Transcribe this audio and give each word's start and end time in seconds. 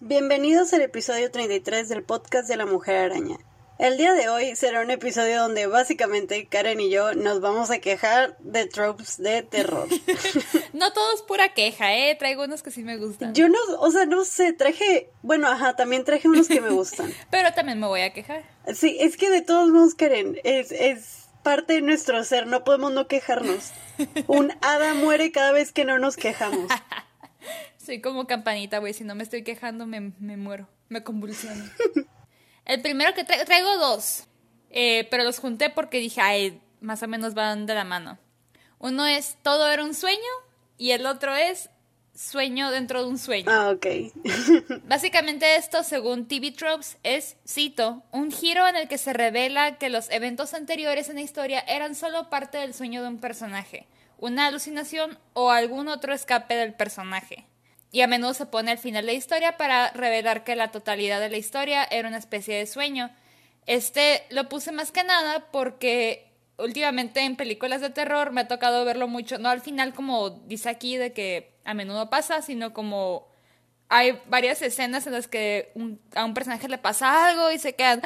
Bienvenidos 0.00 0.72
al 0.72 0.82
episodio 0.82 1.30
33 1.30 1.88
del 1.88 2.02
podcast 2.02 2.48
de 2.48 2.56
la 2.56 2.64
Mujer 2.64 2.96
Araña. 2.96 3.38
El 3.78 3.98
día 3.98 4.14
de 4.14 4.28
hoy 4.28 4.56
será 4.56 4.80
un 4.80 4.90
episodio 4.90 5.42
donde 5.42 5.66
básicamente 5.66 6.46
Karen 6.46 6.80
y 6.80 6.90
yo 6.90 7.14
nos 7.14 7.40
vamos 7.40 7.70
a 7.70 7.78
quejar 7.80 8.38
de 8.38 8.66
tropes 8.66 9.18
de 9.18 9.42
terror. 9.42 9.86
no 10.76 10.92
todo 10.92 11.14
es 11.14 11.22
pura 11.22 11.54
queja, 11.54 11.96
¿eh? 11.96 12.14
Traigo 12.16 12.44
unos 12.44 12.62
que 12.62 12.70
sí 12.70 12.82
me 12.82 12.98
gustan. 12.98 13.34
Yo 13.34 13.48
no, 13.48 13.58
o 13.78 13.90
sea, 13.90 14.04
no 14.04 14.24
sé, 14.24 14.52
traje, 14.52 15.10
bueno, 15.22 15.48
ajá, 15.48 15.74
también 15.74 16.04
traje 16.04 16.28
unos 16.28 16.48
que 16.48 16.60
me 16.60 16.68
gustan. 16.68 17.12
Pero 17.30 17.52
también 17.54 17.80
me 17.80 17.86
voy 17.86 18.02
a 18.02 18.12
quejar. 18.12 18.44
Sí, 18.74 18.96
es 19.00 19.16
que 19.16 19.30
de 19.30 19.40
todos 19.40 19.70
modos, 19.70 19.94
Karen, 19.94 20.38
es, 20.44 20.72
es 20.72 21.28
parte 21.42 21.74
de 21.74 21.80
nuestro 21.80 22.22
ser, 22.24 22.46
no 22.46 22.62
podemos 22.62 22.92
no 22.92 23.08
quejarnos. 23.08 23.72
Un 24.26 24.52
hada 24.60 24.92
muere 24.94 25.32
cada 25.32 25.52
vez 25.52 25.72
que 25.72 25.84
no 25.84 25.98
nos 25.98 26.16
quejamos. 26.16 26.70
Soy 27.78 28.00
como 28.00 28.26
campanita, 28.26 28.78
güey. 28.78 28.92
Si 28.92 29.04
no 29.04 29.14
me 29.14 29.22
estoy 29.22 29.44
quejando, 29.44 29.86
me, 29.86 30.00
muero. 30.00 30.68
Me 30.88 31.02
convulsiono. 31.02 31.64
El 32.64 32.82
primero 32.82 33.14
que 33.14 33.24
traigo, 33.24 33.44
traigo 33.44 33.76
dos. 33.78 34.24
Eh, 34.70 35.06
pero 35.10 35.24
los 35.24 35.38
junté 35.38 35.70
porque 35.70 35.98
dije, 35.98 36.20
ay, 36.20 36.60
más 36.80 37.02
o 37.02 37.08
menos 37.08 37.34
van 37.34 37.64
de 37.64 37.74
la 37.74 37.84
mano. 37.84 38.18
Uno 38.78 39.06
es 39.06 39.38
Todo 39.42 39.70
era 39.70 39.82
un 39.84 39.94
sueño 39.94 40.18
y 40.78 40.92
el 40.92 41.06
otro 41.06 41.34
es 41.34 41.70
Sueño 42.14 42.70
dentro 42.70 43.02
de 43.02 43.10
un 43.10 43.18
sueño. 43.18 43.50
Ah, 43.50 43.70
ok. 43.70 43.86
Básicamente 44.84 45.56
esto, 45.56 45.82
según 45.82 46.26
TV 46.26 46.50
Tropes, 46.50 46.96
es, 47.02 47.36
cito, 47.46 48.02
un 48.10 48.30
giro 48.30 48.66
en 48.66 48.76
el 48.76 48.88
que 48.88 48.96
se 48.96 49.12
revela 49.12 49.76
que 49.76 49.90
los 49.90 50.08
eventos 50.10 50.54
anteriores 50.54 51.10
en 51.10 51.16
la 51.16 51.20
historia 51.20 51.60
eran 51.60 51.94
solo 51.94 52.30
parte 52.30 52.56
del 52.56 52.72
sueño 52.72 53.02
de 53.02 53.08
un 53.08 53.18
personaje, 53.18 53.86
una 54.16 54.46
alucinación 54.46 55.18
o 55.34 55.50
algún 55.50 55.88
otro 55.88 56.14
escape 56.14 56.54
del 56.54 56.72
personaje 56.72 57.44
y 57.92 58.00
a 58.02 58.06
menudo 58.06 58.34
se 58.34 58.46
pone 58.46 58.70
al 58.70 58.78
final 58.78 59.06
de 59.06 59.12
la 59.12 59.18
historia 59.18 59.56
para 59.56 59.90
revelar 59.90 60.44
que 60.44 60.56
la 60.56 60.70
totalidad 60.70 61.20
de 61.20 61.30
la 61.30 61.36
historia 61.36 61.84
era 61.84 62.08
una 62.08 62.18
especie 62.18 62.56
de 62.56 62.66
sueño. 62.66 63.10
Este 63.66 64.24
lo 64.30 64.48
puse 64.48 64.72
más 64.72 64.92
que 64.92 65.04
nada 65.04 65.50
porque 65.50 66.25
últimamente 66.58 67.20
en 67.20 67.36
películas 67.36 67.80
de 67.80 67.90
terror 67.90 68.30
me 68.32 68.42
ha 68.42 68.48
tocado 68.48 68.84
verlo 68.84 69.08
mucho, 69.08 69.38
no 69.38 69.48
al 69.48 69.60
final 69.60 69.94
como 69.94 70.30
dice 70.30 70.68
aquí 70.68 70.96
de 70.96 71.12
que 71.12 71.54
a 71.64 71.74
menudo 71.74 72.10
pasa, 72.10 72.42
sino 72.42 72.72
como 72.72 73.28
hay 73.88 74.20
varias 74.26 74.62
escenas 74.62 75.06
en 75.06 75.12
las 75.12 75.28
que 75.28 75.72
a 76.14 76.24
un 76.24 76.34
personaje 76.34 76.68
le 76.68 76.78
pasa 76.78 77.28
algo 77.28 77.50
y 77.52 77.58
se 77.58 77.74
quedan 77.74 78.02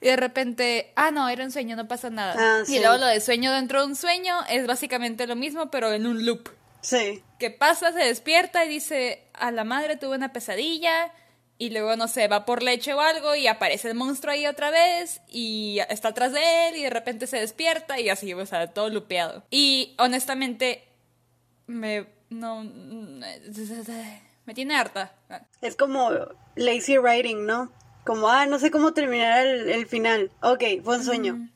y 0.00 0.06
de 0.06 0.16
repente, 0.16 0.92
ah 0.96 1.10
no, 1.10 1.28
era 1.28 1.44
un 1.44 1.50
sueño, 1.50 1.76
no 1.76 1.88
pasa 1.88 2.10
nada. 2.10 2.34
Ah, 2.36 2.62
y 2.68 2.78
luego 2.78 2.98
lo 2.98 3.06
de 3.06 3.20
sueño 3.20 3.52
dentro 3.52 3.80
de 3.80 3.86
un 3.86 3.96
sueño 3.96 4.36
es 4.48 4.66
básicamente 4.66 5.26
lo 5.26 5.36
mismo 5.36 5.70
pero 5.70 5.92
en 5.92 6.06
un 6.06 6.24
loop. 6.24 6.50
Sí. 6.80 7.22
Que 7.38 7.50
pasa, 7.50 7.92
se 7.92 8.00
despierta 8.00 8.64
y 8.64 8.68
dice, 8.68 9.24
a 9.32 9.50
la 9.50 9.64
madre 9.64 9.96
tuve 9.96 10.16
una 10.16 10.32
pesadilla 10.32 11.12
y 11.58 11.70
luego, 11.70 11.96
no 11.96 12.06
sé, 12.06 12.28
va 12.28 12.44
por 12.44 12.62
leche 12.62 12.94
o 12.94 13.00
algo 13.00 13.34
y 13.34 13.48
aparece 13.48 13.88
el 13.88 13.96
monstruo 13.96 14.32
ahí 14.32 14.46
otra 14.46 14.70
vez 14.70 15.20
y 15.28 15.80
está 15.88 16.08
atrás 16.08 16.32
de 16.32 16.68
él 16.68 16.76
y 16.76 16.82
de 16.82 16.90
repente 16.90 17.26
se 17.26 17.40
despierta 17.40 17.98
y 17.98 18.08
así, 18.08 18.32
o 18.32 18.46
sea, 18.46 18.68
todo 18.68 18.88
lupeado. 18.88 19.42
Y 19.50 19.96
honestamente, 19.98 20.84
me... 21.66 22.06
no... 22.30 22.62
me 22.62 24.54
tiene 24.54 24.76
harta. 24.76 25.12
Es 25.60 25.74
como 25.74 26.10
lazy 26.54 26.96
writing, 26.98 27.44
¿no? 27.44 27.72
Como, 28.04 28.28
ah, 28.28 28.46
no 28.46 28.60
sé 28.60 28.70
cómo 28.70 28.94
terminar 28.94 29.44
el, 29.46 29.86
final. 29.86 30.30
Ok, 30.40 30.62
fue 30.84 30.96
un 30.96 31.04
sueño. 31.04 31.48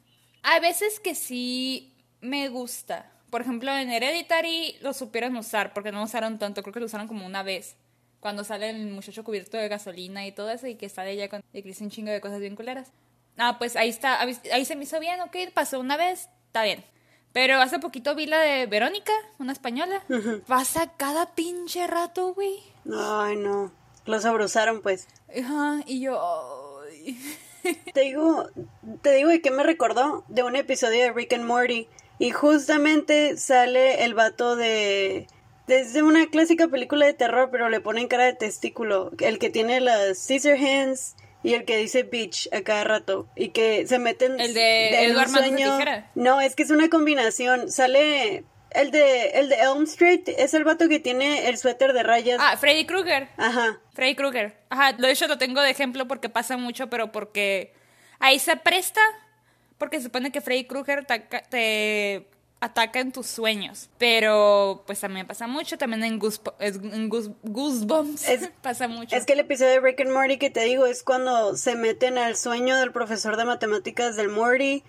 Hay 0.43 0.61
veces 0.61 0.99
que 0.99 1.15
sí 1.15 1.95
me 2.21 2.49
gusta 2.49 3.09
por 3.33 3.41
ejemplo, 3.41 3.75
en 3.75 3.91
Hereditary 3.91 4.77
lo 4.83 4.93
supieron 4.93 5.35
usar, 5.39 5.73
porque 5.73 5.91
no 5.91 6.03
usaron 6.03 6.39
tanto, 6.39 6.61
creo 6.61 6.75
que 6.75 6.81
lo 6.81 6.85
usaron 6.85 7.09
como 7.09 7.25
una 7.25 7.43
vez. 7.43 7.77
Cuando 8.23 8.45
sale 8.45 8.71
el 8.71 8.87
muchacho 8.87 9.25
cubierto 9.25 9.57
de 9.57 9.67
gasolina 9.67 10.25
y 10.25 10.31
todo 10.31 10.49
eso, 10.49 10.69
y 10.69 10.77
que 10.77 10.89
sale 10.89 11.11
ella 11.11 11.29
con 11.29 11.43
y 11.53 11.83
un 11.83 11.91
chingo 11.91 12.13
de 12.13 12.21
cosas 12.21 12.39
bien 12.39 12.55
culeras. 12.55 12.93
Ah, 13.37 13.57
pues 13.59 13.75
ahí 13.75 13.89
está, 13.89 14.21
ahí 14.21 14.65
se 14.65 14.77
me 14.77 14.85
hizo 14.85 15.01
bien, 15.01 15.21
ok, 15.23 15.37
pasó 15.53 15.81
una 15.81 15.97
vez, 15.97 16.29
está 16.47 16.63
bien. 16.63 16.85
Pero 17.33 17.61
hace 17.61 17.81
poquito 17.81 18.15
vi 18.15 18.27
la 18.27 18.39
de 18.39 18.67
Verónica, 18.67 19.13
una 19.41 19.53
española. 19.53 20.05
Pasa 20.47 20.93
cada 20.97 21.35
pinche 21.35 21.89
rato, 21.89 22.33
güey. 22.33 22.61
Ay, 22.97 23.35
no. 23.35 23.73
Los 24.05 24.25
abruzaron, 24.25 24.83
pues. 24.83 25.09
Ajá, 25.29 25.81
y 25.87 26.03
yo. 26.03 26.81
Te 27.93 28.03
digo, 28.03 28.49
te 29.03 29.15
digo 29.15 29.31
de 29.31 29.41
qué 29.41 29.51
me 29.51 29.63
recordó 29.63 30.25
de 30.29 30.43
un 30.43 30.57
episodio 30.57 31.01
de 31.01 31.13
Rick 31.13 31.33
and 31.33 31.45
Morty 31.45 31.89
y 32.19 32.31
justamente 32.31 33.37
sale 33.37 34.05
el 34.05 34.15
vato 34.15 34.57
de... 34.57 35.29
Desde 35.67 36.03
una 36.03 36.27
clásica 36.27 36.69
película 36.69 37.07
de 37.07 37.15
terror, 37.15 37.49
pero 37.51 37.69
le 37.69 37.81
ponen 37.81 38.09
cara 38.09 38.25
de 38.25 38.35
testículo. 38.35 39.11
El 39.21 39.39
que 39.39 39.51
tiene 39.51 39.81
las 39.81 40.19
scissor 40.19 40.55
hands 40.55 41.17
y 41.43 41.55
el 41.55 41.65
que 41.65 41.77
dice 41.77 42.03
bitch 42.03 42.49
a 42.53 42.63
cada 42.63 42.85
rato. 42.85 43.29
Y 43.37 43.49
que 43.51 43.87
se 43.87 43.99
meten... 43.99 44.41
El 44.41 44.55
de 44.55 45.05
Edward 45.05 45.29
sueño. 45.29 45.79
No, 46.15 46.41
es 46.41 46.55
que 46.57 46.63
es 46.63 46.71
una 46.71 46.89
combinación. 46.89 47.71
Sale... 47.71 48.45
El 48.75 48.91
de, 48.91 49.27
el 49.33 49.51
de 49.51 49.57
Elm 49.57 49.83
Street 49.83 50.23
es 50.27 50.55
el 50.55 50.65
vato 50.65 50.89
que 50.89 50.99
tiene 50.99 51.49
el 51.49 51.59
suéter 51.59 51.93
de 51.93 52.03
rayas. 52.03 52.39
Ah, 52.41 52.57
Freddy 52.57 52.87
Krueger. 52.87 53.29
Ajá. 53.37 53.79
Freddy 53.93 54.15
Krueger. 54.15 54.57
Ajá, 54.71 54.95
de 54.95 55.11
hecho 55.11 55.27
lo 55.27 55.37
tengo 55.37 55.61
de 55.61 55.69
ejemplo 55.69 56.09
porque 56.09 56.31
pasa 56.31 56.57
mucho, 56.57 56.89
pero 56.89 57.13
porque 57.13 57.75
ahí 58.19 58.39
se 58.39 58.57
presta 58.57 59.03
porque 59.77 59.99
se 59.99 60.05
supone 60.05 60.33
que 60.33 60.41
Freddy 60.41 60.65
Krueger 60.65 61.05
te 61.05 62.29
ataca 62.63 63.01
en 63.01 63.11
tus 63.11 63.27
sueños. 63.27 63.91
Pero 63.99 64.85
pues 64.87 65.01
también 65.01 65.27
pasa 65.27 65.49
mucho, 65.49 65.77
también 65.77 66.05
en, 66.05 66.19
Goosebumps 67.43 68.25
pasa 68.63 68.87
mucho. 68.87 69.17
Es 69.17 69.27
que 69.27 69.33
el 69.33 69.41
episodio 69.41 69.73
de 69.73 69.81
Rick 69.81 70.01
and 70.01 70.13
Morty 70.13 70.39
que 70.39 70.49
te 70.49 70.61
digo 70.61 70.87
es 70.87 71.03
cuando 71.03 71.57
se 71.57 71.75
meten 71.75 72.19
al 72.19 72.37
sueño 72.37 72.79
del 72.79 72.93
profesor 72.93 73.37
de 73.37 73.45
matemáticas 73.45 74.15
del 74.15 74.29
Morty 74.29 74.85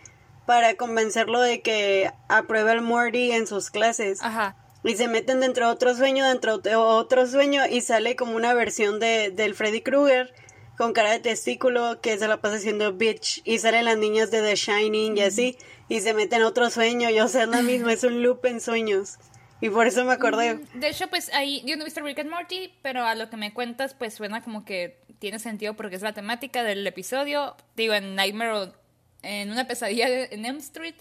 para 0.45 0.75
convencerlo 0.75 1.41
de 1.41 1.61
que 1.61 2.11
apruebe 2.29 2.71
el 2.73 2.81
Morty 2.81 3.31
en 3.31 3.47
sus 3.47 3.71
clases. 3.71 4.21
Ajá. 4.21 4.55
Y 4.83 4.95
se 4.95 5.07
meten 5.07 5.39
dentro 5.39 5.65
de 5.65 5.71
otro 5.71 5.95
sueño, 5.95 6.27
dentro 6.27 6.59
de 6.59 6.75
otro 6.75 7.25
sueño 7.25 7.63
y 7.67 7.81
sale 7.81 8.15
como 8.15 8.35
una 8.35 8.53
versión 8.53 8.99
de, 8.99 9.31
del 9.31 9.55
Freddy 9.55 9.81
Krueger 9.81 10.31
con 10.77 10.93
cara 10.93 11.11
de 11.11 11.19
testículo 11.19 12.01
que 12.01 12.17
se 12.17 12.27
la 12.27 12.41
pasa 12.41 12.55
haciendo 12.55 12.93
bitch 12.93 13.41
y 13.45 13.59
salen 13.59 13.85
las 13.85 13.97
niñas 13.97 14.31
de 14.31 14.41
The 14.41 14.55
Shining 14.55 15.17
y 15.17 15.21
así 15.21 15.57
y 15.89 16.01
se 16.01 16.13
meten 16.13 16.41
en 16.41 16.45
otro 16.45 16.69
sueño 16.69 17.09
y 17.09 17.19
o 17.19 17.27
sea 17.27 17.43
es 17.43 17.49
la 17.49 17.61
misma, 17.61 17.93
es 17.93 18.03
un 18.03 18.23
loop 18.23 18.45
en 18.45 18.61
sueños. 18.61 19.17
Y 19.61 19.69
por 19.69 19.87
eso 19.87 20.03
me 20.03 20.11
acordé. 20.11 20.59
De 20.73 20.89
hecho, 20.89 21.07
pues 21.07 21.33
ahí, 21.33 21.63
yo 21.65 21.77
no 21.77 21.83
he 21.83 21.85
visto 21.85 22.01
Rick 22.01 22.19
and 22.19 22.29
Morty, 22.29 22.73
pero 22.81 23.05
a 23.05 23.15
lo 23.15 23.29
que 23.29 23.37
me 23.37 23.53
cuentas, 23.53 23.93
pues 23.93 24.13
suena 24.13 24.43
como 24.43 24.65
que 24.65 24.99
tiene 25.19 25.39
sentido 25.39 25.73
porque 25.75 25.95
es 25.95 26.01
la 26.01 26.11
temática 26.11 26.63
del 26.63 26.85
episodio. 26.85 27.55
Digo, 27.77 27.93
en 27.93 28.13
Nightmare, 28.15 28.73
en 29.21 29.51
una 29.51 29.65
pesadilla 29.65 30.09
en 30.09 30.43
Elm 30.43 30.57
Street, 30.57 30.95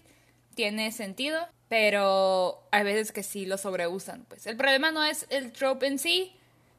tiene 0.54 0.92
sentido, 0.92 1.48
pero 1.68 2.62
hay 2.70 2.84
veces 2.84 3.10
que 3.10 3.24
sí 3.24 3.46
lo 3.46 3.58
sobreusan. 3.58 4.26
Pues 4.28 4.46
el 4.46 4.56
problema 4.56 4.92
no 4.92 5.02
es 5.02 5.26
el 5.30 5.50
trope 5.50 5.88
en 5.88 5.98
sí, 5.98 6.36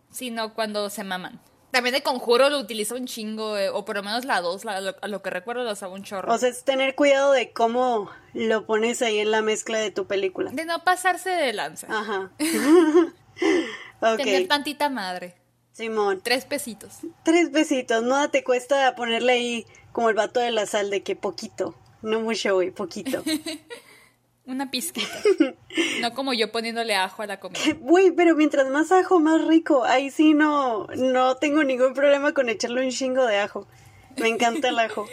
sino 0.09 0.53
cuando 0.53 0.89
se 0.89 1.03
maman. 1.03 1.41
También 1.73 1.95
de 1.95 2.03
Conjuro 2.03 2.51
lo 2.51 2.59
utiliza 2.59 2.94
un 2.94 3.07
chingo, 3.07 3.57
eh, 3.57 3.69
o 3.69 3.84
por 3.84 3.95
lo 3.95 4.03
menos 4.03 4.25
la 4.25 4.41
2, 4.41 4.63
a 4.67 5.07
lo 5.07 5.22
que 5.23 5.29
recuerdo 5.31 5.63
lo 5.63 5.72
usaba 5.72 5.95
un 5.95 6.03
chorro. 6.03 6.31
O 6.31 6.38
sea, 6.38 6.50
es 6.50 6.63
tener 6.63 6.94
cuidado 6.94 7.31
de 7.31 7.51
cómo 7.51 8.11
lo 8.35 8.67
pones 8.67 9.01
ahí 9.01 9.17
en 9.17 9.31
la 9.31 9.41
mezcla 9.41 9.79
de 9.79 9.89
tu 9.89 10.06
película. 10.06 10.51
De 10.51 10.66
no 10.66 10.84
pasarse 10.84 11.31
de 11.31 11.51
lanza. 11.51 11.88
Ajá. 11.89 12.31
Tener 14.17 14.47
tantita 14.47 14.89
madre. 14.89 15.34
Simón. 15.72 16.22
Tres 16.23 16.45
pesitos. 16.45 16.99
Tres 17.23 17.49
pesitos, 17.49 18.03
no 18.03 18.29
te 18.29 18.43
cuesta 18.43 18.93
ponerle 18.96 19.34
ahí 19.34 19.66
como 19.91 20.09
el 20.09 20.16
vato 20.16 20.40
de 20.41 20.52
la 20.52 20.67
sal 20.67 20.91
de 20.91 21.02
que 21.02 21.16
poquito. 21.16 21.73
No 22.03 22.20
mucho, 22.20 22.53
güey, 22.53 22.70
poquito. 22.70 23.23
Una 24.45 24.69
pizquita. 24.69 25.07
no 26.01 26.13
como 26.13 26.34
yo 26.34 26.51
poniéndole 26.51 26.95
ajo 26.95 27.22
a 27.22 27.28
la 27.28 27.40
comida. 27.40 27.61
Güey, 27.79 28.11
pero 28.11 28.35
mientras 28.35 28.69
más 28.69 28.91
ajo, 28.91 29.19
más 29.19 29.45
rico. 29.47 29.85
Ahí 29.85 30.11
sí 30.11 30.34
no, 30.34 30.87
no 30.95 31.37
tengo 31.37 31.63
ningún 31.63 31.93
problema 31.93 32.34
con 32.34 32.49
echarle 32.49 32.84
un 32.84 32.91
chingo 32.91 33.25
de 33.25 33.37
ajo. 33.37 33.67
Me 34.17 34.28
encanta 34.28 34.69
el 34.69 34.79
ajo. 34.79 35.07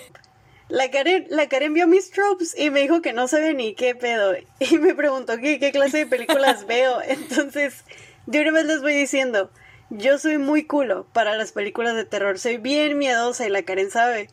La 0.68 0.90
Karen, 0.90 1.26
la 1.30 1.48
Karen 1.48 1.74
vio 1.74 1.86
mis 1.86 2.10
tropes 2.10 2.56
y 2.56 2.70
me 2.70 2.80
dijo 2.80 3.02
que 3.02 3.12
no 3.12 3.28
sabe 3.28 3.54
ni 3.54 3.74
qué 3.74 3.94
pedo. 3.94 4.34
Y 4.58 4.78
me 4.78 4.94
preguntó 4.94 5.38
qué, 5.38 5.58
qué 5.58 5.72
clase 5.72 5.98
de 5.98 6.06
películas 6.06 6.66
veo. 6.66 7.00
Entonces, 7.02 7.84
de 8.26 8.40
una 8.40 8.52
vez 8.52 8.66
les 8.66 8.82
voy 8.82 8.94
diciendo, 8.94 9.50
yo 9.90 10.18
soy 10.18 10.38
muy 10.38 10.64
culo 10.64 11.06
para 11.12 11.36
las 11.36 11.52
películas 11.52 11.94
de 11.94 12.04
terror. 12.04 12.38
Soy 12.38 12.58
bien 12.58 12.98
miedosa 12.98 13.46
y 13.46 13.50
la 13.50 13.62
Karen 13.62 13.90
sabe. 13.90 14.28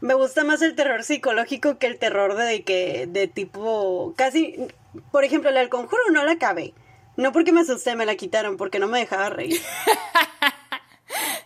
Me 0.00 0.14
gusta 0.14 0.44
más 0.44 0.62
el 0.62 0.74
terror 0.74 1.02
psicológico 1.04 1.78
que 1.78 1.86
el 1.86 1.98
terror 1.98 2.36
de 2.36 2.62
que 2.62 3.06
de 3.08 3.28
tipo 3.28 4.14
casi 4.16 4.68
por 5.10 5.24
ejemplo, 5.24 5.50
la 5.50 5.60
del 5.60 5.68
conjuro 5.68 6.02
no 6.12 6.24
la 6.24 6.32
acabé. 6.32 6.74
No 7.16 7.32
porque 7.32 7.52
me 7.52 7.60
asusté, 7.60 7.96
me 7.96 8.06
la 8.06 8.14
quitaron 8.14 8.56
porque 8.56 8.78
no 8.78 8.86
me 8.86 9.00
dejaba 9.00 9.30
reír. 9.30 9.60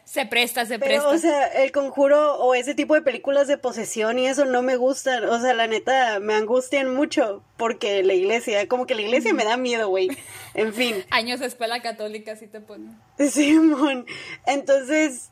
Se 0.05 0.27
presta, 0.27 0.67
se 0.67 0.79
Pero, 0.79 1.05
presta. 1.05 1.09
o 1.09 1.17
sea, 1.17 1.47
el 1.65 1.73
conjuro 1.73 2.35
o 2.35 2.55
ese 2.55 2.75
tipo 2.75 2.93
de 2.93 3.01
películas 3.01 3.49
de 3.49 3.57
posesión 3.57 4.19
y 4.19 4.27
eso 4.27 4.45
no 4.45 4.61
me 4.61 4.77
gustan. 4.77 5.25
O 5.25 5.41
sea, 5.41 5.55
la 5.55 5.67
neta, 5.67 6.21
me 6.21 6.35
angustian 6.35 6.95
mucho 6.95 7.43
porque 7.57 8.03
la 8.03 8.13
iglesia, 8.13 8.69
como 8.69 8.85
que 8.85 8.95
la 8.95 9.01
iglesia 9.01 9.33
me 9.33 9.45
da 9.45 9.57
miedo, 9.57 9.89
güey. 9.89 10.11
En 10.53 10.75
fin. 10.75 11.03
Años 11.11 11.41
de 11.41 11.47
escuela 11.47 11.81
católica 11.81 12.37
sí 12.37 12.47
te 12.47 12.61
ponen. 12.61 12.95
Simón. 13.19 14.05
Entonces, 14.45 15.31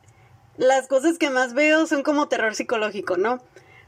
las 0.60 0.86
cosas 0.88 1.16
que 1.18 1.30
más 1.30 1.54
veo 1.54 1.86
son 1.86 2.02
como 2.02 2.28
terror 2.28 2.54
psicológico, 2.54 3.16
¿no? 3.16 3.40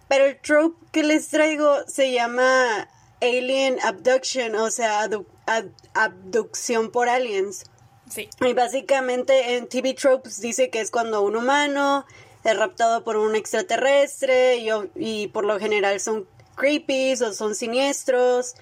Pero 0.09 0.25
el 0.25 0.41
trope 0.41 0.77
que 0.91 1.03
les 1.03 1.29
traigo 1.29 1.87
se 1.87 2.13
llama 2.13 2.89
Alien 3.21 3.79
Abduction, 3.83 4.55
o 4.57 4.71
sea, 4.71 5.05
abdu- 5.07 5.27
ab- 5.47 5.71
abducción 5.95 6.91
por 6.91 7.09
aliens. 7.09 7.65
Sí. 8.11 8.29
Y 8.41 8.53
básicamente 8.55 9.57
en 9.57 9.69
TV 9.69 9.95
Tropes 9.95 10.41
dice 10.41 10.71
que 10.71 10.81
es 10.81 10.91
cuando 10.91 11.23
un 11.23 11.37
humano 11.37 12.05
es 12.45 12.57
raptado 12.59 13.05
por 13.05 13.17
un 13.17 13.37
extraterrestre 13.37 14.57
y, 14.57 14.69
y 14.97 15.29
por 15.29 15.45
lo 15.45 15.59
general 15.59 16.01
son 16.01 16.27
creepy 16.57 17.13
o 17.23 17.33
son 17.33 17.55
siniestros 17.55 18.55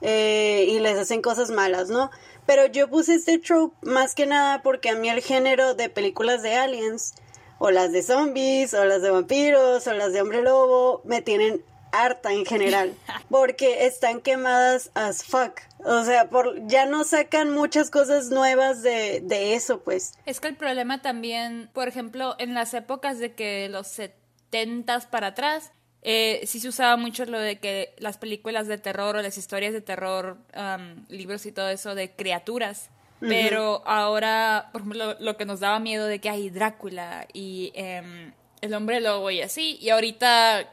eh, 0.00 0.66
y 0.68 0.78
les 0.80 0.98
hacen 0.98 1.22
cosas 1.22 1.50
malas, 1.50 1.88
¿no? 1.88 2.10
Pero 2.46 2.66
yo 2.66 2.88
puse 2.88 3.14
este 3.14 3.38
trope 3.38 3.74
más 3.82 4.14
que 4.14 4.26
nada 4.26 4.62
porque 4.62 4.90
a 4.90 4.94
mí 4.94 5.08
el 5.08 5.20
género 5.22 5.74
de 5.74 5.88
películas 5.88 6.42
de 6.42 6.54
aliens 6.56 7.14
o 7.58 7.70
las 7.70 7.92
de 7.92 8.02
zombies 8.02 8.74
o 8.74 8.84
las 8.84 9.02
de 9.02 9.10
vampiros 9.10 9.86
o 9.86 9.92
las 9.92 10.12
de 10.12 10.20
hombre 10.20 10.42
lobo 10.42 11.02
me 11.04 11.22
tienen 11.22 11.62
harta 11.92 12.32
en 12.32 12.44
general 12.44 12.94
porque 13.30 13.86
están 13.86 14.20
quemadas 14.20 14.90
as 14.94 15.22
fuck 15.22 15.60
o 15.84 16.04
sea 16.04 16.28
por 16.28 16.66
ya 16.66 16.86
no 16.86 17.04
sacan 17.04 17.50
muchas 17.50 17.90
cosas 17.90 18.30
nuevas 18.30 18.82
de, 18.82 19.20
de 19.22 19.54
eso 19.54 19.80
pues 19.80 20.14
Es 20.26 20.40
que 20.40 20.48
el 20.48 20.56
problema 20.56 21.02
también, 21.02 21.70
por 21.72 21.88
ejemplo, 21.88 22.34
en 22.38 22.54
las 22.54 22.74
épocas 22.74 23.18
de 23.18 23.34
que 23.34 23.68
los 23.68 23.86
setentas 23.86 25.06
para 25.06 25.28
atrás, 25.28 25.72
eh, 26.02 26.42
sí 26.46 26.60
se 26.60 26.68
usaba 26.68 26.96
mucho 26.96 27.24
lo 27.24 27.38
de 27.38 27.58
que 27.58 27.94
las 27.98 28.18
películas 28.18 28.66
de 28.66 28.78
terror 28.78 29.16
o 29.16 29.22
las 29.22 29.38
historias 29.38 29.72
de 29.72 29.80
terror, 29.80 30.38
am, 30.52 31.06
libros 31.08 31.46
y 31.46 31.52
todo 31.52 31.68
eso 31.68 31.94
de 31.94 32.10
criaturas. 32.14 32.90
Pero 33.20 33.82
ahora, 33.86 34.68
por 34.72 34.82
ejemplo, 34.82 35.14
lo, 35.14 35.20
lo 35.20 35.36
que 35.36 35.46
nos 35.46 35.60
daba 35.60 35.78
miedo 35.78 36.06
de 36.06 36.20
que 36.20 36.28
hay 36.28 36.50
Drácula 36.50 37.26
y 37.32 37.72
em, 37.74 38.32
el 38.60 38.74
hombre 38.74 39.00
lobo 39.00 39.30
y 39.30 39.40
así. 39.40 39.78
Y 39.80 39.90
ahorita, 39.90 40.70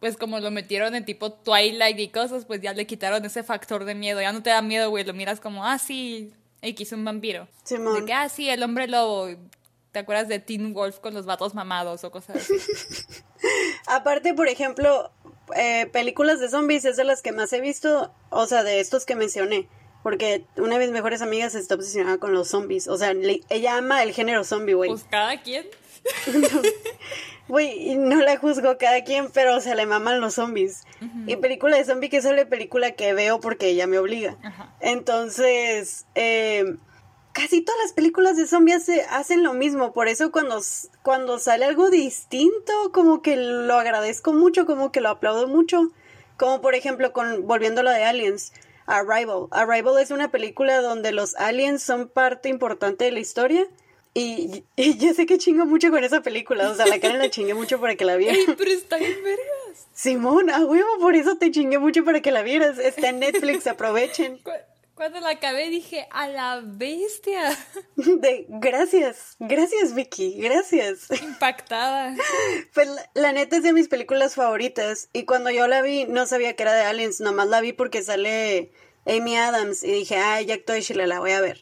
pues 0.00 0.16
como 0.16 0.40
lo 0.40 0.50
metieron 0.50 0.94
en 0.94 1.04
tipo 1.04 1.32
Twilight 1.32 1.98
y 1.98 2.08
cosas, 2.08 2.44
pues 2.44 2.60
ya 2.60 2.72
le 2.72 2.86
quitaron 2.86 3.24
ese 3.24 3.42
factor 3.42 3.84
de 3.84 3.94
miedo. 3.94 4.20
Ya 4.20 4.32
no 4.32 4.42
te 4.42 4.50
da 4.50 4.62
miedo, 4.62 4.90
güey. 4.90 5.04
Lo 5.04 5.14
miras 5.14 5.38
como, 5.38 5.64
ah, 5.64 5.78
sí, 5.78 6.32
X, 6.60 6.92
un 6.92 7.04
vampiro. 7.04 7.46
Simón. 7.62 8.00
De 8.00 8.06
que, 8.06 8.12
ah, 8.12 8.28
sí, 8.28 8.48
el 8.48 8.62
hombre 8.62 8.88
lobo. 8.88 9.28
¿Te 9.92 9.98
acuerdas 9.98 10.26
de 10.26 10.38
Teen 10.38 10.72
Wolf 10.72 10.98
con 10.98 11.14
los 11.14 11.26
vatos 11.26 11.54
mamados 11.54 12.02
o 12.02 12.10
cosas 12.10 12.36
así? 12.36 12.54
aparte 13.86 14.34
por 14.34 14.48
ejemplo 14.48 15.10
eh, 15.56 15.86
películas 15.92 16.40
de 16.40 16.48
zombies 16.48 16.84
es 16.84 16.96
de 16.96 17.04
las 17.04 17.22
que 17.22 17.32
más 17.32 17.52
he 17.52 17.60
visto 17.60 18.12
o 18.30 18.46
sea 18.46 18.62
de 18.62 18.80
estos 18.80 19.04
que 19.04 19.16
mencioné 19.16 19.68
porque 20.02 20.44
una 20.56 20.78
de 20.78 20.86
mis 20.86 20.92
mejores 20.92 21.22
amigas 21.22 21.54
está 21.54 21.74
obsesionada 21.76 22.18
con 22.18 22.32
los 22.34 22.48
zombies 22.48 22.88
o 22.88 22.96
sea 22.98 23.14
le- 23.14 23.40
ella 23.48 23.76
ama 23.76 24.02
el 24.02 24.12
género 24.12 24.44
zombie 24.44 24.74
güey 24.74 24.90
Pues 24.90 25.04
cada 25.10 25.40
quien. 25.42 25.66
Güey, 27.48 27.90
y 27.90 27.96
no 27.96 28.16
la 28.22 28.36
juzgo 28.38 28.78
cada 28.78 29.02
quien, 29.04 29.28
pero 29.30 29.60
se 29.60 29.74
le 29.74 29.84
maman 29.84 30.20
los 30.20 30.34
zombies. 30.34 30.84
Y 31.26 31.36
película 31.36 31.76
de 31.76 31.84
zombie 31.84 32.08
que 32.08 32.18
es 32.18 32.24
la 32.24 32.46
película 32.46 32.92
que 32.92 33.12
veo 33.14 33.40
porque 33.40 33.68
ella 33.68 33.86
me 33.86 33.98
obliga. 33.98 34.36
Entonces, 34.80 36.06
eh, 36.14 36.76
casi 37.32 37.60
todas 37.60 37.80
las 37.82 37.92
películas 37.92 38.36
de 38.36 38.46
zombies 38.46 38.76
hace- 38.82 39.02
hacen 39.10 39.42
lo 39.42 39.52
mismo. 39.54 39.92
Por 39.92 40.08
eso 40.08 40.30
cuando, 40.30 40.60
cuando 41.02 41.38
sale 41.38 41.64
algo 41.64 41.90
distinto, 41.90 42.72
como 42.92 43.20
que 43.22 43.36
lo 43.36 43.74
agradezco 43.74 44.32
mucho, 44.32 44.64
como 44.64 44.92
que 44.92 45.00
lo 45.00 45.08
aplaudo 45.10 45.48
mucho. 45.48 45.88
Como 46.38 46.60
por 46.62 46.74
ejemplo, 46.74 47.12
con 47.12 47.46
volviendo 47.46 47.80
a 47.82 47.84
lo 47.84 47.90
de 47.90 48.04
Aliens, 48.04 48.52
Arrival. 48.86 49.46
Arrival 49.50 50.00
es 50.00 50.10
una 50.10 50.30
película 50.30 50.80
donde 50.80 51.12
los 51.12 51.34
aliens 51.36 51.82
son 51.82 52.08
parte 52.08 52.48
importante 52.48 53.04
de 53.04 53.12
la 53.12 53.20
historia. 53.20 53.66
Y, 54.14 54.64
y 54.76 54.98
yo 54.98 55.14
sé 55.14 55.24
que 55.24 55.38
chingo 55.38 55.64
mucho 55.64 55.90
con 55.90 56.04
esa 56.04 56.20
película. 56.20 56.70
O 56.70 56.74
sea, 56.74 56.86
la 56.86 57.00
cara 57.00 57.16
la 57.16 57.30
chingué 57.30 57.54
mucho 57.54 57.80
para 57.80 57.96
que 57.96 58.04
la 58.04 58.16
vieran. 58.16 58.36
Ey, 58.36 58.54
pero 58.58 58.70
está 58.70 58.98
bien 58.98 59.16
vergas. 59.24 59.86
Simón, 59.94 60.50
a 60.50 60.60
huevo, 60.64 60.98
por 61.00 61.14
eso 61.14 61.36
te 61.36 61.50
chingué 61.50 61.78
mucho 61.78 62.04
para 62.04 62.20
que 62.20 62.30
la 62.30 62.42
vieras. 62.42 62.78
Está 62.78 63.08
en 63.08 63.20
Netflix, 63.20 63.66
aprovechen. 63.66 64.40
Cuando 65.02 65.18
la 65.18 65.30
acabé 65.30 65.68
dije, 65.68 66.06
a 66.12 66.28
la 66.28 66.60
bestia. 66.64 67.58
De, 67.96 68.46
gracias, 68.48 69.34
gracias 69.40 69.96
Vicky, 69.96 70.38
gracias. 70.38 71.10
Impactada. 71.20 72.14
Pues 72.72 72.86
la, 72.86 73.10
la 73.14 73.32
neta 73.32 73.56
es 73.56 73.64
de 73.64 73.72
mis 73.72 73.88
películas 73.88 74.36
favoritas 74.36 75.08
y 75.12 75.24
cuando 75.24 75.50
yo 75.50 75.66
la 75.66 75.82
vi 75.82 76.04
no 76.04 76.24
sabía 76.26 76.54
que 76.54 76.62
era 76.62 76.74
de 76.74 76.82
Aliens, 76.82 77.20
nomás 77.20 77.48
la 77.48 77.60
vi 77.60 77.72
porque 77.72 78.04
sale 78.04 78.70
Amy 79.04 79.36
Adams 79.36 79.82
y 79.82 79.90
dije, 79.90 80.18
ay, 80.18 80.46
Jack 80.46 80.72
Chile, 80.78 81.08
la 81.08 81.18
voy 81.18 81.32
a 81.32 81.40
ver. 81.40 81.58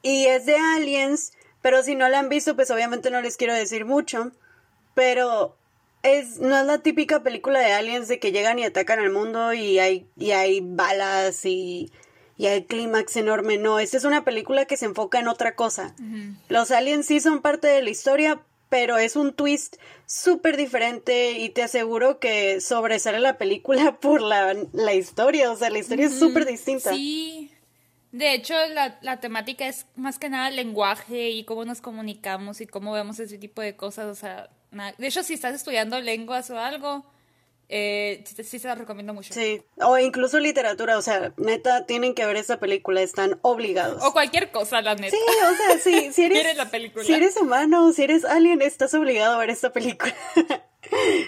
Y 0.00 0.24
es 0.24 0.46
de 0.46 0.56
Aliens, 0.56 1.32
pero 1.60 1.82
si 1.82 1.94
no 1.94 2.08
la 2.08 2.18
han 2.18 2.30
visto, 2.30 2.56
pues 2.56 2.70
obviamente 2.70 3.10
no 3.10 3.20
les 3.20 3.36
quiero 3.36 3.52
decir 3.52 3.84
mucho, 3.84 4.32
pero 4.94 5.58
es 6.02 6.38
no 6.38 6.58
es 6.58 6.64
la 6.64 6.78
típica 6.78 7.22
película 7.22 7.60
de 7.60 7.74
Aliens 7.74 8.08
de 8.08 8.18
que 8.18 8.32
llegan 8.32 8.58
y 8.58 8.64
atacan 8.64 9.00
al 9.00 9.10
mundo 9.10 9.52
y 9.52 9.78
hay 9.80 10.08
y 10.16 10.30
hay 10.30 10.60
balas 10.62 11.44
y 11.44 11.92
y 12.36 12.46
hay 12.46 12.64
clímax 12.64 13.16
enorme, 13.16 13.58
no, 13.58 13.78
esta 13.78 13.96
es 13.96 14.04
una 14.04 14.24
película 14.24 14.64
que 14.64 14.76
se 14.76 14.86
enfoca 14.86 15.20
en 15.20 15.28
otra 15.28 15.54
cosa. 15.54 15.94
Los 16.48 16.70
aliens 16.70 17.06
sí 17.06 17.20
son 17.20 17.42
parte 17.42 17.68
de 17.68 17.82
la 17.82 17.90
historia, 17.90 18.42
pero 18.68 18.98
es 18.98 19.14
un 19.14 19.32
twist 19.32 19.76
súper 20.06 20.56
diferente 20.56 21.32
y 21.38 21.50
te 21.50 21.62
aseguro 21.62 22.18
que 22.18 22.60
sobresale 22.60 23.20
la 23.20 23.38
película 23.38 23.96
por 24.00 24.20
la, 24.20 24.54
la 24.72 24.94
historia, 24.94 25.50
o 25.52 25.56
sea, 25.56 25.70
la 25.70 25.78
historia 25.78 26.06
es 26.06 26.18
súper 26.18 26.44
distinta. 26.46 26.92
Sí. 26.92 27.50
De 28.10 28.32
hecho, 28.32 28.54
la, 28.68 28.98
la 29.02 29.18
temática 29.18 29.66
es 29.66 29.86
más 29.96 30.20
que 30.20 30.28
nada 30.28 30.48
el 30.48 30.54
lenguaje 30.54 31.30
y 31.30 31.44
cómo 31.44 31.64
nos 31.64 31.80
comunicamos 31.80 32.60
y 32.60 32.66
cómo 32.66 32.92
vemos 32.92 33.18
ese 33.18 33.38
tipo 33.38 33.60
de 33.60 33.74
cosas. 33.74 34.06
O 34.06 34.14
sea, 34.14 34.50
de 34.98 35.06
hecho, 35.06 35.24
si 35.24 35.34
estás 35.34 35.54
estudiando 35.54 36.00
lenguas 36.00 36.48
o 36.50 36.58
algo, 36.58 37.04
eh, 37.68 38.22
sí, 38.26 38.44
sí 38.44 38.58
se 38.58 38.68
la 38.68 38.74
recomiendo 38.74 39.14
mucho. 39.14 39.32
Sí, 39.32 39.62
o 39.76 39.98
incluso 39.98 40.38
literatura, 40.38 40.98
o 40.98 41.02
sea, 41.02 41.32
neta, 41.36 41.86
tienen 41.86 42.14
que 42.14 42.26
ver 42.26 42.36
esta 42.36 42.58
película, 42.60 43.02
están 43.02 43.38
obligados. 43.42 44.02
O 44.04 44.12
cualquier 44.12 44.50
cosa, 44.50 44.80
la 44.82 44.94
neta. 44.94 45.16
Sí, 45.16 45.22
o 45.44 45.54
sea, 45.56 45.78
sí, 45.78 46.12
si 46.12 46.24
eres, 46.24 46.38
Mires 46.38 46.56
la 46.56 46.70
película. 46.70 47.04
si 47.04 47.12
eres 47.14 47.36
humano, 47.36 47.92
si 47.92 48.02
eres 48.04 48.24
alien, 48.24 48.62
estás 48.62 48.94
obligado 48.94 49.34
a 49.34 49.38
ver 49.38 49.50
esta 49.50 49.72
película. 49.72 50.14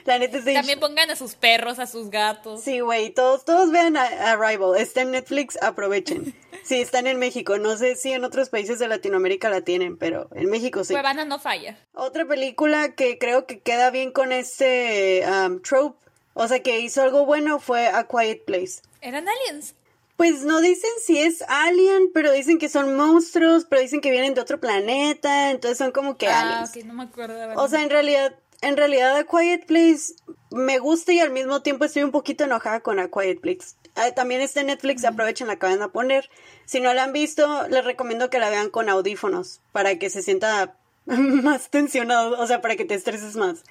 la 0.05 0.19
neta 0.19 0.41
de 0.41 0.55
También 0.55 0.79
pongan 0.81 1.11
a 1.11 1.17
sus 1.17 1.35
perros, 1.35 1.79
a 1.79 1.87
sus 1.87 2.11
gatos. 2.11 2.63
Sí, 2.63 2.81
güey, 2.81 3.11
todos, 3.11 3.45
todos 3.45 3.71
vean 3.71 3.97
a- 3.97 4.33
Arrival, 4.33 4.77
está 4.77 5.03
en 5.03 5.13
Netflix, 5.13 5.59
aprovechen. 5.63 6.35
Sí, 6.67 6.81
están 6.81 7.07
en 7.07 7.21
México, 7.21 7.59
no 7.59 7.77
sé 7.77 7.95
si 7.95 8.11
en 8.11 8.25
otros 8.25 8.49
países 8.49 8.81
de 8.81 8.89
Latinoamérica 8.89 9.49
la 9.49 9.61
tienen, 9.61 9.97
pero 9.97 10.29
en 10.35 10.51
México 10.51 10.83
sí. 10.83 10.95
Cuevana 10.95 11.25
no 11.25 11.39
falla. 11.39 11.79
Otra 11.95 12.27
película 12.27 12.97
que 12.97 13.19
creo 13.19 13.47
que 13.47 13.61
queda 13.61 13.91
bien 13.91 14.11
con 14.11 14.33
este 14.33 15.25
um, 15.29 15.63
trope, 15.63 16.05
o 16.39 16.47
sea, 16.49 16.63
que 16.63 16.79
hizo 16.81 17.03
algo 17.03 17.27
bueno 17.27 17.59
fue 17.59 17.89
A 17.89 18.07
Quiet 18.07 18.45
Place. 18.45 18.83
Eran 19.01 19.27
aliens. 19.29 19.75
Pues 20.17 20.43
no 20.45 20.61
dicen 20.61 20.91
si 21.05 21.19
es 21.19 21.43
alien, 21.49 22.11
pero 22.15 22.33
dicen 22.33 22.59
que 22.59 22.69
son 22.69 22.97
monstruos, 22.97 23.67
pero 23.69 23.83
dicen 23.83 24.01
que 24.01 24.11
vienen 24.11 24.33
de 24.35 24.41
otro 24.41 24.59
planeta, 24.61 25.51
entonces 25.51 25.77
son 25.77 25.91
como 25.93 26.17
que 26.17 26.29
Ah, 26.29 26.63
aliens. 26.63 26.87
no 26.87 26.95
me 26.95 27.03
acuerdo 27.05 27.35
de 27.35 27.55
O 27.57 27.69
sea, 27.69 27.83
en 27.83 27.91
realidad, 27.91 28.35
en 28.63 28.77
realidad 28.79 29.17
A 29.17 29.25
Quiet 29.25 29.67
Place 29.67 30.15
me 30.51 30.79
gusta 30.79 31.13
y 31.13 31.21
al 31.21 31.31
mismo 31.33 31.61
tiempo 31.63 31.85
estoy 31.85 32.03
un 32.03 32.13
poquito 32.13 32.45
enojada 32.45 32.81
con 32.81 32.99
A 32.99 33.09
Quiet 33.11 33.41
Place. 33.41 33.75
Ah, 33.95 34.11
también 34.13 34.41
está 34.41 34.61
en 34.61 34.69
Netflix, 34.69 35.05
aprovechen, 35.05 35.47
la 35.49 35.55
acaban 35.55 35.79
de 35.81 35.89
poner. 35.89 36.31
Si 36.65 36.81
no 36.81 36.93
la 36.95 37.05
han 37.05 37.13
visto, 37.13 37.67
les 37.69 37.85
recomiendo 37.85 38.31
que 38.31 38.39
la 38.39 38.49
vean 38.51 38.71
con 38.71 38.89
audífonos 38.89 39.61
para 39.73 39.99
que 39.99 40.09
se 40.11 40.23
sienta 40.23 40.77
más 41.07 41.69
tensionado, 41.71 42.39
o 42.41 42.47
sea, 42.47 42.61
para 42.63 42.77
que 42.77 42.85
te 42.87 42.95
estreses 42.95 43.37
más. 43.37 43.65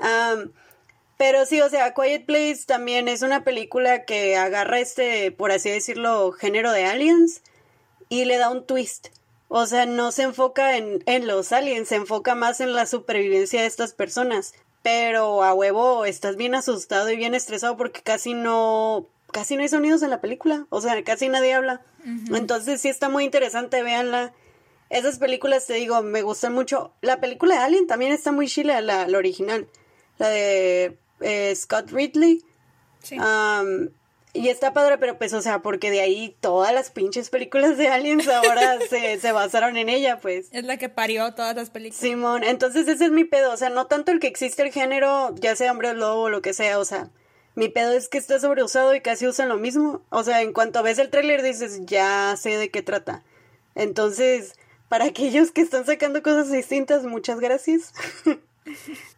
Am, 0.00 0.52
pero 1.16 1.46
sí, 1.46 1.60
o 1.60 1.68
sea, 1.68 1.94
Quiet 1.94 2.26
Place 2.26 2.62
también 2.66 3.08
es 3.08 3.22
una 3.22 3.44
película 3.44 4.04
que 4.04 4.36
agarra 4.36 4.80
este, 4.80 5.30
por 5.30 5.52
así 5.52 5.70
decirlo, 5.70 6.32
género 6.32 6.72
de 6.72 6.86
aliens 6.86 7.42
y 8.08 8.24
le 8.24 8.38
da 8.38 8.50
un 8.50 8.66
twist. 8.66 9.08
O 9.48 9.66
sea, 9.66 9.86
no 9.86 10.10
se 10.10 10.24
enfoca 10.24 10.76
en, 10.76 11.02
en 11.06 11.26
los 11.26 11.52
aliens, 11.52 11.88
se 11.88 11.96
enfoca 11.96 12.34
más 12.34 12.60
en 12.60 12.74
la 12.74 12.86
supervivencia 12.86 13.60
de 13.60 13.66
estas 13.66 13.92
personas. 13.92 14.54
Pero 14.82 15.44
a 15.44 15.54
huevo 15.54 16.04
estás 16.04 16.36
bien 16.36 16.54
asustado 16.54 17.08
y 17.10 17.16
bien 17.16 17.34
estresado 17.34 17.76
porque 17.76 18.02
casi 18.02 18.34
no, 18.34 19.06
casi 19.30 19.56
no 19.56 19.62
hay 19.62 19.68
sonidos 19.68 20.02
en 20.02 20.10
la 20.10 20.20
película. 20.20 20.66
O 20.70 20.80
sea, 20.80 21.02
casi 21.04 21.28
nadie 21.28 21.54
habla. 21.54 21.82
Entonces 22.34 22.80
sí 22.82 22.88
está 22.88 23.08
muy 23.08 23.24
interesante, 23.24 23.82
véanla. 23.82 24.34
Esas 24.90 25.18
películas, 25.18 25.66
te 25.66 25.74
digo, 25.74 26.02
me 26.02 26.22
gustan 26.22 26.52
mucho. 26.52 26.92
La 27.00 27.20
película 27.20 27.54
de 27.54 27.60
Alien 27.62 27.86
también 27.86 28.12
está 28.12 28.30
muy 28.30 28.46
chila, 28.46 28.80
la, 28.82 29.06
la 29.06 29.16
original. 29.16 29.68
La 30.18 30.28
de 30.28 30.98
eh, 31.24 31.54
Scott 31.56 31.90
Ridley. 31.90 32.42
Sí. 33.02 33.18
Um, 33.18 33.88
Y 34.36 34.48
está 34.48 34.72
padre, 34.72 34.98
pero 34.98 35.16
pues, 35.16 35.32
o 35.32 35.40
sea, 35.40 35.62
porque 35.62 35.92
de 35.92 36.00
ahí 36.00 36.36
todas 36.40 36.74
las 36.74 36.90
pinches 36.90 37.30
películas 37.30 37.78
de 37.78 37.86
aliens 37.86 38.26
ahora 38.26 38.78
se, 38.90 39.20
se 39.20 39.30
basaron 39.30 39.76
en 39.76 39.88
ella, 39.88 40.18
pues. 40.20 40.48
Es 40.50 40.64
la 40.64 40.76
que 40.76 40.88
parió 40.88 41.34
todas 41.34 41.54
las 41.54 41.70
películas. 41.70 42.00
Simón, 42.00 42.42
entonces 42.42 42.88
ese 42.88 43.04
es 43.04 43.10
mi 43.12 43.24
pedo, 43.24 43.52
o 43.52 43.56
sea, 43.56 43.70
no 43.70 43.86
tanto 43.86 44.10
el 44.10 44.18
que 44.18 44.26
existe 44.26 44.62
el 44.62 44.72
género, 44.72 45.32
ya 45.36 45.54
sea 45.54 45.70
hombre 45.70 45.90
o 45.90 45.94
lobo 45.94 46.22
o 46.22 46.30
lo 46.30 46.42
que 46.42 46.52
sea, 46.52 46.80
o 46.80 46.84
sea, 46.84 47.10
mi 47.54 47.68
pedo 47.68 47.92
es 47.92 48.08
que 48.08 48.18
está 48.18 48.40
sobreusado 48.40 48.92
y 48.96 49.00
casi 49.00 49.28
usan 49.28 49.48
lo 49.48 49.56
mismo. 49.56 50.02
O 50.10 50.24
sea, 50.24 50.42
en 50.42 50.52
cuanto 50.52 50.82
ves 50.82 50.98
el 50.98 51.10
tráiler 51.10 51.40
dices, 51.40 51.82
ya 51.84 52.34
sé 52.36 52.56
de 52.58 52.70
qué 52.70 52.82
trata. 52.82 53.22
Entonces, 53.76 54.54
para 54.88 55.04
aquellos 55.04 55.52
que 55.52 55.60
están 55.60 55.86
sacando 55.86 56.24
cosas 56.24 56.50
distintas, 56.50 57.04
muchas 57.04 57.38
gracias. 57.38 57.92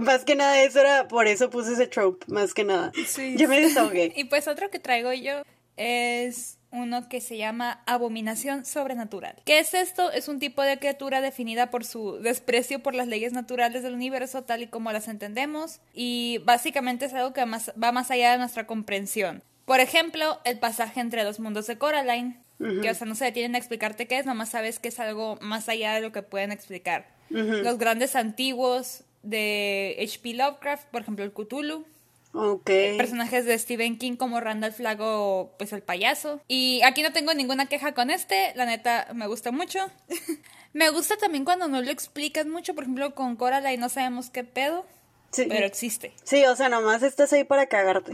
más 0.00 0.24
que 0.24 0.34
nada 0.34 0.60
eso 0.62 0.80
era, 0.80 1.08
por 1.08 1.26
eso 1.26 1.50
puse 1.50 1.72
ese 1.72 1.86
trope, 1.86 2.26
más 2.28 2.54
que 2.54 2.64
nada. 2.64 2.92
Sí. 3.06 3.34
Yo 3.38 3.48
me 3.48 3.60
desahogué. 3.60 4.12
Y 4.16 4.24
pues 4.24 4.48
otro 4.48 4.70
que 4.70 4.78
traigo 4.78 5.12
yo 5.12 5.42
es 5.76 6.58
uno 6.70 7.08
que 7.08 7.20
se 7.20 7.36
llama 7.36 7.82
abominación 7.86 8.64
sobrenatural. 8.64 9.36
¿Qué 9.44 9.60
es 9.60 9.74
esto? 9.74 10.10
Es 10.10 10.28
un 10.28 10.40
tipo 10.40 10.62
de 10.62 10.78
criatura 10.78 11.20
definida 11.20 11.70
por 11.70 11.84
su 11.84 12.18
desprecio 12.18 12.82
por 12.82 12.94
las 12.94 13.06
leyes 13.06 13.32
naturales 13.32 13.82
del 13.82 13.94
universo 13.94 14.42
tal 14.42 14.62
y 14.62 14.66
como 14.66 14.90
las 14.92 15.06
entendemos 15.06 15.80
y 15.92 16.38
básicamente 16.44 17.04
es 17.06 17.14
algo 17.14 17.32
que 17.32 17.46
más, 17.46 17.72
va 17.80 17.92
más 17.92 18.10
allá 18.10 18.32
de 18.32 18.38
nuestra 18.38 18.66
comprensión. 18.66 19.42
Por 19.64 19.80
ejemplo, 19.80 20.40
el 20.44 20.58
pasaje 20.58 21.00
entre 21.00 21.24
los 21.24 21.40
mundos 21.40 21.66
de 21.66 21.78
Coraline, 21.78 22.40
que 22.58 22.90
o 22.90 22.94
sea, 22.94 23.06
no 23.06 23.14
se 23.14 23.24
detienen 23.24 23.54
a 23.54 23.58
explicarte 23.58 24.06
qué 24.06 24.18
es, 24.18 24.26
nomás 24.26 24.50
sabes 24.50 24.78
que 24.78 24.88
es 24.88 25.00
algo 25.00 25.38
más 25.40 25.68
allá 25.68 25.94
de 25.94 26.00
lo 26.00 26.12
que 26.12 26.22
pueden 26.22 26.52
explicar. 26.52 27.06
Los 27.30 27.78
grandes 27.78 28.14
antiguos 28.14 29.04
de 29.24 29.96
H.P. 30.00 30.34
Lovecraft, 30.34 30.86
por 30.88 31.02
ejemplo, 31.02 31.24
el 31.24 31.32
Cthulhu, 31.32 31.84
Ok. 32.32 32.70
personajes 32.98 33.44
de 33.44 33.58
Stephen 33.58 33.96
King 33.98 34.16
como 34.16 34.40
Randall 34.40 34.72
Flagg 34.72 35.00
o 35.00 35.54
pues 35.58 35.72
el 35.72 35.82
payaso. 35.82 36.40
Y 36.48 36.82
aquí 36.82 37.02
no 37.02 37.12
tengo 37.12 37.32
ninguna 37.34 37.66
queja 37.66 37.92
con 37.92 38.10
este, 38.10 38.52
la 38.56 38.66
neta 38.66 39.08
me 39.14 39.26
gusta 39.26 39.50
mucho. 39.52 39.78
me 40.72 40.90
gusta 40.90 41.16
también 41.16 41.44
cuando 41.44 41.68
no 41.68 41.80
lo 41.80 41.90
explicas 41.90 42.46
mucho, 42.46 42.74
por 42.74 42.84
ejemplo 42.84 43.14
con 43.14 43.36
Coraline 43.36 43.78
no 43.78 43.88
sabemos 43.88 44.30
qué 44.30 44.44
pedo, 44.44 44.84
Sí. 45.30 45.46
pero 45.48 45.66
existe. 45.66 46.12
Sí, 46.24 46.44
o 46.44 46.54
sea, 46.56 46.68
nomás 46.68 47.02
estás 47.02 47.32
ahí 47.32 47.44
para 47.44 47.66
cagarte. 47.66 48.12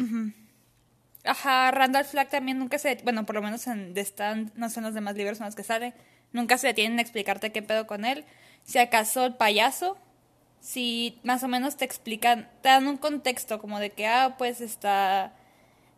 Ajá, 1.24 1.70
Randall 1.70 2.06
Flagg 2.06 2.30
también 2.30 2.58
nunca 2.58 2.78
se, 2.78 2.94
bueno, 3.04 3.26
por 3.26 3.34
lo 3.34 3.42
menos 3.42 3.66
en 3.66 3.92
The 3.92 4.00
Stand, 4.00 4.52
no 4.54 4.70
son 4.70 4.84
los 4.84 4.94
demás 4.94 5.16
libros 5.16 5.38
en 5.40 5.46
los 5.46 5.54
que 5.54 5.62
sale, 5.64 5.92
nunca 6.32 6.56
se 6.56 6.68
detienen 6.68 6.98
a 6.98 7.02
explicarte 7.02 7.52
qué 7.52 7.60
pedo 7.62 7.86
con 7.86 8.04
él. 8.06 8.24
Si 8.64 8.78
acaso 8.78 9.26
el 9.26 9.34
payaso, 9.36 9.98
si 10.60 11.18
más 11.24 11.42
o 11.42 11.48
menos 11.48 11.76
te 11.76 11.84
explican, 11.84 12.50
te 12.62 12.68
dan 12.68 12.86
un 12.86 12.96
contexto 12.98 13.58
como 13.58 13.78
de 13.80 13.90
que, 13.90 14.06
ah, 14.06 14.36
pues 14.38 14.60
está, 14.60 15.34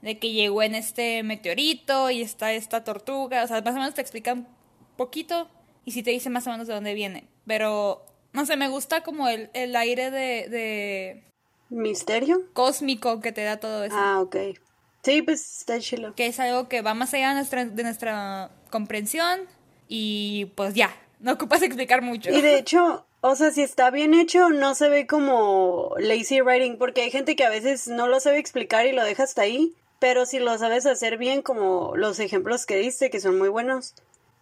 de 0.02 0.18
que 0.18 0.32
llegó 0.32 0.62
en 0.62 0.74
este 0.74 1.22
meteorito 1.22 2.10
y 2.10 2.22
está 2.22 2.52
esta 2.52 2.84
tortuga, 2.84 3.44
o 3.44 3.46
sea, 3.48 3.60
más 3.62 3.74
o 3.74 3.78
menos 3.78 3.94
te 3.94 4.00
explican 4.00 4.48
poquito 4.96 5.48
y 5.84 5.92
si 5.92 6.02
te 6.02 6.10
dicen 6.10 6.32
más 6.32 6.46
o 6.46 6.50
menos 6.50 6.68
de 6.68 6.74
dónde 6.74 6.94
viene. 6.94 7.28
Pero, 7.46 8.04
no 8.32 8.46
sé, 8.46 8.56
me 8.56 8.68
gusta 8.68 9.02
como 9.02 9.28
el, 9.28 9.50
el 9.54 9.74
aire 9.76 10.10
de, 10.10 10.48
de 10.48 11.24
¿Misterio? 11.70 12.42
cósmico 12.52 13.20
que 13.20 13.32
te 13.32 13.42
da 13.42 13.58
todo 13.58 13.84
eso. 13.84 13.96
Ah, 13.98 14.20
ok. 14.20 14.36
Sí, 15.02 15.22
pues 15.22 15.58
está 15.58 15.80
chilo. 15.80 16.14
que 16.14 16.26
es 16.26 16.38
algo 16.38 16.68
que 16.68 16.82
va 16.82 16.94
más 16.94 17.12
allá 17.14 17.30
de 17.30 17.34
nuestra, 17.34 17.64
de 17.64 17.82
nuestra 17.82 18.50
comprensión 18.70 19.40
y 19.88 20.46
pues 20.54 20.74
ya, 20.74 20.94
no 21.18 21.32
ocupas 21.32 21.62
explicar 21.62 22.02
mucho. 22.02 22.30
Y 22.30 22.40
de 22.40 22.58
hecho, 22.58 23.04
o 23.22 23.36
sea, 23.36 23.52
si 23.52 23.62
está 23.62 23.90
bien 23.90 24.14
hecho, 24.14 24.50
no 24.50 24.74
se 24.74 24.88
ve 24.88 25.06
como 25.06 25.94
lazy 25.98 26.40
writing, 26.40 26.76
porque 26.76 27.02
hay 27.02 27.10
gente 27.10 27.36
que 27.36 27.44
a 27.44 27.50
veces 27.50 27.86
no 27.86 28.08
lo 28.08 28.18
sabe 28.18 28.38
explicar 28.38 28.84
y 28.86 28.92
lo 28.92 29.04
deja 29.04 29.22
hasta 29.22 29.42
ahí, 29.42 29.74
pero 30.00 30.26
si 30.26 30.40
lo 30.40 30.58
sabes 30.58 30.86
hacer 30.86 31.18
bien, 31.18 31.40
como 31.40 31.96
los 31.96 32.18
ejemplos 32.18 32.66
que 32.66 32.76
diste, 32.76 33.10
que 33.10 33.20
son 33.20 33.38
muy 33.38 33.48
buenos, 33.48 33.94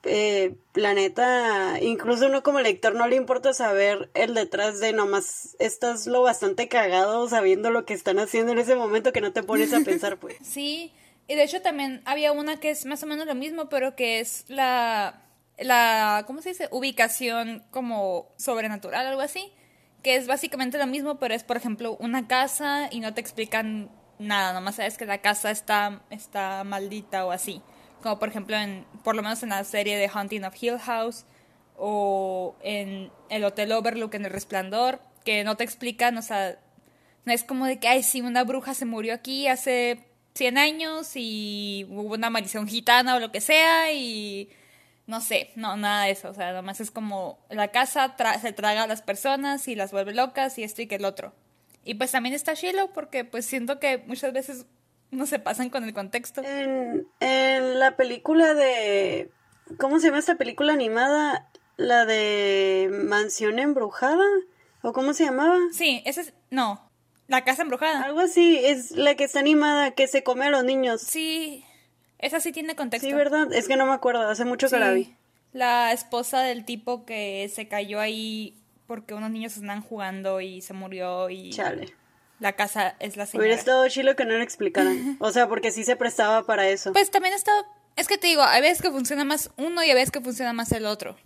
eh, 0.05 0.55
la 0.73 0.95
neta, 0.95 1.79
incluso 1.83 2.27
uno 2.27 2.43
como 2.43 2.61
lector 2.61 2.95
no 2.95 3.07
le 3.07 3.17
importa 3.17 3.53
saber 3.53 4.09
el 4.15 4.33
detrás 4.33 4.81
de 4.81 4.95
nomás 4.95 5.57
estás 5.59 6.07
lo 6.07 6.23
bastante 6.23 6.69
cagado 6.69 7.29
sabiendo 7.29 7.71
lo 7.71 7.85
que 7.85 7.93
están 7.93 8.19
haciendo 8.19 8.53
en 8.53 8.61
ese 8.61 8.77
momento 8.77 9.13
que 9.13 9.21
no 9.21 9.35
te 9.35 9.43
pones 9.43 9.75
a 9.75 9.81
pensar, 9.81 10.17
pues. 10.17 10.37
Sí, 10.43 10.95
y 11.29 11.35
de 11.35 11.43
hecho 11.43 11.61
también 11.61 12.01
había 12.07 12.33
una 12.33 12.59
que 12.59 12.71
es 12.71 12.87
más 12.87 13.03
o 13.03 13.07
menos 13.07 13.27
lo 13.27 13.35
mismo, 13.35 13.69
pero 13.69 13.95
que 13.95 14.21
es 14.21 14.47
la, 14.49 15.23
la, 15.61 16.25
¿cómo 16.27 16.43
se 16.43 16.51
dice? 16.51 16.69
Ubicación 16.71 17.65
como 17.71 18.33
sobrenatural, 18.37 19.07
algo 19.07 19.21
así, 19.21 19.53
que 20.03 20.17
es 20.17 20.27
básicamente 20.27 20.79
lo 20.79 20.87
mismo, 20.87 21.19
pero 21.19 21.35
es, 21.35 21.45
por 21.45 21.57
ejemplo, 21.57 21.97
una 22.01 22.27
casa 22.27 22.89
y 22.91 23.01
no 23.01 23.15
te 23.15 23.21
explican 23.21 23.91
nada, 24.19 24.53
nomás 24.53 24.77
sabes 24.77 24.99
que 24.99 25.07
la 25.07 25.19
casa 25.19 25.51
está, 25.51 26.03
está 26.11 26.65
maldita 26.65 27.25
o 27.25 27.31
así. 27.31 27.63
Como 28.03 28.19
por 28.19 28.29
ejemplo, 28.29 28.57
en, 28.57 28.87
por 29.05 29.15
lo 29.15 29.23
menos 29.23 29.43
en 29.43 29.51
la 29.51 29.65
serie 29.65 29.97
de 29.99 30.09
Haunting 30.09 30.45
of 30.45 30.55
Hill 30.61 30.79
House 30.79 31.25
o 31.77 32.57
en 32.63 33.11
el 33.29 33.45
Hotel 33.45 33.73
Overlook 33.73 34.15
en 34.15 34.25
El 34.25 34.31
Resplandor, 34.31 35.01
que 35.25 35.45
no 35.45 35.57
te 35.57 35.65
explican, 35.65 36.17
o 36.17 36.23
sea, 36.23 36.59
no 37.25 37.33
es 37.33 37.45
como 37.45 37.67
de 37.67 37.79
que, 37.79 37.89
ay, 37.89 38.03
sí, 38.03 38.23
una 38.23 38.45
bruja 38.45 38.75
se 38.75 38.87
murió 38.87 39.15
aquí 39.15 39.47
hace 39.49 40.05
100 40.35 40.59
años 40.59 41.13
y 41.15 41.87
hubo 41.91 42.15
una 42.15 42.31
maldición 42.31 42.67
gitana 42.67 43.17
o 43.17 43.21
lo 43.21 43.31
que 43.33 43.41
sea 43.41 43.93
y 43.93 44.51
no 45.11 45.21
sé, 45.21 45.51
no, 45.57 45.77
nada 45.77 46.05
de 46.05 46.13
eso, 46.13 46.31
o 46.31 46.35
sea, 46.35 46.53
nomás 46.53 46.81
es 46.81 46.91
como 46.91 47.39
la 47.51 47.69
casa 47.69 48.17
tra- 48.17 48.41
se 48.41 48.53
traga 48.53 48.85
a 48.85 48.87
las 48.87 49.03
personas 49.03 49.69
y 49.69 49.75
las 49.75 49.93
vuelve 49.93 50.15
locas 50.15 50.57
y 50.59 50.63
esto 50.63 50.81
y 50.81 50.87
que 50.87 50.95
el 50.95 51.05
otro. 51.05 51.35
Y 51.85 51.95
pues 51.95 52.13
también 52.13 52.35
está 52.35 52.55
Shiloh 52.55 52.93
porque 52.93 53.25
pues 53.25 53.45
siento 53.45 53.79
que 53.79 53.99
muchas 54.07 54.33
veces 54.33 54.67
no 55.11 55.27
se 55.27 55.39
pasan 55.39 55.69
con 55.71 55.85
el 55.85 55.93
contexto. 55.93 56.43
En, 56.45 57.07
en 57.21 57.79
la 57.79 57.97
película 57.97 58.55
de... 58.55 59.31
¿Cómo 59.79 59.99
se 59.99 60.07
llama 60.07 60.19
esta 60.19 60.37
película 60.37 60.73
animada? 60.73 61.51
La 61.77 62.05
de 62.05 62.89
Mansión 63.07 63.59
Embrujada. 63.59 64.25
¿O 64.83 64.93
cómo 64.93 65.13
se 65.13 65.25
llamaba? 65.25 65.59
Sí, 65.73 66.03
ese 66.07 66.21
es, 66.23 66.35
no, 66.51 66.91
la 67.29 67.45
casa 67.45 67.63
embrujada. 67.63 68.03
Algo 68.03 68.21
así, 68.21 68.59
es 68.65 68.93
la 68.93 69.15
que 69.15 69.25
está 69.25 69.41
animada, 69.41 69.91
que 69.93 70.07
se 70.07 70.23
come 70.23 70.47
a 70.47 70.51
los 70.51 70.65
niños. 70.65 71.01
Sí, 71.03 71.65
esa 72.21 72.41
sí 72.41 72.53
tiene 72.53 72.75
contexto. 72.77 73.09
Sí, 73.09 73.15
¿verdad? 73.15 73.53
Es 73.53 73.69
que 73.69 73.77
no 73.77 73.87
me 73.87 73.93
acuerdo, 73.93 74.29
hace 74.29 74.45
mucho 74.45 74.69
que 74.69 74.79
la 74.79 74.93
vi. 74.93 75.15
La 75.53 75.93
esposa 75.93 76.41
del 76.43 76.65
tipo 76.65 77.05
que 77.05 77.51
se 77.53 77.67
cayó 77.67 77.99
ahí 78.01 78.57
porque 78.87 79.15
unos 79.15 79.31
niños 79.31 79.57
estaban 79.57 79.83
jugando 79.83 80.41
y 80.41 80.61
se 80.63 80.73
murió 80.73 81.31
y 81.31 81.51
Chale. 81.51 81.93
la 82.39 82.53
casa 82.53 82.97
es 83.01 83.17
la 83.17 83.27
señora. 83.27 83.47
Hubiera 83.47 83.59
estado 83.59 83.89
chilo 83.89 84.17
que 84.17 84.25
no 84.25 84.37
lo 84.37 84.43
explicaran. 84.43 85.17
O 85.21 85.33
sea, 85.33 85.49
porque 85.49 85.71
sí 85.71 85.85
se 85.85 85.97
prestaba 85.97 86.45
para 86.45 86.69
eso. 86.69 86.93
Pues 86.93 87.11
también 87.11 87.35
está, 87.35 87.53
es 87.97 88.09
que 88.09 88.19
te 88.19 88.27
digo, 88.29 88.43
hay 88.43 88.63
veces 88.63 88.83
que 88.83 88.91
funciona 88.91 89.25
más 89.25 89.51
uno 89.57 89.83
y 89.83 89.89
hay 89.91 89.95
veces 89.95 90.11
que 90.11 90.21
funciona 90.21 90.53
más 90.53 90.73
el 90.73 90.87
otro. 90.87 91.17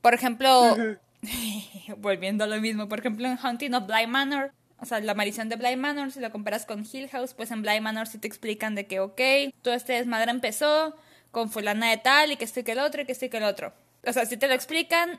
Por 0.00 0.14
ejemplo, 0.14 0.76
volviendo 1.98 2.44
a 2.44 2.46
lo 2.46 2.60
mismo, 2.60 2.88
por 2.88 3.00
ejemplo 3.00 3.26
en 3.26 3.36
Haunting 3.36 3.74
of 3.74 3.86
Bly 3.86 4.06
Manor, 4.06 4.52
o 4.82 4.84
sea, 4.84 5.00
la 5.00 5.14
maldición 5.14 5.48
de 5.48 5.56
Bly 5.56 5.76
Manor, 5.76 6.10
si 6.12 6.20
lo 6.20 6.30
comparas 6.30 6.66
con 6.66 6.84
Hill 6.90 7.08
House, 7.08 7.32
pues 7.34 7.50
en 7.52 7.62
Bly 7.62 7.80
Manor 7.80 8.06
sí 8.08 8.18
te 8.18 8.26
explican 8.28 8.74
de 8.74 8.86
que, 8.86 9.00
ok, 9.00 9.20
todo 9.62 9.72
este 9.74 9.94
desmadre 9.94 10.30
empezó 10.30 10.94
con 11.30 11.50
fulana 11.50 11.88
de 11.90 11.96
tal 11.96 12.32
y 12.32 12.36
que 12.36 12.44
esto 12.44 12.60
y 12.60 12.64
que 12.64 12.72
el 12.72 12.80
otro 12.80 13.00
y 13.02 13.06
que 13.06 13.12
esto 13.12 13.24
y 13.24 13.28
que 13.30 13.38
el 13.38 13.44
otro. 13.44 13.72
O 14.04 14.12
sea, 14.12 14.26
si 14.26 14.36
te 14.36 14.48
lo 14.48 14.54
explican, 14.54 15.18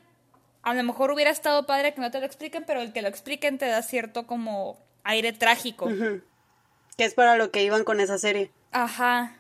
a 0.62 0.74
lo 0.74 0.84
mejor 0.84 1.12
hubiera 1.12 1.32
estado 1.32 1.66
padre 1.66 1.94
que 1.94 2.02
no 2.02 2.12
te 2.12 2.20
lo 2.20 2.26
expliquen, 2.26 2.66
pero 2.68 2.82
el 2.82 2.94
que 2.94 3.02
lo 3.02 3.08
expliquen 3.08 3.58
te 3.58 3.66
da 3.66 3.82
cierto 3.82 4.28
como 4.28 4.78
aire 5.04 5.34
trágico. 5.34 5.90
Que 6.98 7.06
es 7.06 7.14
para 7.16 7.36
lo 7.38 7.50
que 7.50 7.64
iban 7.64 7.84
con 7.84 8.00
esa 8.00 8.18
serie. 8.20 8.52
Ajá. 8.72 9.38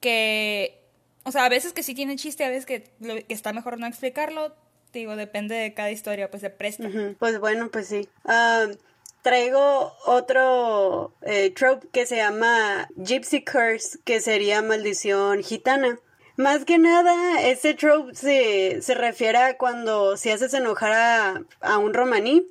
Que. 0.00 0.80
O 1.24 1.32
sea, 1.32 1.44
a 1.44 1.48
veces 1.48 1.72
que 1.72 1.82
sí 1.82 1.94
tiene 1.94 2.16
chiste, 2.16 2.44
a 2.44 2.48
veces 2.48 2.64
que, 2.66 2.90
lo- 3.00 3.14
que 3.16 3.34
está 3.34 3.52
mejor 3.52 3.78
no 3.78 3.86
explicarlo. 3.86 4.54
Digo, 4.92 5.14
depende 5.14 5.54
de 5.54 5.74
cada 5.74 5.90
historia, 5.90 6.30
pues 6.30 6.40
se 6.40 6.50
presta. 6.50 6.88
Ujú, 6.88 7.14
Pues 7.18 7.38
bueno, 7.38 7.68
pues 7.70 7.86
sí. 7.88 8.08
Ah, 8.24 8.66
traigo 9.22 9.92
otro 10.06 11.12
eh, 11.22 11.50
trope 11.50 11.88
que 11.92 12.06
se 12.06 12.16
llama 12.16 12.88
Gypsy 12.96 13.44
Curse, 13.44 13.98
que 14.04 14.20
sería 14.20 14.62
maldición 14.62 15.42
gitana. 15.42 15.98
Más 16.36 16.64
que 16.64 16.78
nada, 16.78 17.42
este 17.42 17.74
trope 17.74 18.14
se, 18.14 18.80
se 18.82 18.94
refiere 18.94 19.38
a 19.38 19.58
cuando 19.58 20.16
si 20.16 20.30
haces 20.30 20.54
enojar 20.54 20.92
a, 20.92 21.42
a 21.60 21.78
un 21.78 21.92
romaní 21.92 22.46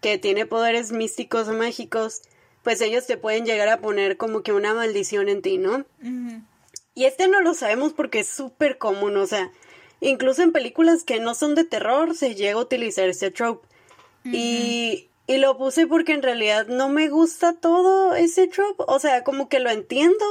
que 0.00 0.18
tiene 0.18 0.46
poderes 0.46 0.92
místicos 0.92 1.48
o 1.48 1.52
mágicos, 1.52 2.22
pues 2.62 2.80
ellos 2.80 3.06
te 3.06 3.16
pueden 3.16 3.44
llegar 3.44 3.68
a 3.68 3.80
poner 3.80 4.16
como 4.16 4.42
que 4.42 4.52
una 4.52 4.74
maldición 4.74 5.28
en 5.28 5.42
ti, 5.42 5.58
¿no? 5.58 5.84
Y 6.94 7.04
este 7.06 7.26
no 7.26 7.40
lo 7.40 7.54
sabemos 7.54 7.92
porque 7.92 8.20
es 8.20 8.28
súper 8.28 8.78
común, 8.78 9.16
o 9.16 9.26
sea, 9.26 9.50
incluso 10.00 10.42
en 10.42 10.52
películas 10.52 11.04
que 11.04 11.20
no 11.20 11.34
son 11.34 11.54
de 11.54 11.64
terror 11.64 12.14
se 12.14 12.34
llega 12.34 12.58
a 12.58 12.62
utilizar 12.62 13.08
este 13.08 13.30
trope. 13.30 13.66
y, 14.24 15.08
y 15.26 15.38
lo 15.38 15.56
puse 15.56 15.86
porque 15.86 16.12
en 16.12 16.22
realidad 16.22 16.66
no 16.66 16.88
me 16.88 17.08
gusta 17.08 17.54
todo 17.54 18.14
ese 18.14 18.46
trope, 18.46 18.84
o 18.86 18.98
sea, 18.98 19.24
como 19.24 19.48
que 19.48 19.60
lo 19.60 19.70
entiendo, 19.70 20.24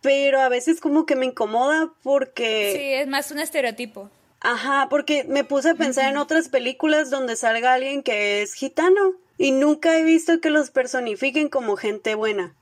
pero 0.00 0.40
a 0.40 0.48
veces 0.48 0.80
como 0.80 1.06
que 1.06 1.16
me 1.16 1.26
incomoda 1.26 1.92
porque... 2.02 2.74
Sí, 2.76 2.92
es 2.92 3.08
más 3.08 3.30
un 3.30 3.38
estereotipo. 3.38 4.10
Ajá, 4.40 4.88
porque 4.90 5.24
me 5.24 5.44
puse 5.44 5.70
a 5.70 5.74
pensar 5.74 6.10
en 6.10 6.18
otras 6.18 6.50
películas 6.50 7.08
donde 7.08 7.36
salga 7.36 7.72
alguien 7.72 8.02
que 8.02 8.42
es 8.42 8.52
gitano 8.52 9.14
y 9.38 9.52
nunca 9.52 9.98
he 9.98 10.04
visto 10.04 10.40
que 10.40 10.50
los 10.50 10.70
personifiquen 10.70 11.48
como 11.48 11.76
gente 11.76 12.14
buena. 12.14 12.54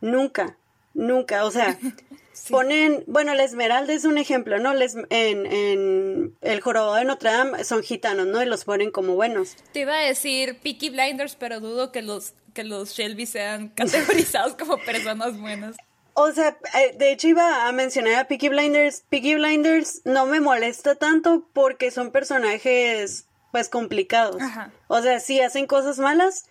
Nunca. 0.00 0.56
Nunca, 0.94 1.44
o 1.44 1.52
sea, 1.52 1.78
ponen, 2.50 3.04
bueno, 3.06 3.34
la 3.34 3.44
Esmeralda 3.44 3.92
es 3.92 4.04
un 4.04 4.18
ejemplo, 4.18 4.58
¿no? 4.58 4.74
Les, 4.74 4.96
en, 4.96 5.46
en 5.46 6.36
el 6.40 6.60
jorobado 6.60 6.94
de 6.94 7.04
Notre 7.04 7.30
Dame 7.30 7.64
son 7.64 7.82
gitanos, 7.82 8.26
¿no? 8.26 8.42
Y 8.42 8.46
los 8.46 8.64
ponen 8.64 8.90
como 8.90 9.14
buenos. 9.14 9.56
Te 9.72 9.80
iba 9.80 9.94
a 9.94 10.02
decir 10.02 10.58
Peaky 10.60 10.90
Blinders, 10.90 11.36
pero 11.36 11.60
dudo 11.60 11.92
que 11.92 12.02
los, 12.02 12.34
que 12.54 12.64
los 12.64 12.90
Shelby 12.90 13.26
sean 13.26 13.68
categorizados 13.76 14.54
como 14.54 14.78
personas 14.78 15.38
buenas. 15.38 15.76
O 16.20 16.32
sea, 16.32 16.58
eh, 16.74 16.96
de 16.98 17.12
hecho 17.12 17.28
iba 17.28 17.68
a 17.68 17.72
mencionar 17.72 18.14
a 18.16 18.24
Peaky 18.26 18.48
Blinders. 18.48 19.04
Peaky 19.08 19.36
Blinders 19.36 20.02
no 20.04 20.26
me 20.26 20.40
molesta 20.40 20.96
tanto 20.96 21.46
porque 21.52 21.92
son 21.92 22.10
personajes, 22.10 23.26
pues, 23.52 23.68
complicados. 23.68 24.42
Ajá. 24.42 24.72
O 24.88 25.00
sea, 25.00 25.20
sí 25.20 25.40
hacen 25.40 25.66
cosas 25.66 26.00
malas, 26.00 26.46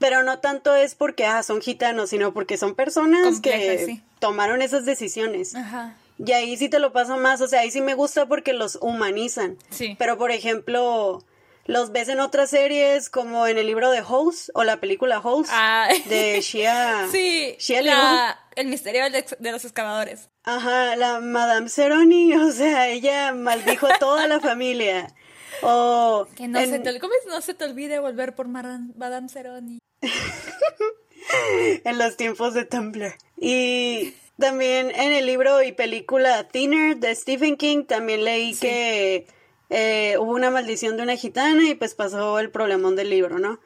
pero 0.00 0.24
no 0.24 0.40
tanto 0.40 0.74
es 0.74 0.96
porque 0.96 1.24
ah, 1.26 1.44
son 1.44 1.60
gitanos, 1.60 2.10
sino 2.10 2.32
porque 2.34 2.56
son 2.56 2.74
personas 2.74 3.40
que 3.40 3.84
sí. 3.86 4.02
tomaron 4.18 4.60
esas 4.62 4.84
decisiones. 4.84 5.54
Ajá. 5.54 5.94
Y 6.18 6.32
ahí 6.32 6.56
sí 6.56 6.68
te 6.68 6.80
lo 6.80 6.92
paso 6.92 7.16
más, 7.16 7.40
o 7.40 7.46
sea, 7.46 7.60
ahí 7.60 7.70
sí 7.70 7.80
me 7.80 7.94
gusta 7.94 8.26
porque 8.26 8.52
los 8.52 8.76
humanizan. 8.82 9.56
Sí. 9.70 9.94
Pero 9.98 10.18
por 10.18 10.32
ejemplo, 10.32 11.22
los 11.66 11.92
ves 11.92 12.08
en 12.08 12.20
otras 12.20 12.50
series 12.50 13.08
como 13.08 13.46
en 13.46 13.56
el 13.56 13.66
libro 13.66 13.90
de 13.90 14.02
House 14.02 14.50
o 14.54 14.64
la 14.64 14.80
película 14.80 15.20
House 15.22 15.48
Ah. 15.52 15.88
de 16.08 16.40
Shia. 16.42 17.06
Sí, 17.12 17.54
Shia 17.58 17.82
la- 17.82 18.38
el 18.56 18.66
misterio 18.66 19.04
de 19.10 19.52
los 19.52 19.64
excavadores. 19.64 20.28
Ajá, 20.44 20.96
la 20.96 21.20
Madame 21.20 21.68
Ceroni, 21.68 22.34
o 22.36 22.50
sea, 22.52 22.88
ella 22.88 23.32
maldijo 23.32 23.86
a 23.86 23.98
toda 23.98 24.26
la 24.26 24.40
familia. 24.40 25.14
O 25.62 26.26
Que 26.36 26.48
no, 26.48 26.58
en, 26.58 26.70
se 26.70 26.78
te, 26.78 26.98
¿cómo 27.00 27.12
es? 27.14 27.26
no 27.28 27.40
se 27.42 27.52
te 27.54 27.64
olvide 27.64 27.98
volver 27.98 28.34
por 28.34 28.48
Madame 28.48 29.28
Ceroni. 29.28 29.78
en 31.84 31.98
los 31.98 32.16
tiempos 32.16 32.54
de 32.54 32.64
Tumblr. 32.64 33.14
Y 33.36 34.14
también 34.38 34.90
en 34.90 35.12
el 35.12 35.26
libro 35.26 35.62
y 35.62 35.72
película 35.72 36.48
Thinner 36.48 36.96
de 36.96 37.14
Stephen 37.14 37.56
King 37.56 37.84
también 37.84 38.24
leí 38.24 38.54
Sí. 38.54 38.60
que 38.60 39.26
eh, 39.70 40.16
hubo 40.18 40.32
una 40.32 40.50
maldición 40.50 40.96
de 40.96 41.02
una 41.02 41.16
gitana 41.16 41.68
y 41.68 41.74
pues 41.74 41.94
pasó 41.94 42.38
el 42.38 42.50
problemón 42.50 42.96
del 42.96 43.10
libro, 43.10 43.38
¿no? 43.38 43.60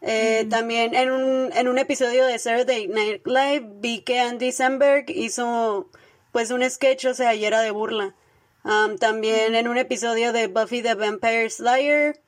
Eh, 0.00 0.46
También 0.48 0.94
en 0.94 1.10
un, 1.10 1.52
en 1.52 1.66
un 1.68 1.78
episodio 1.78 2.24
de 2.26 2.38
Saturday 2.38 2.86
Night 2.86 3.26
Live 3.26 3.66
vi 3.80 4.02
que 4.02 4.20
Andy 4.20 4.52
Samberg 4.52 5.06
hizo 5.10 5.88
pues 6.30 6.50
un 6.50 6.68
sketch, 6.68 7.06
o 7.06 7.14
sea, 7.14 7.34
y 7.34 7.44
era 7.44 7.60
de 7.62 7.70
burla. 7.70 8.14
Um, 8.64 8.98
también 8.98 9.54
en 9.54 9.66
un 9.66 9.78
episodio 9.78 10.32
de 10.32 10.46
Buffy 10.46 10.82
the 10.82 10.94
Vampire 10.94 11.48
Slayer, 11.48 12.20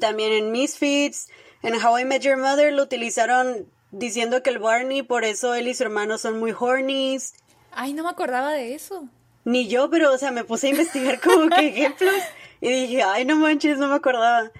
también 0.00 0.32
en 0.32 0.52
Misfits, 0.52 1.28
en 1.62 1.74
How 1.74 1.98
I 1.98 2.04
Met 2.04 2.22
Your 2.22 2.36
Mother 2.36 2.72
lo 2.72 2.82
utilizaron 2.82 3.66
diciendo 3.90 4.42
que 4.42 4.50
el 4.50 4.58
Barney, 4.58 5.02
por 5.02 5.24
eso 5.24 5.54
él 5.54 5.68
y 5.68 5.74
su 5.74 5.82
hermano 5.84 6.18
son 6.18 6.38
muy 6.38 6.54
hornies. 6.58 7.34
Ay, 7.72 7.92
no 7.94 8.02
me 8.04 8.10
acordaba 8.10 8.52
de 8.52 8.74
eso. 8.74 9.04
Ni 9.44 9.66
yo, 9.68 9.88
pero, 9.90 10.12
o 10.12 10.18
sea, 10.18 10.30
me 10.30 10.44
puse 10.44 10.66
a 10.66 10.70
investigar 10.70 11.20
como 11.24 11.48
que 11.48 11.68
ejemplos 11.68 12.14
y 12.60 12.68
dije, 12.70 13.02
ay, 13.02 13.24
no 13.24 13.36
manches, 13.36 13.78
no 13.78 13.88
me 13.88 13.94
acordaba. 13.94 14.50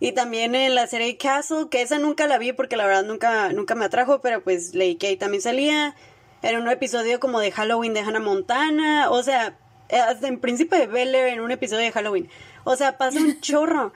Y 0.00 0.12
también 0.12 0.54
en 0.54 0.74
la 0.74 0.86
serie 0.86 1.16
Castle, 1.16 1.66
que 1.70 1.82
esa 1.82 1.98
nunca 1.98 2.26
la 2.28 2.38
vi 2.38 2.52
porque 2.52 2.76
la 2.76 2.86
verdad 2.86 3.04
nunca, 3.04 3.52
nunca 3.52 3.74
me 3.74 3.84
atrajo, 3.84 4.20
pero 4.20 4.42
pues 4.42 4.74
leí 4.74 4.94
que 4.94 5.08
ahí 5.08 5.16
también 5.16 5.42
salía. 5.42 5.94
Era 6.40 6.58
un 6.60 6.68
episodio 6.68 7.18
como 7.18 7.40
de 7.40 7.50
Halloween 7.50 7.94
de 7.94 8.00
Hannah 8.00 8.20
Montana, 8.20 9.10
o 9.10 9.22
sea, 9.24 9.58
hasta 9.90 10.28
en 10.28 10.38
Príncipe 10.38 10.78
de 10.78 10.86
Bel 10.86 11.12
Air 11.14 11.28
en 11.34 11.40
un 11.40 11.50
episodio 11.50 11.82
de 11.82 11.90
Halloween. 11.92 12.30
O 12.62 12.76
sea, 12.76 12.96
pasa 12.96 13.18
un 13.18 13.40
chorro. 13.40 13.92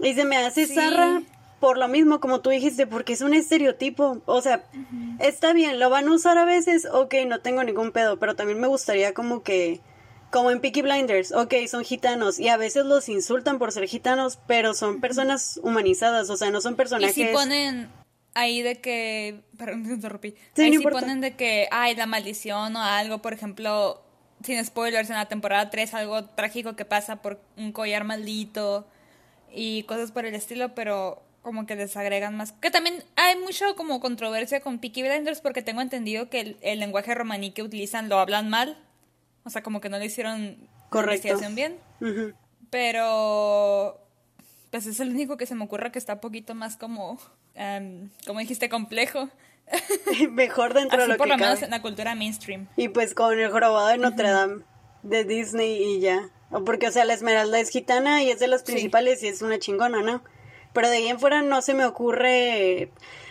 Y 0.00 0.14
se 0.14 0.24
me 0.24 0.36
hace 0.38 0.66
Sí. 0.66 0.74
zarra 0.74 1.22
por 1.64 1.78
lo 1.78 1.88
mismo, 1.88 2.20
como 2.20 2.42
tú 2.42 2.50
dijiste, 2.50 2.86
porque 2.86 3.14
es 3.14 3.22
un 3.22 3.32
estereotipo. 3.32 4.20
O 4.26 4.42
sea, 4.42 4.66
está 5.18 5.54
bien, 5.54 5.78
lo 5.78 5.88
van 5.88 6.06
a 6.08 6.12
usar 6.12 6.36
a 6.36 6.44
veces, 6.44 6.86
ok, 6.92 7.14
no 7.26 7.40
tengo 7.40 7.64
ningún 7.64 7.90
pedo, 7.90 8.18
pero 8.18 8.36
también 8.36 8.60
me 8.60 8.66
gustaría 8.66 9.14
como 9.14 9.42
que, 9.42 9.80
como 10.30 10.50
en 10.50 10.60
Peaky 10.60 10.82
Blinders, 10.82 11.32
ok, 11.32 11.54
son 11.66 11.82
gitanos, 11.82 12.38
y 12.38 12.48
a 12.50 12.58
veces 12.58 12.84
los 12.84 13.08
insultan 13.08 13.58
por 13.58 13.72
ser 13.72 13.88
gitanos, 13.88 14.38
pero 14.46 14.74
son 14.74 15.00
personas 15.00 15.58
humanizadas, 15.62 16.28
o 16.28 16.36
sea, 16.36 16.50
no 16.50 16.60
son 16.60 16.74
Y 16.74 16.76
personajes... 16.76 17.14
si 17.14 17.24
ponen 17.28 17.88
ahí 18.34 18.60
de 18.60 18.82
que. 18.82 19.40
Perdón, 19.56 19.84
te 19.84 19.94
interrumpí. 19.94 20.34
Sí, 20.54 20.60
ahí 20.64 20.68
no 20.68 20.72
sí 20.72 20.76
importa. 20.82 21.00
ponen 21.00 21.22
de 21.22 21.34
que, 21.34 21.66
ay, 21.70 21.96
la 21.96 22.04
maldición 22.04 22.76
o 22.76 22.82
algo, 22.82 23.22
por 23.22 23.32
ejemplo, 23.32 24.02
sin 24.42 24.62
spoilers, 24.62 25.08
en 25.08 25.16
la 25.16 25.28
temporada 25.28 25.70
3, 25.70 25.94
algo 25.94 26.26
trágico 26.26 26.76
que 26.76 26.84
pasa 26.84 27.22
por 27.22 27.40
un 27.56 27.72
collar 27.72 28.04
maldito 28.04 28.86
y 29.50 29.84
cosas 29.84 30.12
por 30.12 30.26
el 30.26 30.34
estilo, 30.34 30.74
pero 30.74 31.22
como 31.44 31.64
que 31.66 31.76
les 31.76 31.96
agregan 31.96 32.36
más. 32.36 32.50
Que 32.52 32.72
también 32.72 33.04
hay 33.14 33.38
mucho 33.38 33.76
como 33.76 34.00
controversia 34.00 34.60
con 34.60 34.80
Peaky 34.80 35.02
Blinders 35.02 35.40
porque 35.40 35.62
tengo 35.62 35.80
entendido 35.82 36.28
que 36.28 36.40
el, 36.40 36.56
el 36.62 36.80
lenguaje 36.80 37.14
romaní 37.14 37.52
que 37.52 37.62
utilizan 37.62 38.08
lo 38.08 38.18
hablan 38.18 38.50
mal. 38.50 38.76
O 39.44 39.50
sea, 39.50 39.62
como 39.62 39.80
que 39.80 39.88
no 39.90 39.98
le 39.98 40.06
hicieron 40.06 40.56
Correcto. 40.88 41.28
investigación 41.28 41.54
bien. 41.54 41.76
Pero 42.70 44.00
pues 44.70 44.86
es 44.86 44.98
el 44.98 45.10
único 45.10 45.36
que 45.36 45.46
se 45.46 45.54
me 45.54 45.64
ocurre 45.64 45.92
que 45.92 45.98
está 46.00 46.14
un 46.14 46.20
poquito 46.20 46.54
más 46.56 46.76
como, 46.76 47.18
em, 47.54 48.10
como 48.26 48.40
dijiste, 48.40 48.68
complejo. 48.68 49.28
Mejor 50.32 50.74
dentro 50.74 51.00
de 51.02 51.08
lo 51.08 51.16
por 51.16 51.26
que 51.26 51.32
lo 51.34 51.38
menos 51.38 51.62
en 51.62 51.70
la 51.70 51.80
cultura 51.80 52.14
mainstream. 52.14 52.66
Y 52.76 52.88
pues 52.88 53.14
con 53.14 53.38
el 53.38 53.50
jorobado 53.50 53.86
de 53.88 53.98
Notre 53.98 54.30
Dame 54.30 54.62
de 55.02 55.24
Disney 55.24 55.80
y 55.82 56.00
ya. 56.00 56.28
Porque, 56.66 56.88
o 56.88 56.92
sea, 56.92 57.04
la 57.04 57.14
Esmeralda 57.14 57.58
es 57.60 57.70
gitana 57.70 58.22
y 58.22 58.30
es 58.30 58.40
de 58.40 58.48
las 58.48 58.62
Sí. 58.62 58.72
principales 58.72 59.22
y 59.22 59.28
es 59.28 59.42
una 59.42 59.58
chingona, 59.58 60.02
¿no? 60.02 60.22
Pero 60.74 60.90
de 60.90 60.96
ahí 60.98 61.08
en 61.08 61.18
fuera 61.18 61.40
no 61.40 61.62
se 61.62 61.72
me 61.72 61.86
ocurre. 61.86 62.90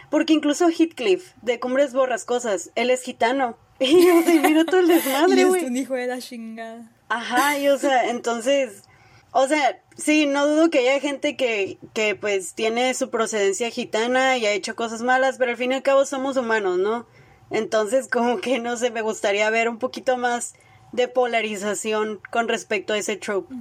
Porque 0.09 0.33
incluso 0.33 0.69
Heathcliff, 0.69 1.33
de 1.43 1.59
Cumbres 1.59 1.93
Borrascosas, 1.93 2.71
él 2.73 2.89
es 2.89 3.03
gitano. 3.03 3.57
Y, 3.79 4.09
o 4.09 4.21
sea, 4.23 4.41
mira 4.41 4.63
todo 4.65 4.79
el 4.79 4.87
desmadre, 4.87 5.35
y 5.35 5.41
es 5.41 5.47
güey. 5.47 5.65
un 5.65 5.75
hijo 5.75 5.93
de 5.95 6.07
la 6.07 6.19
chingada. 6.19 6.89
Ajá, 7.09 7.57
y 7.59 7.67
o 7.67 7.77
sea, 7.77 8.09
entonces, 8.09 8.83
o 9.31 9.47
sea, 9.47 9.81
sí, 9.97 10.25
no 10.25 10.47
dudo 10.47 10.69
que 10.69 10.79
haya 10.79 10.99
gente 11.01 11.35
que, 11.35 11.77
que 11.93 12.15
pues 12.15 12.53
tiene 12.53 12.93
su 12.93 13.09
procedencia 13.09 13.69
gitana 13.71 14.37
y 14.37 14.45
ha 14.45 14.51
hecho 14.51 14.75
cosas 14.75 15.01
malas, 15.01 15.37
pero 15.37 15.51
al 15.51 15.57
fin 15.57 15.71
y 15.71 15.75
al 15.75 15.83
cabo 15.83 16.05
somos 16.05 16.37
humanos, 16.37 16.77
¿no? 16.77 17.07
Entonces, 17.49 18.07
como 18.07 18.37
que 18.39 18.59
no 18.59 18.77
sé, 18.77 18.89
me 18.89 19.01
gustaría 19.01 19.49
ver 19.49 19.67
un 19.67 19.79
poquito 19.79 20.15
más 20.17 20.53
de 20.93 21.07
polarización 21.07 22.21
con 22.31 22.47
respecto 22.47 22.93
a 22.93 22.97
ese 22.97 23.17
trope. 23.17 23.53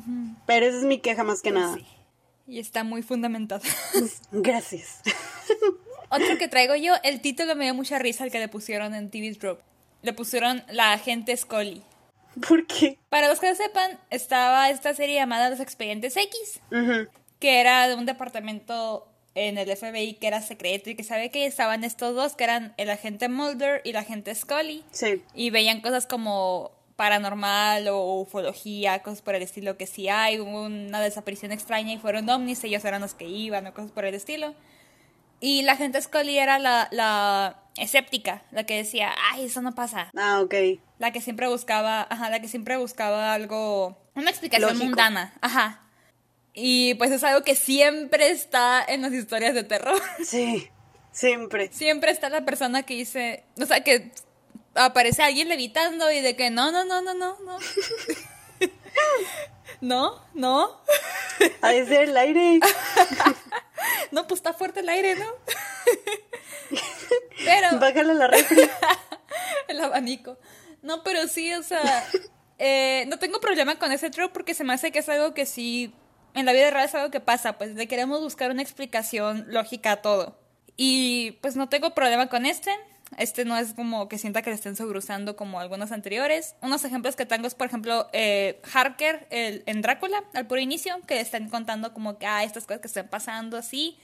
Pero 0.46 0.66
esa 0.66 0.78
es 0.78 0.84
mi 0.84 0.98
queja 1.00 1.24
más 1.24 1.42
que 1.42 1.50
nada. 1.50 1.72
Pues 1.72 1.84
Sí. 1.84 1.90
Y 2.46 2.58
está 2.58 2.84
muy 2.84 3.02
fundamentado. 3.02 3.62
Gracias. 4.32 5.00
Otro 6.10 6.36
que 6.38 6.48
traigo 6.48 6.74
yo, 6.76 6.94
el 7.04 7.20
título 7.20 7.54
me 7.56 7.64
dio 7.64 7.74
mucha 7.74 7.98
risa 7.98 8.24
el 8.24 8.30
que 8.30 8.38
le 8.38 8.48
pusieron 8.48 8.94
en 8.94 9.10
TV 9.10 9.30
Drop. 9.32 9.60
Le 10.02 10.12
pusieron 10.12 10.62
La 10.68 10.92
Agente 10.92 11.36
Scully. 11.36 11.82
¿Por 12.48 12.66
qué? 12.66 12.98
Para 13.08 13.28
los 13.28 13.40
que 13.40 13.48
no 13.50 13.54
sepan, 13.54 13.98
estaba 14.10 14.68
esta 14.70 14.94
serie 14.94 15.16
llamada 15.16 15.50
Los 15.50 15.60
Expedientes 15.60 16.16
X. 16.16 16.60
Que 17.38 17.60
era 17.60 17.88
de 17.88 17.94
un 17.94 18.04
departamento 18.06 19.06
en 19.34 19.56
el 19.56 19.74
FBI 19.74 20.14
que 20.14 20.26
era 20.26 20.42
secreto 20.42 20.90
y 20.90 20.94
que 20.94 21.04
sabe 21.04 21.30
que 21.30 21.46
estaban 21.46 21.84
estos 21.84 22.14
dos, 22.14 22.34
que 22.36 22.44
eran 22.44 22.74
el 22.76 22.90
agente 22.90 23.28
Mulder 23.28 23.80
y 23.84 23.90
el 23.90 23.96
agente 23.96 24.34
Scully, 24.34 24.84
Sí. 24.90 25.22
y 25.34 25.48
veían 25.50 25.80
cosas 25.80 26.06
como 26.06 26.70
paranormal 27.02 27.88
o 27.88 28.20
ufología, 28.20 29.02
cosas 29.02 29.22
por 29.22 29.34
el 29.34 29.42
estilo, 29.42 29.76
que 29.76 29.88
si 29.88 30.08
hay 30.08 30.38
hubo 30.38 30.62
una 30.66 31.00
desaparición 31.00 31.50
extraña 31.50 31.92
y 31.94 31.98
fueron 31.98 32.30
ovnis, 32.30 32.62
ellos 32.62 32.84
eran 32.84 33.00
los 33.00 33.12
que 33.14 33.26
iban 33.26 33.66
o 33.66 33.74
cosas 33.74 33.90
por 33.90 34.04
el 34.04 34.14
estilo. 34.14 34.54
Y 35.40 35.62
la 35.62 35.72
agente 35.72 36.00
Scully 36.00 36.38
era 36.38 36.60
la, 36.60 36.86
la 36.92 37.60
escéptica, 37.76 38.44
la 38.52 38.66
que 38.66 38.76
decía, 38.76 39.10
ay, 39.32 39.46
eso 39.46 39.62
no 39.62 39.74
pasa. 39.74 40.12
Ah, 40.16 40.42
ok. 40.42 40.54
La 41.00 41.10
que 41.10 41.20
siempre 41.20 41.48
buscaba, 41.48 42.06
ajá, 42.08 42.30
la 42.30 42.40
que 42.40 42.46
siempre 42.46 42.76
buscaba 42.76 43.34
algo, 43.34 43.98
una 44.14 44.30
explicación 44.30 44.68
Lógico. 44.68 44.84
mundana, 44.86 45.34
ajá. 45.40 45.80
Y 46.54 46.94
pues 46.94 47.10
es 47.10 47.24
algo 47.24 47.42
que 47.42 47.56
siempre 47.56 48.30
está 48.30 48.84
en 48.86 49.02
las 49.02 49.12
historias 49.12 49.54
de 49.54 49.64
terror. 49.64 50.00
Sí, 50.24 50.68
siempre. 51.10 51.68
Siempre 51.72 52.12
está 52.12 52.28
la 52.28 52.44
persona 52.44 52.84
que 52.84 52.94
dice, 52.94 53.42
o 53.60 53.66
sea, 53.66 53.82
que 53.82 54.12
aparece 54.74 55.22
alguien 55.22 55.48
levitando 55.48 56.10
y 56.10 56.20
de 56.20 56.36
que 56.36 56.50
no, 56.50 56.72
no, 56.72 56.84
no, 56.84 57.00
no, 57.02 57.14
no, 57.14 57.38
no. 57.40 57.58
no, 59.80 60.24
no. 60.34 60.80
De 61.38 61.86
ser 61.86 62.08
el 62.08 62.16
aire. 62.16 62.60
No, 64.12 64.28
pues 64.28 64.38
está 64.38 64.52
fuerte 64.52 64.80
el 64.80 64.88
aire, 64.88 65.16
¿no? 65.16 65.26
Pero 67.44 67.78
Bájale 67.80 68.14
la 68.14 68.28
refri. 68.28 68.62
el 69.68 69.80
abanico. 69.80 70.38
No, 70.82 71.02
pero 71.02 71.26
sí, 71.28 71.52
o 71.54 71.62
sea, 71.62 72.04
eh, 72.58 73.04
no 73.08 73.18
tengo 73.18 73.40
problema 73.40 73.78
con 73.78 73.92
ese 73.92 74.10
trope 74.10 74.32
porque 74.32 74.54
se 74.54 74.64
me 74.64 74.74
hace 74.74 74.92
que 74.92 74.98
es 74.98 75.08
algo 75.08 75.32
que 75.32 75.46
sí, 75.46 75.94
en 76.34 76.46
la 76.46 76.52
vida 76.52 76.70
real 76.70 76.84
es 76.84 76.94
algo 76.94 77.10
que 77.10 77.20
pasa, 77.20 77.58
pues 77.58 77.74
le 77.74 77.88
queremos 77.88 78.20
buscar 78.20 78.50
una 78.50 78.62
explicación 78.62 79.46
lógica 79.48 79.92
a 79.92 80.02
todo. 80.02 80.38
Y 80.76 81.32
pues 81.42 81.56
no 81.56 81.68
tengo 81.68 81.94
problema 81.94 82.28
con 82.28 82.46
este. 82.46 82.70
Este 83.18 83.44
no 83.44 83.56
es 83.56 83.74
como 83.74 84.08
que 84.08 84.18
sienta 84.18 84.42
que 84.42 84.50
le 84.50 84.56
estén 84.56 84.76
sobrusando 84.76 85.36
como 85.36 85.60
algunos 85.60 85.92
anteriores. 85.92 86.54
Unos 86.62 86.84
ejemplos 86.84 87.16
que 87.16 87.26
tengo 87.26 87.46
es, 87.46 87.54
por 87.54 87.66
ejemplo, 87.66 88.08
eh, 88.12 88.60
Harker 88.72 89.26
el, 89.30 89.62
en 89.66 89.82
Drácula, 89.82 90.24
al 90.34 90.46
puro 90.46 90.60
inicio, 90.60 91.00
que 91.06 91.14
le 91.14 91.20
están 91.20 91.48
contando 91.48 91.92
como 91.92 92.18
que, 92.18 92.26
ah, 92.26 92.44
estas 92.44 92.64
cosas 92.64 92.80
que 92.80 92.88
están 92.88 93.08
pasando 93.08 93.56
así. 93.56 93.98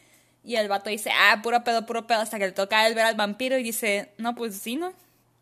Y 0.44 0.56
el 0.56 0.68
vato 0.68 0.90
dice, 0.90 1.10
ah, 1.12 1.40
puro 1.42 1.64
pedo, 1.64 1.84
puro 1.86 2.06
pedo, 2.06 2.20
hasta 2.20 2.38
que 2.38 2.46
le 2.46 2.52
toca 2.52 2.86
él 2.86 2.94
ver 2.94 3.04
al 3.04 3.16
vampiro 3.16 3.58
y 3.58 3.62
dice, 3.62 4.12
no, 4.18 4.34
pues 4.34 4.56
sí, 4.56 4.76
¿no? 4.76 4.92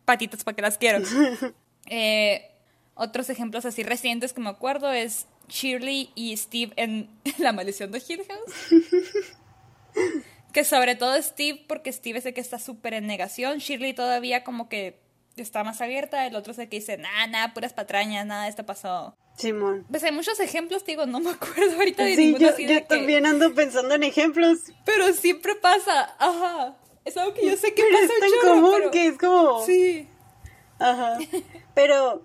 patitas 0.07 0.43
para 0.45 0.57
que 0.57 0.63
las 0.63 0.79
quiero. 0.79 1.05
Eh, 1.89 2.51
otros 2.97 3.31
ejemplos 3.31 3.65
así 3.65 3.85
recientes 3.85 4.33
que 4.33 4.41
me 4.41 4.49
acuerdo 4.49 4.91
es 4.91 5.29
Shirley 5.49 6.11
y 6.17 6.37
Steve 6.37 6.73
en 6.75 7.09
La 7.39 7.53
maldición 7.53 7.93
de 7.93 8.03
Hill 8.05 8.25
House. 8.29 8.85
que 10.57 10.65
sobre 10.65 10.95
todo 10.95 11.21
Steve, 11.23 11.63
porque 11.69 11.93
Steve 11.93 12.19
es 12.19 12.25
el 12.25 12.33
que 12.33 12.41
está 12.41 12.59
súper 12.59 12.95
en 12.95 13.07
negación. 13.07 13.59
Shirley 13.59 13.93
todavía 13.93 14.43
como 14.43 14.71
que 14.71 14.99
está 15.37 15.63
más 15.65 15.83
abierta. 15.83 16.27
El 16.27 16.35
otro 16.35 16.53
es 16.53 16.59
el 16.59 16.71
que 16.71 16.77
dice, 16.77 16.97
nada, 16.97 17.27
nada, 17.27 17.53
puras 17.53 17.75
patrañas, 17.75 18.25
nada, 18.25 18.49
esto 18.49 18.65
pasó. 18.65 19.15
Simón. 19.37 19.85
Pues 19.91 20.03
hay 20.03 20.13
muchos 20.13 20.41
ejemplos, 20.41 20.87
digo, 20.87 21.05
no 21.05 21.21
me 21.21 21.29
acuerdo 21.33 21.75
ahorita 21.77 22.05
de 22.05 22.17
Sí, 22.17 22.25
ninguno 22.29 22.47
yo, 22.47 22.55
así 22.55 22.63
yo 22.63 22.69
de 22.73 22.81
que- 22.81 22.87
también 22.87 23.27
ando 23.27 23.55
pensando 23.55 23.95
en 23.97 24.03
ejemplos. 24.05 24.61
Pero 24.87 25.13
siempre 25.13 25.57
pasa, 25.57 26.17
ajá. 26.19 26.75
Es 27.05 27.19
algo 27.19 27.35
que 27.35 27.47
yo 27.47 27.55
sé 27.59 27.75
que 27.75 27.83
Pero 27.83 27.99
pasa 27.99 28.13
es 28.15 28.19
tan 28.21 28.31
chorro, 28.31 28.49
común 28.55 28.75
pero- 28.79 28.91
que 28.93 29.07
es 29.09 29.19
como... 29.19 29.67
Sí. 29.67 30.09
Ajá. 30.79 31.19
Pero, 31.75 32.25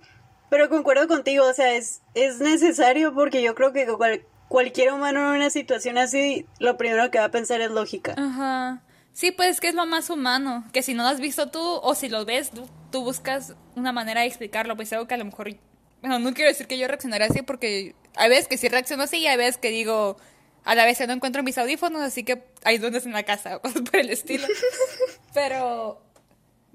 pero 0.50 0.70
concuerdo 0.70 1.10
contigo, 1.10 1.46
o 1.46 1.54
sea, 1.54 1.74
es, 1.74 2.02
es 2.14 2.40
necesario 2.40 3.14
porque 3.14 3.42
yo 3.44 3.56
creo 3.56 3.74
que 3.74 3.86
cual- 3.88 4.24
cualquier 4.52 4.92
humano 4.92 5.30
en 5.30 5.38
una 5.38 5.50
situación 5.50 5.98
así, 5.98 6.46
lo 6.60 6.76
primero 6.76 7.10
que 7.10 7.18
va 7.18 7.26
a 7.26 7.32
pensar 7.32 7.62
es 7.62 7.72
lógica. 7.72 8.16
Ajá. 8.18 8.82
Sí, 9.14 9.32
pues 9.32 9.62
que 9.62 9.70
es 9.70 9.76
lo 9.76 9.86
más 9.86 10.10
humano. 10.10 10.66
Que 10.74 10.84
si 10.84 10.94
no 10.94 11.04
lo 11.04 11.10
has 11.10 11.22
visto 11.22 11.50
tú 11.50 11.62
o 11.62 11.96
si 11.96 12.10
lo 12.10 12.26
ves, 12.26 12.52
tú, 12.52 12.68
tú 12.92 13.02
buscas 13.02 13.56
una 13.76 13.94
manera 13.94 14.22
de 14.22 14.28
explicarlo. 14.28 14.76
Pues 14.76 14.92
algo 14.92 15.08
que 15.08 15.14
a 15.14 15.18
lo 15.18 15.24
mejor. 15.24 15.56
Bueno, 16.02 16.20
no 16.20 16.34
quiero 16.34 16.50
decir 16.50 16.68
que 16.68 16.78
yo 16.78 16.88
reaccionaré 16.90 17.26
así 17.26 17.42
porque 17.42 17.96
hay 18.16 18.30
veces 18.30 18.50
que 18.50 18.58
sí 18.58 18.68
reacciono 18.68 19.04
así 19.04 19.20
y 19.20 19.28
hay 19.28 19.38
veces 19.38 19.58
que 19.58 19.70
digo. 19.70 20.18
A 20.64 20.76
la 20.76 20.86
vez 20.86 21.00
ya 21.00 21.08
no 21.08 21.14
encuentro 21.14 21.42
mis 21.42 21.58
audífonos, 21.58 22.02
así 22.02 22.24
que 22.24 22.44
hay 22.64 22.78
duendes 22.78 23.06
en 23.06 23.14
la 23.14 23.24
casa 23.24 23.56
o 23.58 23.62
cosas 23.62 23.82
por 23.82 23.96
el 23.96 24.10
estilo. 24.10 24.46
Pero. 25.34 26.02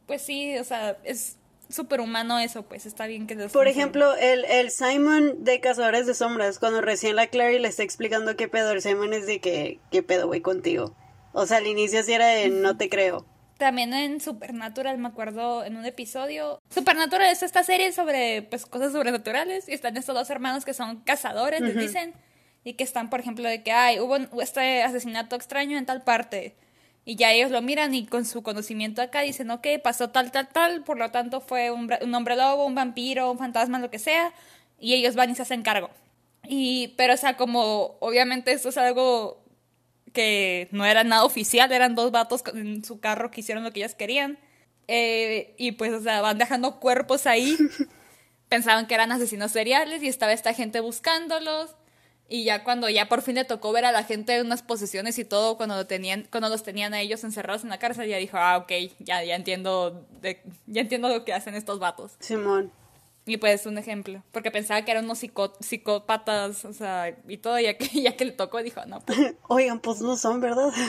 Pues 0.06 0.22
sí, 0.22 0.56
o 0.56 0.64
sea, 0.64 0.96
es 1.04 1.36
súper 1.68 2.00
humano 2.00 2.38
eso, 2.38 2.62
pues 2.62 2.86
está 2.86 3.06
bien 3.06 3.26
que 3.26 3.36
Por 3.36 3.68
ejemplo, 3.68 4.14
el, 4.16 4.44
el 4.44 4.70
Simon 4.70 5.44
de 5.44 5.60
Cazadores 5.60 6.06
de 6.06 6.14
Sombras, 6.14 6.58
cuando 6.58 6.80
recién 6.80 7.16
la 7.16 7.26
Clary 7.26 7.58
le 7.58 7.68
está 7.68 7.82
explicando 7.82 8.36
qué 8.36 8.48
pedo, 8.48 8.72
el 8.72 8.82
Simon 8.82 9.12
es 9.12 9.26
de 9.26 9.40
que, 9.40 9.80
qué 9.90 10.02
pedo, 10.02 10.26
güey, 10.26 10.40
contigo. 10.40 10.94
O 11.32 11.46
sea, 11.46 11.58
al 11.58 11.66
inicio 11.66 12.02
sí 12.02 12.12
era 12.12 12.28
de 12.28 12.48
no 12.48 12.76
te 12.76 12.88
creo. 12.88 13.26
También 13.58 13.94
en 13.94 14.20
Supernatural, 14.20 14.98
me 14.98 15.08
acuerdo 15.08 15.64
en 15.64 15.76
un 15.76 15.86
episodio. 15.86 16.60
Supernatural 16.70 17.28
es 17.28 17.42
esta 17.42 17.62
serie 17.62 17.92
sobre 17.92 18.42
pues 18.42 18.66
cosas 18.66 18.92
sobrenaturales 18.92 19.68
y 19.68 19.72
están 19.72 19.96
estos 19.96 20.14
dos 20.14 20.28
hermanos 20.28 20.64
que 20.64 20.74
son 20.74 21.00
cazadores, 21.00 21.62
les 21.62 21.76
dicen, 21.76 22.12
y 22.64 22.74
que 22.74 22.84
están, 22.84 23.08
por 23.08 23.20
ejemplo, 23.20 23.48
de 23.48 23.62
que 23.62 23.72
ay, 23.72 23.98
hubo 24.00 24.16
este 24.42 24.82
asesinato 24.82 25.36
extraño 25.36 25.78
en 25.78 25.86
tal 25.86 26.04
parte. 26.04 26.56
Y 27.06 27.16
ya 27.16 27.32
ellos 27.32 27.52
lo 27.52 27.62
miran 27.62 27.94
y 27.94 28.04
con 28.04 28.26
su 28.26 28.42
conocimiento 28.42 29.00
acá 29.00 29.20
dicen, 29.22 29.50
ok, 29.50 29.66
pasó 29.82 30.10
tal, 30.10 30.32
tal, 30.32 30.48
tal, 30.48 30.82
por 30.82 30.98
lo 30.98 31.10
tanto 31.12 31.40
fue 31.40 31.70
un, 31.70 31.88
un 32.02 32.14
hombre 32.14 32.36
lobo, 32.36 32.66
un 32.66 32.74
vampiro, 32.74 33.30
un 33.30 33.38
fantasma, 33.38 33.78
lo 33.78 33.90
que 33.90 34.00
sea, 34.00 34.34
y 34.80 34.94
ellos 34.94 35.14
van 35.14 35.30
y 35.30 35.36
se 35.36 35.42
hacen 35.42 35.62
cargo. 35.62 35.88
Y, 36.48 36.94
pero, 36.96 37.14
o 37.14 37.16
sea, 37.16 37.36
como 37.36 37.96
obviamente 38.00 38.52
esto 38.52 38.70
es 38.70 38.76
algo 38.76 39.44
que 40.12 40.68
no 40.72 40.84
era 40.84 41.04
nada 41.04 41.24
oficial, 41.24 41.70
eran 41.72 41.94
dos 41.94 42.10
vatos 42.10 42.42
en 42.54 42.84
su 42.84 43.00
carro 43.00 43.30
que 43.30 43.40
hicieron 43.40 43.64
lo 43.64 43.72
que 43.72 43.80
ellas 43.80 43.94
querían. 43.94 44.38
Eh, 44.88 45.54
y 45.58 45.72
pues, 45.72 45.92
o 45.92 46.00
sea, 46.00 46.20
van 46.22 46.38
dejando 46.38 46.80
cuerpos 46.80 47.26
ahí. 47.26 47.56
Pensaban 48.48 48.86
que 48.86 48.94
eran 48.94 49.12
asesinos 49.12 49.52
seriales 49.52 50.02
y 50.02 50.08
estaba 50.08 50.32
esta 50.32 50.54
gente 50.54 50.80
buscándolos. 50.80 51.76
Y 52.28 52.42
ya 52.44 52.64
cuando 52.64 52.88
ya 52.88 53.08
por 53.08 53.22
fin 53.22 53.36
le 53.36 53.44
tocó 53.44 53.70
ver 53.72 53.84
a 53.84 53.92
la 53.92 54.02
gente 54.02 54.34
en 54.36 54.46
unas 54.46 54.62
posesiones 54.62 55.16
y 55.18 55.24
todo, 55.24 55.56
cuando, 55.56 55.76
lo 55.76 55.86
tenían, 55.86 56.26
cuando 56.30 56.48
los 56.48 56.62
tenían 56.64 56.92
a 56.92 57.00
ellos 57.00 57.22
encerrados 57.22 57.62
en 57.62 57.70
la 57.70 57.78
cárcel, 57.78 58.08
ya 58.08 58.16
dijo, 58.16 58.36
ah, 58.36 58.56
ok, 58.56 58.72
ya, 58.98 59.22
ya 59.22 59.36
entiendo 59.36 60.04
de- 60.20 60.42
ya 60.66 60.80
entiendo 60.80 61.08
lo 61.08 61.24
que 61.24 61.32
hacen 61.32 61.54
estos 61.54 61.78
vatos. 61.78 62.12
Simón. 62.18 62.72
Y 63.28 63.36
pues 63.38 63.66
un 63.66 63.76
ejemplo, 63.78 64.22
porque 64.32 64.50
pensaba 64.52 64.82
que 64.84 64.90
eran 64.92 65.04
unos 65.04 65.18
psicó- 65.22 65.52
psicópatas, 65.60 66.64
o 66.64 66.72
sea, 66.72 67.16
y 67.28 67.36
todo, 67.38 67.58
ya 67.60 67.76
que, 67.76 67.86
ya 68.02 68.16
que 68.16 68.24
le 68.24 68.32
tocó, 68.32 68.62
dijo, 68.62 68.84
no, 68.86 69.00
pues 69.00 69.18
Oigan, 69.48 69.78
pues 69.80 70.00
no 70.00 70.16
son, 70.16 70.40
¿verdad? 70.40 70.72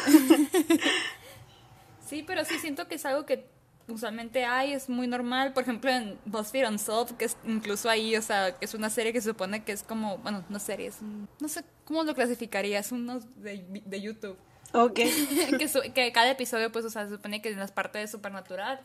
Sí, 2.08 2.23
pero 2.26 2.45
sí 2.45 2.58
siento 2.60 2.88
que 2.88 2.95
es 2.95 3.06
algo 3.06 3.26
que 3.26 3.45
usualmente 3.88 4.45
hay, 4.45 4.73
es 4.73 4.89
muy 4.89 5.08
normal. 5.08 5.54
Por 5.54 5.63
ejemplo, 5.63 5.89
en 5.91 6.17
BuzzFeed 6.26 6.67
Unsolved, 6.69 7.15
que 7.17 7.26
es 7.26 7.38
incluso 7.45 7.89
ahí, 7.89 8.15
o 8.15 8.21
sea, 8.21 8.54
que 8.58 8.65
es 8.65 8.73
una 8.73 8.89
serie 8.89 9.13
que 9.13 9.21
se 9.21 9.30
supone 9.30 9.63
que 9.63 9.71
es 9.71 9.84
como, 9.84 10.17
bueno, 10.19 10.43
no 10.50 10.60
serie, 10.60 10.88
es 10.88 11.02
un- 11.02 11.28
no 11.39 11.47
sé 11.47 11.63
cómo 11.86 12.04
lo 12.04 12.13
clasificarías, 12.15 12.91
unos 12.91 13.23
de, 13.41 13.65
de 13.86 14.02
YouTube. 14.02 14.38
ok. 14.73 14.93
que, 15.60 15.67
su- 15.69 15.82
que 15.93 16.12
cada 16.12 16.30
episodio, 16.32 16.71
pues, 16.71 16.86
o 16.86 16.89
sea, 16.89 17.06
se 17.06 17.15
supone 17.15 17.41
que 17.41 17.50
en 17.50 17.60
las 17.60 17.71
partes 17.71 18.02
de 18.02 18.08
Supernatural 18.08 18.82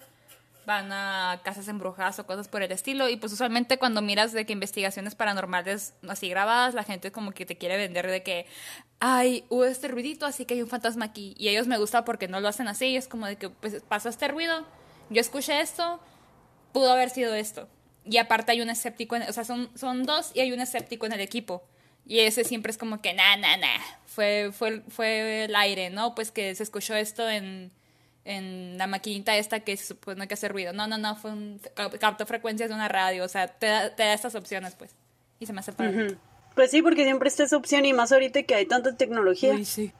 van 0.64 0.92
a 0.92 1.40
casas 1.42 1.66
embrujadas 1.66 2.20
o 2.20 2.24
cosas 2.26 2.46
por 2.46 2.62
el 2.62 2.70
estilo. 2.70 3.08
Y 3.08 3.16
pues 3.16 3.32
usualmente 3.32 3.78
cuando 3.80 4.00
miras 4.00 4.30
de 4.32 4.46
que 4.46 4.52
investigaciones 4.52 5.16
paranormales 5.16 5.94
así 6.08 6.28
grabadas, 6.28 6.74
la 6.74 6.84
gente 6.84 7.10
como 7.10 7.32
que 7.32 7.44
te 7.44 7.58
quiere 7.58 7.76
vender 7.76 8.08
de 8.08 8.22
que, 8.22 8.46
ay, 9.00 9.44
hubo 9.48 9.64
este 9.64 9.88
ruidito, 9.88 10.24
así 10.24 10.44
que 10.44 10.54
hay 10.54 10.62
un 10.62 10.68
fantasma 10.68 11.06
aquí. 11.06 11.34
Y 11.36 11.48
ellos 11.48 11.66
me 11.66 11.78
gusta 11.78 12.04
porque 12.04 12.28
no 12.28 12.38
lo 12.38 12.46
hacen 12.46 12.68
así. 12.68 12.86
Y 12.90 12.96
es 12.96 13.08
como 13.08 13.26
de 13.26 13.34
que, 13.34 13.50
pues, 13.50 13.82
pasó 13.88 14.08
este 14.08 14.28
ruido, 14.28 14.64
yo 15.12 15.20
escuché 15.20 15.60
esto, 15.60 16.00
pudo 16.72 16.92
haber 16.92 17.10
sido 17.10 17.34
esto. 17.34 17.68
Y 18.04 18.16
aparte 18.18 18.52
hay 18.52 18.60
un 18.60 18.70
escéptico, 18.70 19.14
en- 19.16 19.22
o 19.22 19.32
sea, 19.32 19.44
son, 19.44 19.70
son 19.76 20.04
dos 20.04 20.32
y 20.34 20.40
hay 20.40 20.52
un 20.52 20.60
escéptico 20.60 21.06
en 21.06 21.12
el 21.12 21.20
equipo. 21.20 21.62
Y 22.06 22.18
ese 22.20 22.42
siempre 22.42 22.70
es 22.72 22.78
como 22.78 23.00
que, 23.00 23.12
nah, 23.14 23.36
nah, 23.36 23.56
nah, 23.56 23.78
fue, 24.06 24.50
fue, 24.52 24.80
fue 24.88 25.44
el 25.44 25.54
aire, 25.54 25.88
¿no? 25.90 26.14
Pues 26.16 26.32
que 26.32 26.52
se 26.56 26.64
escuchó 26.64 26.96
esto 26.96 27.28
en, 27.28 27.70
en 28.24 28.76
la 28.76 28.88
maquinita 28.88 29.36
esta 29.36 29.60
que 29.60 29.76
se 29.76 29.86
supone 29.86 30.26
que 30.26 30.34
hace 30.34 30.48
ruido. 30.48 30.72
No, 30.72 30.88
no, 30.88 30.98
no, 30.98 31.14
fue 31.14 31.30
un, 31.30 31.60
cap- 31.74 31.96
captó 31.98 32.26
frecuencias 32.26 32.68
de 32.70 32.74
una 32.74 32.88
radio, 32.88 33.24
o 33.24 33.28
sea, 33.28 33.46
te 33.46 33.66
da, 33.66 33.94
te 33.94 34.02
da 34.02 34.14
estas 34.14 34.34
opciones, 34.34 34.74
pues. 34.74 34.90
Y 35.38 35.46
se 35.46 35.52
me 35.52 35.60
hace. 35.60 35.72
Pues 36.54 36.70
sí, 36.70 36.82
porque 36.82 37.04
siempre 37.04 37.28
está 37.28 37.44
esa 37.44 37.56
opción 37.56 37.84
y 37.84 37.92
más 37.92 38.10
ahorita 38.12 38.42
que 38.42 38.54
hay 38.56 38.66
tanta 38.66 38.96
tecnología. 38.96 39.54
Uy, 39.54 39.64
sí. 39.64 39.92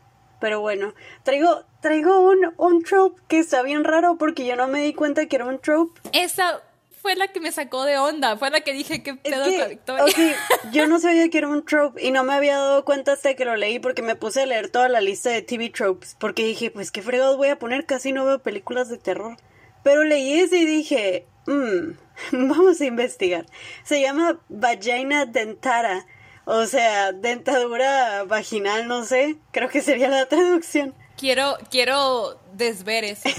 Pero 0.42 0.60
bueno, 0.60 0.92
traigo, 1.22 1.64
traigo 1.80 2.18
un, 2.18 2.52
un 2.56 2.82
trope 2.82 3.22
que 3.28 3.38
está 3.38 3.62
bien 3.62 3.84
raro 3.84 4.16
porque 4.18 4.44
yo 4.44 4.56
no 4.56 4.66
me 4.66 4.82
di 4.82 4.92
cuenta 4.92 5.26
que 5.26 5.36
era 5.36 5.46
un 5.46 5.60
trope. 5.60 6.00
Esa 6.12 6.60
fue 7.00 7.14
la 7.14 7.28
que 7.28 7.38
me 7.38 7.52
sacó 7.52 7.84
de 7.84 7.96
onda, 7.96 8.36
fue 8.36 8.50
la 8.50 8.62
que 8.62 8.72
dije 8.72 9.04
que 9.04 9.10
Es 9.10 9.18
pedo 9.18 9.44
con 9.44 9.52
que, 9.52 9.68
Victoria. 9.68 10.36
yo 10.72 10.88
no 10.88 10.98
sabía 10.98 11.30
que 11.30 11.38
era 11.38 11.46
un 11.46 11.64
trope 11.64 12.04
y 12.04 12.10
no 12.10 12.24
me 12.24 12.34
había 12.34 12.56
dado 12.56 12.84
cuenta 12.84 13.12
hasta 13.12 13.34
que 13.34 13.44
lo 13.44 13.54
leí 13.54 13.78
porque 13.78 14.02
me 14.02 14.16
puse 14.16 14.42
a 14.42 14.46
leer 14.46 14.68
toda 14.68 14.88
la 14.88 15.00
lista 15.00 15.30
de 15.30 15.42
TV 15.42 15.70
tropes 15.70 16.16
porque 16.18 16.44
dije, 16.44 16.72
pues 16.72 16.90
qué 16.90 17.02
fregados 17.02 17.36
voy 17.36 17.48
a 17.48 17.60
poner, 17.60 17.86
casi 17.86 18.10
no 18.10 18.24
veo 18.24 18.40
películas 18.40 18.88
de 18.88 18.98
terror. 18.98 19.36
Pero 19.84 20.02
leí 20.02 20.40
ese 20.40 20.58
y 20.58 20.66
dije, 20.66 21.24
mmm, 21.46 21.92
vamos 22.48 22.80
a 22.80 22.84
investigar. 22.84 23.46
Se 23.84 24.00
llama 24.00 24.40
vagina 24.48 25.24
dentata, 25.24 26.04
o 26.44 26.66
sea, 26.66 27.12
dentadura 27.12 28.24
vaginal, 28.24 28.88
no 28.88 29.04
sé, 29.04 29.36
creo 29.52 29.68
que 29.68 29.80
sería 29.80 30.08
la 30.08 30.26
traducción. 30.26 30.94
Quiero, 31.16 31.56
quiero 31.70 32.40
desver 32.54 33.04
eso. 33.04 33.28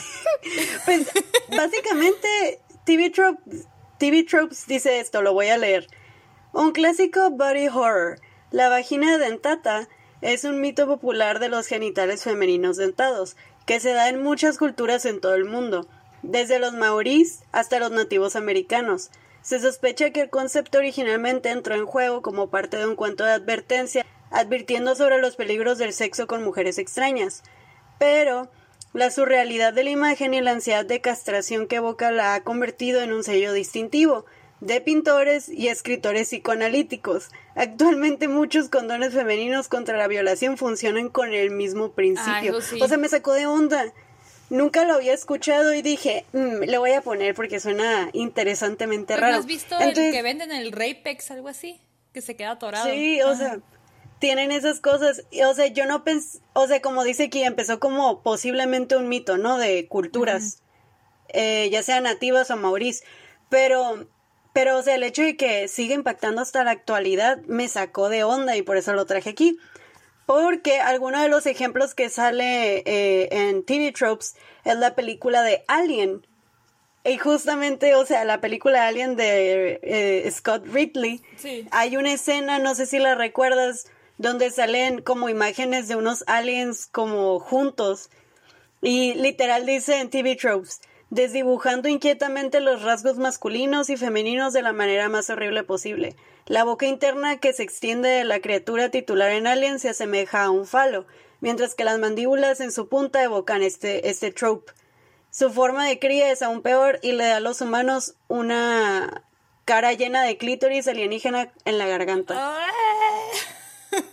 Pues 0.84 1.10
básicamente 1.56 2.60
TV, 2.86 3.10
Tropes, 3.10 3.66
TV 3.98 4.24
Tropes 4.24 4.68
dice 4.68 5.00
esto, 5.00 5.22
lo 5.22 5.34
voy 5.34 5.48
a 5.48 5.58
leer. 5.58 5.88
Un 6.52 6.74
clásico 6.74 7.30
body 7.30 7.70
horror. 7.70 8.20
La 8.52 8.68
vagina 8.68 9.18
dentata 9.18 9.88
es 10.20 10.44
un 10.44 10.60
mito 10.60 10.86
popular 10.86 11.39
de 11.39 11.48
los 11.48 11.68
genitales 11.68 12.24
femeninos 12.24 12.76
dentados, 12.76 13.38
que 13.66 13.80
se 13.80 13.94
da 13.94 14.10
en 14.10 14.22
muchas 14.22 14.58
culturas 14.58 15.06
en 15.06 15.22
todo 15.22 15.34
el 15.36 15.46
mundo, 15.46 15.88
desde 16.22 16.60
los 16.60 16.74
maorís 16.74 17.44
hasta 17.52 17.80
los 17.80 17.92
nativos 17.92 18.36
americanos. 18.36 19.10
Se 19.44 19.60
sospecha 19.60 20.12
que 20.12 20.22
el 20.22 20.30
concepto 20.30 20.78
originalmente 20.78 21.50
entró 21.50 21.76
en 21.76 21.86
juego 21.86 22.22
como 22.22 22.50
parte 22.50 22.78
de 22.78 22.88
un 22.88 22.96
cuento 22.96 23.26
de 23.26 23.34
advertencia, 23.34 24.06
advirtiendo 24.32 24.96
sobre 24.96 25.20
los 25.20 25.36
peligros 25.36 25.78
del 25.78 25.94
sexo 25.94 26.28
con 26.28 26.44
mujeres 26.44 26.78
extrañas. 26.78 27.44
Pero 28.00 28.50
la 28.94 29.12
surrealidad 29.12 29.74
de 29.74 29.84
la 29.84 29.90
imagen 29.90 30.34
y 30.34 30.42
la 30.42 30.52
ansiedad 30.52 30.86
de 30.86 31.02
castración 31.02 31.68
que 31.68 31.76
evoca 31.76 32.10
la 32.12 32.36
ha 32.36 32.44
convertido 32.44 33.02
en 33.02 33.12
un 33.12 33.24
sello 33.24 33.52
distintivo 33.52 34.26
de 34.62 34.80
pintores 34.80 35.50
y 35.50 35.68
escritores 35.68 36.30
psicoanalíticos. 36.30 37.30
Actualmente 37.56 38.30
muchos 38.30 38.70
condones 38.70 39.14
femeninos 39.14 39.68
contra 39.68 39.98
la 39.98 40.08
violación 40.08 40.58
funcionan 40.58 41.10
con 41.10 41.34
el 41.34 41.52
mismo 41.52 41.92
principio. 41.92 42.58
Ah, 42.58 42.62
sí. 42.62 42.80
O 42.82 42.88
sea, 42.88 42.98
me 42.98 43.10
sacó 43.10 43.34
de 43.34 43.46
onda. 43.46 43.94
Nunca 44.54 44.86
lo 44.86 44.94
había 44.94 45.13
escuchado 45.13 45.74
y 45.74 45.82
dije, 45.82 46.26
"Mm, 46.32 46.62
le 46.66 46.78
voy 46.78 46.92
a 46.92 47.02
poner 47.02 47.34
porque 47.34 47.60
suena 47.60 48.12
interesantemente 48.13 49.13
Pues, 49.16 49.20
raro. 49.20 49.34
¿No 49.34 49.39
has 49.39 49.46
visto 49.48 49.74
Entonces- 49.80 50.06
el 50.06 50.12
que 50.13 50.22
venden 50.22 50.52
el 50.52 50.72
Rapex, 50.72 51.32
algo 51.32 51.48
así? 51.48 51.82
Que 52.13 52.22
se 52.22 52.36
queda 52.36 52.52
atorado. 52.52 52.86
Sí, 52.86 53.20
o 53.24 53.36
sea, 53.36 53.58
tienen 54.20 54.52
esas 54.52 54.80
cosas. 54.80 55.24
O 55.44 55.54
sea, 55.56 55.66
yo 55.68 55.88
no 55.88 56.04
pensé, 56.04 56.38
o 56.54 56.68
sea, 56.68 56.84
como 56.84 57.04
dice 57.04 57.24
aquí, 57.24 57.42
empezó 57.44 57.80
como 57.80 58.22
posiblemente 58.22 58.96
un 58.96 59.10
mito, 59.10 59.39
¿no? 59.39 59.58
De 59.58 59.88
culturas, 59.88 60.62
eh, 61.30 61.70
ya 61.72 61.82
sean 61.82 62.04
nativas 62.04 62.52
o 62.52 62.56
maorís. 62.56 63.04
Pero, 63.50 64.08
pero, 64.54 64.78
o 64.78 64.84
sea, 64.84 64.94
el 64.94 65.02
hecho 65.04 65.24
de 65.24 65.36
que 65.36 65.68
sigue 65.68 65.96
impactando 65.96 66.42
hasta 66.44 66.63
la 66.63 66.70
actualidad 66.72 67.39
me 67.48 67.68
sacó 67.68 68.08
de 68.10 68.24
onda 68.24 68.56
y 68.56 68.62
por 68.62 68.78
eso 68.78 68.94
lo 68.94 69.08
traje 69.08 69.32
aquí. 69.32 69.58
Porque 70.26 70.80
alguno 70.80 71.22
de 71.22 71.28
los 71.30 71.46
ejemplos 71.46 71.94
que 71.96 72.10
sale 72.10 72.78
eh, 72.86 73.28
en 73.32 73.64
TV 73.64 73.92
Tropes 73.92 74.36
es 74.64 74.78
la 74.78 74.96
película 74.96 75.42
de 75.44 75.64
Alien. 75.68 76.26
Y 77.04 77.18
justamente, 77.18 77.96
o 77.96 78.06
sea, 78.06 78.24
la 78.24 78.40
película 78.40 78.88
Alien 78.88 79.18
de 79.18 79.80
eh, 79.84 80.32
Scott 80.32 80.66
Ridley, 80.66 81.22
Sí. 81.38 81.68
hay 81.72 81.98
una 81.98 82.14
escena, 82.14 82.60
no 82.60 82.76
sé 82.76 82.86
si 82.86 82.98
la 83.00 83.16
recuerdas, 83.16 83.88
donde 84.18 84.50
salen 84.52 85.02
como 85.02 85.28
imágenes 85.28 85.90
de 85.90 85.98
unos 85.98 86.24
aliens 86.28 86.88
como 86.90 87.40
juntos. 87.40 88.10
Y 88.82 89.16
literal 89.16 89.66
dice 89.66 90.00
en 90.00 90.10
TV 90.10 90.38
Tropes, 90.38 90.80
desdibujando 91.13 91.89
inquietamente 91.89 92.60
los 92.60 92.82
rasgos 92.82 93.17
masculinos 93.17 93.91
y 93.91 93.97
femeninos 93.97 94.52
de 94.52 94.63
la 94.63 94.73
manera 94.73 95.10
más 95.10 95.30
horrible 95.30 95.63
posible. 95.63 96.15
La 96.47 96.63
boca 96.63 96.88
interna 96.88 97.38
que 97.38 97.54
se 97.54 97.62
extiende 97.62 98.10
de 98.10 98.23
la 98.23 98.39
criatura 98.39 98.89
titular 98.89 99.30
en 99.30 99.45
Alien 99.45 99.78
se 99.78 99.89
asemeja 99.89 100.43
a 100.43 100.49
un 100.49 100.65
falo, 100.65 101.06
mientras 101.39 101.76
que 101.76 101.84
las 101.84 101.99
mandíbulas 101.99 102.62
en 102.62 102.71
su 102.71 102.89
punta 102.89 103.23
evocan 103.23 103.62
este, 103.62 104.10
este 104.10 104.32
trope. 104.32 104.73
Su 105.30 105.52
forma 105.52 105.86
de 105.88 105.99
cría 105.99 106.32
es 106.32 106.41
aún 106.41 106.63
peor 106.63 106.97
y 107.04 107.12
le 107.12 107.26
da 107.26 107.38
a 107.38 107.41
los 107.41 107.62
humanos 107.62 108.15
una 108.28 109.23
cara 109.65 109.93
llena 109.93 110.23
de 110.23 110.38
clítoris 110.38 110.88
alienígena 110.88 111.54
en 111.65 111.78
la 111.78 111.86
garganta. 111.86 112.58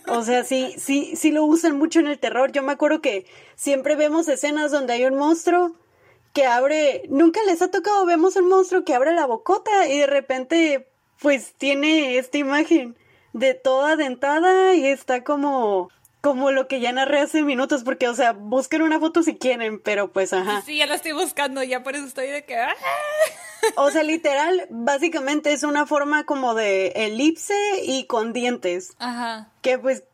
O 0.08 0.22
sea, 0.22 0.44
sí, 0.44 0.74
sí, 0.76 1.16
sí 1.16 1.30
lo 1.30 1.44
usan 1.44 1.78
mucho 1.78 2.00
en 2.00 2.08
el 2.08 2.18
terror. 2.18 2.52
Yo 2.52 2.62
me 2.62 2.72
acuerdo 2.72 3.00
que 3.00 3.24
siempre 3.56 3.96
vemos 3.96 4.28
escenas 4.28 4.70
donde 4.70 4.92
hay 4.92 5.06
un 5.06 5.14
monstruo 5.14 5.74
que 6.32 6.46
abre, 6.46 7.02
nunca 7.08 7.40
les 7.46 7.62
ha 7.62 7.70
tocado, 7.70 8.06
vemos 8.06 8.36
un 8.36 8.48
monstruo 8.48 8.84
que 8.84 8.94
abre 8.94 9.12
la 9.12 9.26
bocota 9.26 9.88
y 9.88 9.98
de 9.98 10.06
repente 10.06 10.88
pues 11.20 11.54
tiene 11.54 12.18
esta 12.18 12.38
imagen 12.38 12.96
de 13.32 13.54
toda 13.54 13.96
dentada 13.96 14.74
y 14.74 14.86
está 14.86 15.22
como 15.24 15.90
como 16.20 16.50
lo 16.50 16.68
que 16.68 16.80
ya 16.80 16.92
narré 16.92 17.20
hace 17.20 17.42
minutos 17.42 17.82
porque 17.82 18.08
o 18.08 18.14
sea, 18.14 18.32
busquen 18.32 18.82
una 18.82 19.00
foto 19.00 19.22
si 19.22 19.36
quieren, 19.36 19.80
pero 19.80 20.12
pues 20.12 20.32
ajá. 20.32 20.62
Sí, 20.62 20.76
ya 20.76 20.86
la 20.86 20.94
estoy 20.94 21.12
buscando, 21.12 21.62
ya 21.62 21.82
por 21.82 21.96
eso 21.96 22.06
estoy 22.06 22.28
de 22.28 22.44
que... 22.44 22.56
ah. 22.56 22.74
O 23.76 23.90
sea, 23.90 24.02
literal, 24.02 24.66
básicamente 24.70 25.52
es 25.52 25.64
una 25.64 25.84
forma 25.86 26.24
como 26.24 26.54
de 26.54 26.88
elipse 26.88 27.54
y 27.82 28.04
con 28.06 28.32
dientes. 28.32 28.94
Ajá. 28.98 29.50
que 29.60 29.78
pues 29.78 30.04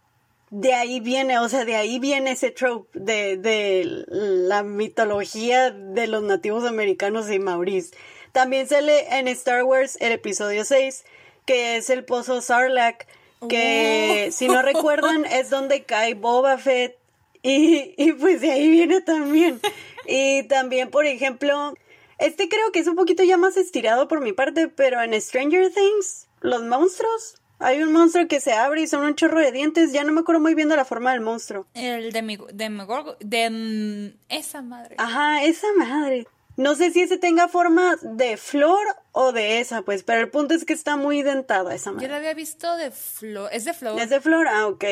de 0.59 0.73
ahí 0.73 1.01
viene, 1.01 1.39
o 1.39 1.49
sea, 1.51 1.67
de 1.67 1.77
ahí 1.77 1.99
viene 1.99 2.33
ese 2.33 2.51
trope 2.51 2.99
de, 2.99 3.37
de 3.37 4.05
la 4.09 4.63
mitología 4.63 5.71
de 5.71 6.07
los 6.07 6.23
nativos 6.23 6.65
americanos 6.65 7.31
y 7.31 7.39
maurís. 7.39 7.93
También 8.33 8.67
sale 8.67 9.19
en 9.19 9.29
Star 9.29 9.65
Wars 9.65 9.99
el 10.01 10.13
episodio 10.13 10.65
6, 10.65 11.05
que 11.45 11.77
es 11.77 11.91
el 11.91 12.05
pozo 12.05 12.41
Sarlacc, 12.41 13.07
que 13.51 14.29
Oh. 14.29 14.33
si 14.33 14.49
no 14.49 14.63
recuerdan 14.63 15.25
es 15.31 15.51
donde 15.51 15.85
cae 15.85 16.15
Boba 16.15 16.57
Fett 16.57 16.97
y, 17.43 17.95
y 17.99 18.13
pues 18.13 18.41
de 18.41 18.51
ahí 18.51 18.71
viene 18.71 19.03
también. 19.03 19.61
Y 20.07 20.45
también, 20.45 20.91
por 20.91 21.05
ejemplo, 21.05 21.75
este 22.19 22.49
creo 22.49 22.73
que 22.73 22.79
es 22.79 22.87
un 22.87 22.97
poquito 22.97 23.23
ya 23.25 23.37
más 23.37 23.59
estirado 23.59 24.09
por 24.09 24.23
mi 24.23 24.33
parte, 24.33 24.69
pero 24.69 25.03
en 25.03 25.21
Stranger 25.21 25.71
Things, 25.71 26.29
los 26.41 26.63
monstruos, 26.63 27.43
hay 27.59 27.83
un 27.83 27.93
monstruo 27.93 28.29
que 28.29 28.41
se 28.41 28.53
abre 28.53 28.83
y 28.83 28.87
son 28.87 29.03
un 29.05 29.15
chorro 29.15 29.41
de 29.41 29.53
dientes, 29.53 29.93
ya 29.93 30.05
no 30.05 30.13
me 30.13 30.21
acuerdo 30.21 30.41
muy 30.41 30.55
bien 30.55 30.69
de 30.69 30.77
la 30.77 30.85
forma 30.85 31.13
del 31.13 31.21
monstruo. 31.21 31.67
El 31.75 32.13
de 32.13 32.23
mi... 32.23 32.37
De, 32.53 32.69
Megorgo- 32.71 33.17
de 33.21 33.51
mm, 33.51 34.19
esa 34.29 34.63
madre. 34.63 34.97
Ajá, 34.99 35.43
esa 35.45 35.67
madre. 35.79 36.27
No 36.57 36.75
sé 36.75 36.91
si 36.91 37.03
ese 37.03 37.19
tenga 37.19 37.49
forma 37.49 37.97
de 38.01 38.39
flor 38.39 38.87
o 39.13 39.33
de 39.33 39.61
esa, 39.61 39.83
pues, 39.83 40.03
pero 40.03 40.21
el 40.23 40.31
punto 40.31 40.55
es 40.55 40.65
que 40.65 40.73
está 40.73 40.97
muy 40.97 41.23
dentada 41.23 41.75
esa 41.75 41.91
Yo 41.91 41.97
madre. 41.97 42.09
la 42.09 42.17
había 42.17 42.33
visto 42.35 42.77
de 42.79 42.91
flor. 42.91 43.51
¿Es 43.53 43.67
de 43.67 43.75
flor? 43.75 44.01
¿Es 44.01 44.09
de 44.09 44.21
flor? 44.23 44.49
Ah, 44.49 44.67
ok. 44.67 44.85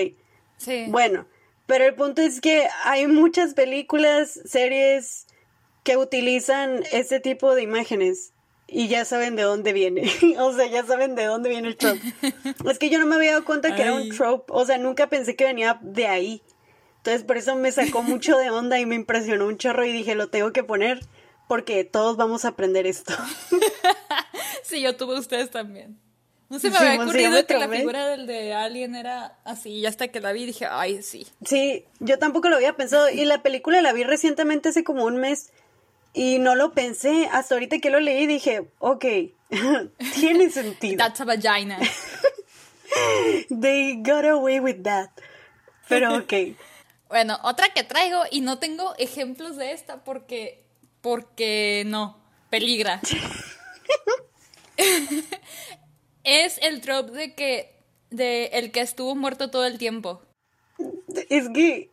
Sí. 0.59 0.85
Bueno, 0.89 1.27
pero 1.67 1.85
el 1.87 1.95
punto 1.95 2.21
es 2.21 2.43
que 2.43 2.69
hay 2.85 3.07
muchas 3.07 3.55
películas, 3.55 4.39
series 4.45 5.27
que 5.85 5.97
utilizan 5.97 6.83
este 6.93 7.19
tipo 7.21 7.55
de 7.55 7.63
imágenes 7.63 8.34
y 8.67 8.89
ya 8.89 9.05
saben 9.05 9.37
de 9.37 9.43
dónde 9.43 9.73
viene. 9.73 10.11
o 10.39 10.53
sea, 10.53 10.67
ya 10.67 10.85
saben 10.85 11.15
de 11.15 11.25
dónde 11.25 11.49
viene 11.49 11.69
el 11.69 11.77
trope. 11.77 12.01
es 12.71 12.79
que 12.79 12.91
yo 12.91 12.99
no 12.99 13.07
me 13.07 13.17
había 13.17 13.33
dado 13.33 13.45
cuenta 13.45 13.75
que 13.75 13.83
era 13.83 13.95
un 13.95 14.09
trope. 14.11 14.45
O 14.49 14.65
sea, 14.65 14.79
nunca 14.79 15.09
pensé 15.09 15.37
que 15.37 15.45
venía 15.45 15.79
de 15.83 16.07
ahí. 16.07 16.43
Entonces, 16.99 17.23
por 17.23 17.37
eso 17.37 17.55
me 17.57 17.71
sacó 17.71 18.03
mucho 18.03 18.37
de 18.39 18.51
onda 18.51 18.79
y 18.79 18.87
me 18.87 18.95
impresionó 18.95 19.47
un 19.47 19.59
chorro 19.59 19.85
y 19.85 19.93
dije, 19.93 20.15
lo 20.15 20.29
tengo 20.29 20.53
que 20.53 20.65
poner 20.65 21.01
porque 21.49 21.85
todos 21.85 22.17
vamos 22.17 22.45
a 22.45 22.49
aprender 22.49 22.87
esto. 22.87 23.13
Sí, 24.63 24.81
yo 24.81 24.97
tuve 24.97 25.19
ustedes 25.19 25.51
también. 25.51 25.99
No 26.49 26.59
se 26.59 26.71
me 26.71 26.79
Sí, 26.79 26.85
había 26.85 27.03
ocurrido 27.03 27.47
que 27.47 27.59
la 27.59 27.69
figura 27.69 28.07
del 28.09 28.27
de 28.27 28.55
Alien 28.55 28.95
era 28.95 29.39
así. 29.45 29.71
Y 29.71 29.87
hasta 29.87 30.09
que 30.09 30.21
la 30.21 30.33
vi 30.33 30.47
dije, 30.47 30.67
ay, 30.71 31.03
sí. 31.03 31.27
Sí, 31.45 31.85
yo 32.01 32.19
tampoco 32.19 32.49
lo 32.49 32.57
había 32.57 32.75
pensado. 32.77 33.11
Y 33.11 33.25
la 33.25 33.43
película 33.43 33.83
la 33.83 33.93
vi 33.93 34.05
recientemente 34.05 34.71
hace 34.71 34.85
como 34.85 35.05
un 35.05 35.19
mes. 35.19 35.53
Y 36.15 36.39
no 36.39 36.55
lo 36.55 36.73
pensé. 36.73 37.29
Hasta 37.31 37.57
ahorita 37.57 37.81
que 37.81 37.91
lo 37.91 37.99
leí 37.99 38.27
dije, 38.27 38.71
ok, 38.79 39.05
tiene 40.15 40.49
sentido. 40.49 40.97
That's 40.97 41.21
a 41.21 41.25
vagina. 41.25 41.79
They 43.51 43.97
got 43.97 44.25
away 44.25 44.61
with 44.61 44.83
that. 44.85 45.11
Pero 45.89 46.17
ok. 46.17 46.33
bueno, 47.09 47.39
otra 47.43 47.71
que 47.71 47.83
traigo 47.83 48.23
y 48.31 48.41
no 48.41 48.59
tengo 48.59 48.95
ejemplos 48.97 49.57
de 49.57 49.73
esta 49.73 50.05
porque. 50.05 50.65
Porque 51.01 51.83
no. 51.87 52.17
Peligra. 52.49 53.01
es 56.25 56.59
el 56.63 56.81
trope 56.81 57.13
de 57.13 57.35
que. 57.35 57.75
De 58.11 58.47
el 58.53 58.71
que 58.71 58.81
estuvo 58.81 59.17
muerto 59.17 59.51
todo 59.51 59.67
el 59.67 59.77
tiempo. 59.77 60.23
Es 61.29 61.49
que 61.49 61.91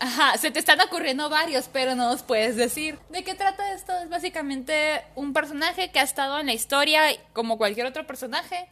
Ajá, 0.00 0.38
se 0.38 0.50
te 0.50 0.58
están 0.58 0.80
ocurriendo 0.80 1.28
varios, 1.28 1.68
pero 1.68 1.94
no 1.94 2.10
los 2.10 2.22
puedes 2.22 2.56
decir. 2.56 2.98
¿De 3.10 3.22
qué 3.22 3.34
trata 3.34 3.74
esto? 3.74 3.92
Es 3.98 4.08
básicamente 4.08 5.02
un 5.14 5.32
personaje 5.34 5.90
que 5.90 6.00
ha 6.00 6.02
estado 6.02 6.38
en 6.38 6.46
la 6.46 6.54
historia 6.54 7.02
como 7.34 7.58
cualquier 7.58 7.86
otro 7.86 8.06
personaje 8.06 8.66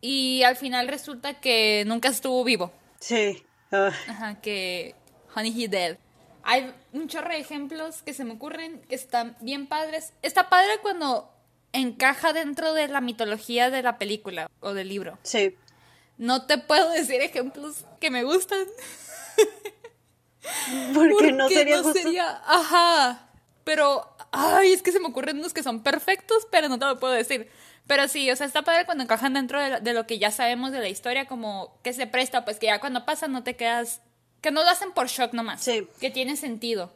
y 0.00 0.42
al 0.44 0.56
final 0.56 0.88
resulta 0.88 1.40
que 1.40 1.84
nunca 1.86 2.08
estuvo 2.08 2.42
vivo. 2.44 2.72
sí. 3.00 3.44
Ajá, 3.70 4.40
que 4.40 4.94
Honey 5.36 5.64
He 5.64 5.68
Dead. 5.68 5.98
Hay 6.42 6.72
un 6.94 7.06
chorro 7.06 7.28
de 7.28 7.38
ejemplos 7.38 8.00
que 8.02 8.14
se 8.14 8.24
me 8.24 8.32
ocurren 8.32 8.80
que 8.88 8.94
están 8.94 9.36
bien 9.42 9.66
padres. 9.66 10.14
Está 10.22 10.48
padre 10.48 10.78
cuando 10.80 11.30
encaja 11.74 12.32
dentro 12.32 12.72
de 12.72 12.88
la 12.88 13.02
mitología 13.02 13.68
de 13.68 13.82
la 13.82 13.98
película 13.98 14.50
o 14.60 14.72
del 14.72 14.88
libro. 14.88 15.18
sí. 15.22 15.54
No 16.16 16.46
te 16.46 16.58
puedo 16.58 16.90
decir 16.90 17.20
ejemplos 17.20 17.84
que 18.00 18.10
me 18.10 18.24
gustan. 18.24 18.66
Porque 20.94 21.32
no 21.32 21.48
sería 21.48 21.76
no 21.78 21.82
justo. 21.84 21.98
sería- 22.00 22.40
Ajá. 22.46 23.28
Pero, 23.64 24.08
ay, 24.32 24.72
es 24.72 24.82
que 24.82 24.92
se 24.92 25.00
me 25.00 25.08
ocurren 25.08 25.38
unos 25.38 25.52
que 25.52 25.62
son 25.62 25.82
perfectos, 25.82 26.46
pero 26.50 26.68
no 26.68 26.78
te 26.78 26.86
lo 26.86 26.98
puedo 26.98 27.12
decir. 27.12 27.50
Pero 27.86 28.08
sí, 28.08 28.30
o 28.30 28.36
sea, 28.36 28.46
está 28.46 28.62
padre 28.62 28.84
cuando 28.84 29.04
encajan 29.04 29.34
dentro 29.34 29.60
de, 29.60 29.80
de 29.80 29.92
lo 29.94 30.06
que 30.06 30.18
ya 30.18 30.30
sabemos 30.30 30.72
de 30.72 30.80
la 30.80 30.88
historia, 30.88 31.26
como 31.26 31.78
que 31.82 31.92
se 31.92 32.06
presta, 32.06 32.44
pues 32.44 32.58
que 32.58 32.66
ya 32.66 32.80
cuando 32.80 33.04
pasa 33.04 33.28
no 33.28 33.42
te 33.42 33.56
quedas. 33.56 34.00
Que 34.40 34.50
no 34.52 34.62
lo 34.62 34.68
hacen 34.70 34.92
por 34.92 35.08
shock 35.08 35.32
nomás. 35.32 35.60
Sí. 35.62 35.88
Que 36.00 36.10
tiene 36.10 36.36
sentido. 36.36 36.92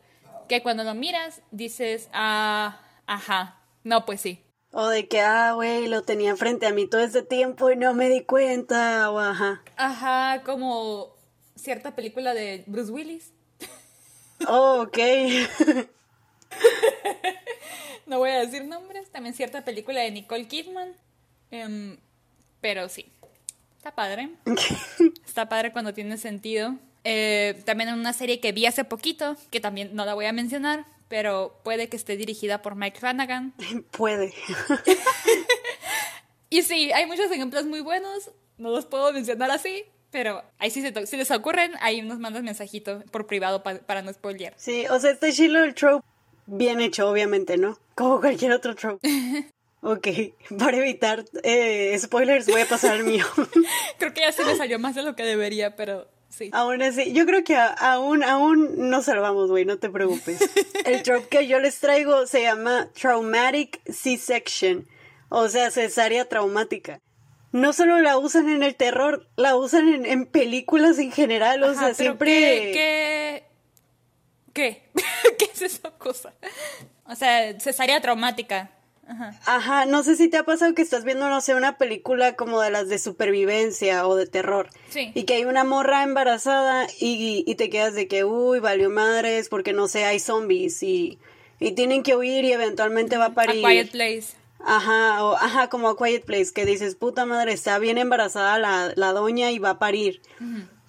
Que 0.49 0.63
cuando 0.63 0.85
lo 0.85 0.95
miras 0.95 1.41
dices, 1.51 2.09
ah, 2.13 2.81
ajá. 3.07 3.59
No, 3.85 4.05
pues 4.07 4.21
sí. 4.21 4.43
O 4.71 4.87
de 4.89 5.09
que, 5.09 5.21
ah, 5.21 5.53
güey, 5.55 5.89
lo 5.89 6.03
tenía 6.03 6.37
frente 6.37 6.67
a 6.67 6.73
mí 6.73 6.87
todo 6.87 7.01
este 7.03 7.23
tiempo 7.23 7.71
y 7.71 7.77
no 7.77 7.95
me 7.95 8.09
di 8.09 8.23
cuenta. 8.25 9.11
O 9.11 9.19
ajá. 9.19 9.63
Ajá, 9.77 10.43
como 10.45 11.15
cierta 11.57 11.95
película 11.97 12.33
de 12.33 12.65
Bruce 12.67 12.93
Willis. 12.93 13.32
Oh, 14.49 14.83
ok. 14.83 14.99
No 18.05 18.19
voy 18.19 18.31
a 18.31 18.41
decir 18.41 18.65
nombres. 18.67 19.11
También 19.11 19.35
cierta 19.35 19.65
película 19.65 20.01
de 20.01 20.11
Nicole 20.11 20.47
Kidman. 20.47 20.95
Em, 21.51 21.97
pero 22.61 22.89
sí. 22.91 23.07
Está 23.77 23.95
padre. 23.95 24.31
Está 25.27 25.49
padre 25.49 25.73
cuando 25.73 25.95
tiene 25.95 26.19
sentido. 26.19 26.77
Eh, 27.05 27.63
también 27.65 27.89
en 27.89 27.99
una 27.99 28.13
serie 28.13 28.39
que 28.39 28.53
vi 28.53 28.67
hace 28.67 28.85
poquito, 28.85 29.37
que 29.51 29.61
también 29.61 29.95
no 29.95 30.05
la 30.05 30.15
voy 30.15 30.27
a 30.27 30.33
mencionar, 30.33 30.85
pero 31.09 31.61
puede 31.65 31.89
que 31.89 31.97
esté 31.97 32.17
dirigida 32.17 32.61
por 32.61 32.75
Mike 32.75 33.01
Flanagan. 33.01 33.55
Puede. 33.91 34.35
Y 36.49 36.63
sí, 36.63 36.93
hay 36.93 37.07
muchos 37.07 37.31
ejemplos 37.31 37.65
muy 37.65 37.81
buenos. 37.81 38.31
No 38.59 38.71
los 38.71 38.85
puedo 38.85 39.11
mencionar 39.13 39.51
así, 39.51 39.85
pero 40.12 40.44
ahí 40.59 40.70
sí 40.70 40.83
se 40.83 41.07
si 41.07 41.16
les 41.16 41.31
ocurren, 41.33 41.72
ahí 41.81 42.03
nos 42.03 42.20
mandas 42.20 42.44
mensajito 42.44 43.03
por 43.11 43.27
privado 43.27 43.62
pa- 43.64 43.79
para 43.81 44.03
no 44.03 44.12
spoilear. 44.12 44.55
Sí, 44.57 44.87
o 44.88 45.01
sea, 45.01 45.11
este 45.11 45.33
chilo 45.33 45.64
el 45.64 45.75
trope 45.75 46.07
bien 46.46 46.81
hecho, 46.81 47.09
obviamente, 47.11 47.57
¿no? 47.57 47.79
Como 47.96 48.20
cualquier 48.20 48.53
otro 48.53 48.75
trope. 48.77 49.01
Ok, 49.85 50.07
para 50.61 50.77
evitar 50.77 51.25
eh, 51.42 51.98
spoilers 51.98 52.46
voy 52.46 52.61
a 52.61 52.68
pasar 52.68 52.92
al 52.92 53.03
mío. 53.03 53.27
Creo 53.98 54.14
que 54.14 54.20
ya 54.20 54.31
se 54.31 54.44
me 54.44 54.55
salió 54.55 54.79
más 54.79 54.94
de 54.94 55.03
lo 55.03 55.16
que 55.16 55.25
debería, 55.25 55.75
pero 55.75 56.07
sí. 56.29 56.51
aún 56.53 56.81
así, 56.83 57.12
yo 57.12 57.27
creo 57.27 57.42
que 57.42 57.57
aún, 57.57 58.22
aún 58.22 58.88
no 58.88 59.03
salvamos, 59.03 59.51
güey, 59.51 59.64
no 59.64 59.79
te 59.79 59.90
preocupes. 59.90 60.38
El 60.85 61.03
trope 61.03 61.27
que 61.27 61.48
yo 61.48 61.59
les 61.59 61.81
traigo 61.81 62.29
se 62.29 62.42
llama 62.42 62.90
Traumatic 62.94 63.81
C-Section, 63.90 64.87
o 65.31 65.48
sea, 65.48 65.72
cesárea 65.72 66.29
traumática. 66.29 67.01
No 67.53 67.73
solo 67.73 68.01
la 68.01 68.17
usan 68.19 68.49
en 68.49 68.62
el 68.62 68.75
terror, 68.75 69.29
la 69.37 69.57
usan 69.57 69.88
en, 69.88 70.07
en 70.07 70.27
películas 70.27 70.99
en 70.99 71.12
general, 71.12 71.62
o 71.62 71.71
Ajá, 71.71 71.87
sea, 71.87 71.95
siempre... 71.95 72.31
¿Qué? 72.31 72.73
¿Qué? 74.53 74.83
¿Qué? 74.95 75.03
¿Qué 75.38 75.45
es 75.53 75.62
esa 75.62 75.91
cosa? 75.91 76.33
O 77.05 77.15
sea, 77.15 77.59
cesárea 77.61 78.01
traumática. 78.01 78.71
Ajá. 79.07 79.38
Ajá, 79.45 79.87
no 79.87 80.03
sé 80.05 80.17
si 80.17 80.29
te 80.29 80.38
ha 80.38 80.45
pasado 80.45 80.75
que 80.75 80.81
estás 80.81 81.05
viendo, 81.05 81.29
no 81.29 81.41
sé, 81.41 81.55
una 81.55 81.77
película 81.77 82.37
como 82.37 82.61
de 82.61 82.71
las 82.71 82.88
de 82.88 82.99
supervivencia 82.99 84.07
o 84.07 84.15
de 84.15 84.27
terror. 84.27 84.71
Sí. 84.88 85.11
Y 85.15 85.25
que 85.25 85.35
hay 85.35 85.45
una 85.45 85.65
morra 85.65 86.05
embarazada 86.05 86.87
y, 87.01 87.45
y 87.47 87.55
te 87.57 87.69
quedas 87.69 87.95
de 87.95 88.09
que, 88.09 88.25
uy, 88.25 88.61
valió 88.61 88.88
madres 88.91 89.49
porque 89.49 89.73
no 89.73 89.88
sé, 89.88 90.05
hay 90.05 90.21
zombies 90.21 90.83
y, 90.83 91.19
y 91.59 91.73
tienen 91.73 92.03
que 92.03 92.17
huir 92.17 92.45
y 92.45 92.53
eventualmente 92.53 93.17
va 93.19 93.27
a 93.27 93.29
A 93.29 93.35
parir. 93.35 93.62
Quiet 93.62 93.91
Place. 93.91 94.42
Ajá, 94.64 95.25
o, 95.25 95.35
ajá, 95.37 95.68
como 95.68 95.88
a 95.88 95.96
Quiet 95.96 96.25
Place, 96.25 96.53
que 96.53 96.64
dices, 96.64 96.94
puta 96.94 97.27
madre, 97.27 97.53
está 97.53 97.79
bien 97.79 97.98
embarazada 97.98 98.59
la, 98.59 98.92
la 98.94 99.12
doña 99.12 99.51
y 99.51 99.59
va 99.59 99.70
a 99.70 99.79
parir. 99.79 100.22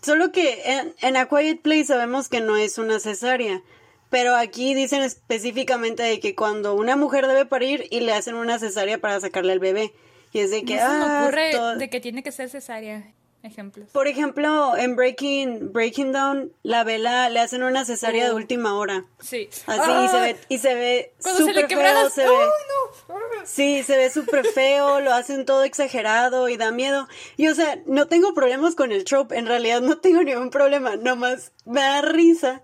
Solo 0.02 0.32
que 0.32 0.62
en, 0.66 0.94
en 1.02 1.18
A 1.18 1.28
Quiet 1.28 1.62
Place 1.62 1.86
sabemos 1.86 2.30
que 2.30 2.42
no 2.42 2.58
es 2.58 2.78
una 2.78 3.00
cesárea, 3.00 3.62
pero 4.10 4.36
aquí 4.36 4.76
dicen 4.76 5.02
específicamente 5.02 6.04
de 6.04 6.20
que 6.20 6.36
cuando 6.36 6.76
una 6.76 6.96
mujer 6.96 7.26
debe 7.26 7.46
parir 7.46 7.88
y 7.90 8.02
le 8.02 8.14
hacen 8.14 8.36
una 8.36 8.60
cesárea 8.60 9.00
para 9.00 9.20
sacarle 9.20 9.54
al 9.54 9.60
bebé. 9.60 9.94
Y 10.34 10.40
es 10.40 10.52
de 10.52 10.64
que, 10.64 10.76
no 10.76 10.82
se 10.82 10.88
me 10.88 11.06
ah, 11.06 11.22
ocurre 11.24 11.78
de 11.78 11.90
que 11.90 12.00
tiene 12.00 12.22
que 12.22 12.32
ser 12.32 12.50
cesárea. 12.50 13.14
Ejemplos. 13.44 13.90
Por 13.92 14.08
ejemplo, 14.08 14.76
en 14.78 14.96
Breaking, 14.96 15.74
Breaking 15.74 16.14
Down, 16.14 16.54
la 16.64 16.86
vela 16.86 17.30
le 17.30 17.42
hacen 17.42 17.62
una 17.62 17.84
cesárea 17.84 18.24
de 18.26 18.32
Oh. 18.32 18.36
última 18.38 18.76
hora. 18.78 19.06
Sí. 19.20 19.50
Así, 19.68 19.92
y 19.92 20.08
se 20.08 20.20
ve, 20.22 20.38
y 20.48 20.58
se 20.58 20.74
ve 20.76 21.14
súper 21.20 21.68
feo, 21.68 22.10
se 22.10 22.22
¡Ay, 22.24 22.30
ve... 22.30 22.36
no! 22.36 23.16
Sí, 23.44 23.84
se 23.84 23.98
ve 23.98 24.10
súper 24.10 24.46
feo, 24.48 25.02
lo 25.02 25.14
hacen 25.14 25.44
todo 25.46 25.64
exagerado 25.66 26.48
y 26.48 26.56
da 26.56 26.72
miedo. 26.72 27.08
Y 27.36 27.50
o 27.50 27.56
sea, 27.56 27.80
no 27.86 28.08
tengo 28.08 28.34
problemas 28.34 28.76
con 28.76 28.94
el 28.94 29.04
trope, 29.04 29.38
en 29.38 29.46
realidad 29.46 29.82
no 29.82 29.98
tengo 29.98 30.24
ningún 30.24 30.50
problema, 30.50 30.96
nomás 30.96 31.52
me 31.66 31.82
da 31.82 32.02
risa, 32.02 32.62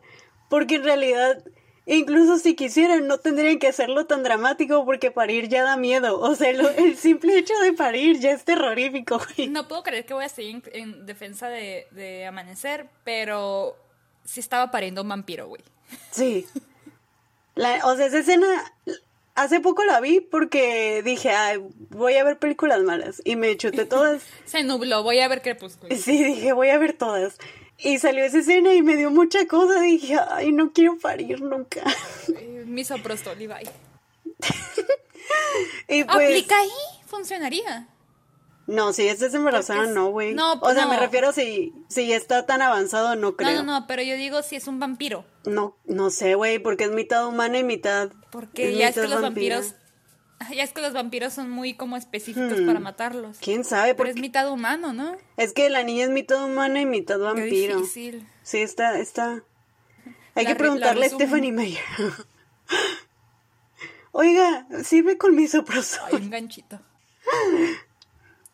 porque 0.49 0.75
en 0.75 0.85
realidad, 0.85 1.43
incluso 1.97 2.37
si 2.37 2.55
quisieran, 2.55 3.07
no 3.07 3.17
tendrían 3.17 3.59
que 3.59 3.67
hacerlo 3.67 4.05
tan 4.05 4.23
dramático 4.23 4.85
porque 4.85 5.11
parir 5.11 5.49
ya 5.49 5.63
da 5.63 5.75
miedo. 5.77 6.19
O 6.19 6.35
sea, 6.35 6.53
lo- 6.53 6.69
el 6.69 6.97
simple 6.97 7.37
hecho 7.37 7.53
de 7.61 7.73
parir 7.73 8.19
ya 8.19 8.31
es 8.31 8.43
terrorífico, 8.45 9.19
güey. 9.35 9.47
No 9.49 9.67
puedo 9.67 9.83
creer 9.83 10.05
que 10.05 10.13
voy 10.13 10.25
a 10.25 10.29
seguir 10.29 10.61
en, 10.73 10.91
en 10.93 11.05
defensa 11.05 11.49
de, 11.49 11.87
de 11.91 12.25
Amanecer, 12.25 12.87
pero 13.03 13.75
sí 14.23 14.39
estaba 14.39 14.71
pariendo 14.71 15.01
un 15.01 15.09
vampiro, 15.09 15.47
güey. 15.47 15.61
Sí. 16.11 16.45
La- 17.55 17.85
o 17.85 17.95
sea, 17.95 18.05
esa 18.05 18.19
escena, 18.19 18.47
hace 19.35 19.59
poco 19.59 19.83
la 19.83 19.99
vi 19.99 20.21
porque 20.21 21.01
dije, 21.03 21.31
ay, 21.31 21.59
voy 21.89 22.15
a 22.15 22.23
ver 22.23 22.37
películas 22.39 22.81
malas. 22.83 23.21
Y 23.25 23.35
me 23.35 23.57
chuté 23.57 23.85
todas. 23.85 24.21
Se 24.45 24.63
nubló, 24.63 25.03
voy 25.03 25.19
a 25.19 25.27
ver 25.27 25.41
Crepúsculo. 25.41 25.95
Sí, 25.95 26.23
dije, 26.23 26.53
voy 26.53 26.69
a 26.69 26.77
ver 26.77 26.93
todas. 26.93 27.37
Y 27.81 27.97
salió 27.99 28.25
esa 28.25 28.39
escena 28.39 28.73
y 28.73 28.81
me 28.81 28.95
dio 28.97 29.09
mucha 29.09 29.47
cosa. 29.47 29.79
Dije, 29.81 30.17
ay, 30.31 30.51
no 30.51 30.71
quiero 30.73 30.97
parir 30.97 31.41
nunca. 31.41 31.81
Eh, 32.35 32.63
Misoprostol 32.67 33.41
y 33.41 33.47
bye. 33.47 33.69
Y 35.87 36.03
pues. 36.03 36.15
¿Aplica 36.29 36.59
ahí? 36.59 36.69
Funcionaría. 37.05 37.87
No, 38.67 38.93
si 38.93 39.07
estás 39.07 39.33
embarazada, 39.33 39.85
es- 39.85 39.89
no, 39.89 40.09
güey. 40.11 40.33
no, 40.35 40.53
o 40.53 40.73
sea, 40.73 40.85
me 40.85 40.97
refiero 40.99 41.31
si, 41.33 41.73
si 41.87 42.13
está 42.13 42.45
tan 42.45 42.61
avanzado, 42.61 43.15
no 43.15 43.35
creo. 43.35 43.49
No, 43.51 43.63
no, 43.63 43.79
no, 43.79 43.87
pero 43.87 44.03
yo 44.03 44.15
digo 44.15 44.43
si 44.43 44.55
es 44.57 44.67
un 44.67 44.79
vampiro. 44.79 45.25
No, 45.45 45.75
no 45.85 46.11
sé, 46.11 46.35
güey, 46.35 46.59
porque 46.59 46.83
es 46.83 46.91
mitad 46.91 47.25
humana 47.27 47.57
y 47.57 47.63
mitad. 47.63 48.11
Porque 48.31 48.71
es 48.71 48.77
ya 48.77 48.89
es 48.89 48.95
que 48.95 49.07
los 49.07 49.21
vampiros. 49.21 49.73
Ya 50.55 50.63
es 50.63 50.73
que 50.73 50.81
los 50.81 50.93
vampiros 50.93 51.33
son 51.33 51.49
muy 51.49 51.73
como 51.73 51.97
específicos 51.97 52.61
para 52.61 52.79
matarlos. 52.79 53.37
Hmm. 53.37 53.41
¿Quién 53.41 53.63
sabe? 53.63 53.95
Pero 53.95 54.09
es 54.09 54.15
mitad 54.15 54.51
humano, 54.51 54.93
¿no? 54.93 55.15
es 55.37 55.53
que 55.53 55.69
la 55.69 55.83
niña 55.83 56.05
es 56.05 56.09
mitad 56.11 56.43
humana 56.43 56.81
y 56.81 56.85
mitad 56.85 57.17
Qué 57.17 57.21
vampiro. 57.23 57.77
difícil. 57.81 58.27
Sí, 58.43 58.59
está, 58.59 58.99
está. 58.99 59.43
Hay 60.35 60.43
La 60.45 60.51
que 60.51 60.53
re- 60.53 60.59
preguntarle 60.59 61.05
a. 61.05 61.09
Stephanie 61.09 61.51
Meyer. 61.51 61.83
Oiga, 64.11 64.67
sirve 64.83 65.17
con 65.17 65.35
misoprostol. 65.35 66.07
Hay 66.11 66.15
un 66.23 66.29
ganchito. 66.29 66.79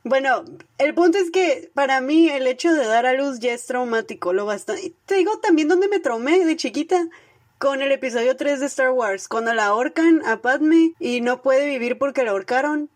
Bueno, 0.03 0.45
el 0.77 0.93
punto 0.93 1.17
es 1.17 1.31
que 1.31 1.71
para 1.73 2.01
mí 2.01 2.29
el 2.29 2.45
hecho 2.45 2.71
de 2.73 2.85
dar 2.85 3.05
a 3.05 3.13
luz 3.13 3.39
ya 3.39 3.53
es 3.53 3.65
traumático, 3.65 4.33
lo 4.33 4.45
bastante. 4.45 4.93
Te 5.05 5.15
digo 5.15 5.39
también 5.39 5.67
donde 5.67 5.87
me 5.87 5.99
traumé 5.99 6.43
de 6.45 6.55
chiquita 6.55 7.07
con 7.57 7.81
el 7.81 7.91
episodio 7.91 8.35
3 8.35 8.59
de 8.59 8.65
Star 8.65 8.91
Wars, 8.91 9.27
cuando 9.27 9.53
la 9.53 9.67
ahorcan 9.67 10.25
a 10.25 10.37
Padme 10.41 10.93
y 10.99 11.21
no 11.21 11.41
puede 11.41 11.67
vivir 11.67 11.97
porque 11.97 12.23
la 12.23 12.31
ahorcaron 12.31 12.89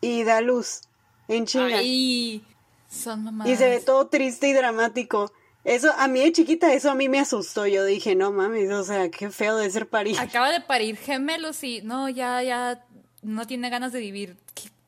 y 0.00 0.24
da 0.24 0.40
luz 0.40 0.82
en 1.28 1.46
chinga. 1.46 1.78
Ay, 1.78 2.44
son 2.88 3.24
mamás. 3.24 3.48
Y 3.48 3.56
se 3.56 3.68
ve 3.68 3.80
todo 3.80 4.06
triste 4.06 4.48
y 4.48 4.52
dramático. 4.52 5.32
Eso, 5.64 5.92
a 5.96 6.08
mí 6.08 6.20
de 6.20 6.32
chiquita, 6.32 6.72
eso 6.74 6.90
a 6.90 6.94
mí 6.94 7.08
me 7.08 7.18
asustó. 7.18 7.66
Yo 7.66 7.84
dije, 7.84 8.14
no 8.14 8.30
mames, 8.32 8.70
o 8.70 8.84
sea, 8.84 9.10
qué 9.10 9.30
feo 9.30 9.56
de 9.56 9.70
ser 9.70 9.88
parir. 9.88 10.18
Acaba 10.20 10.50
de 10.50 10.60
parir 10.60 10.96
gemelos 10.96 11.64
y 11.64 11.80
no, 11.82 12.08
ya, 12.08 12.42
ya 12.42 12.84
no 13.22 13.46
tiene 13.46 13.70
ganas 13.70 13.92
de 13.92 14.00
vivir. 14.00 14.36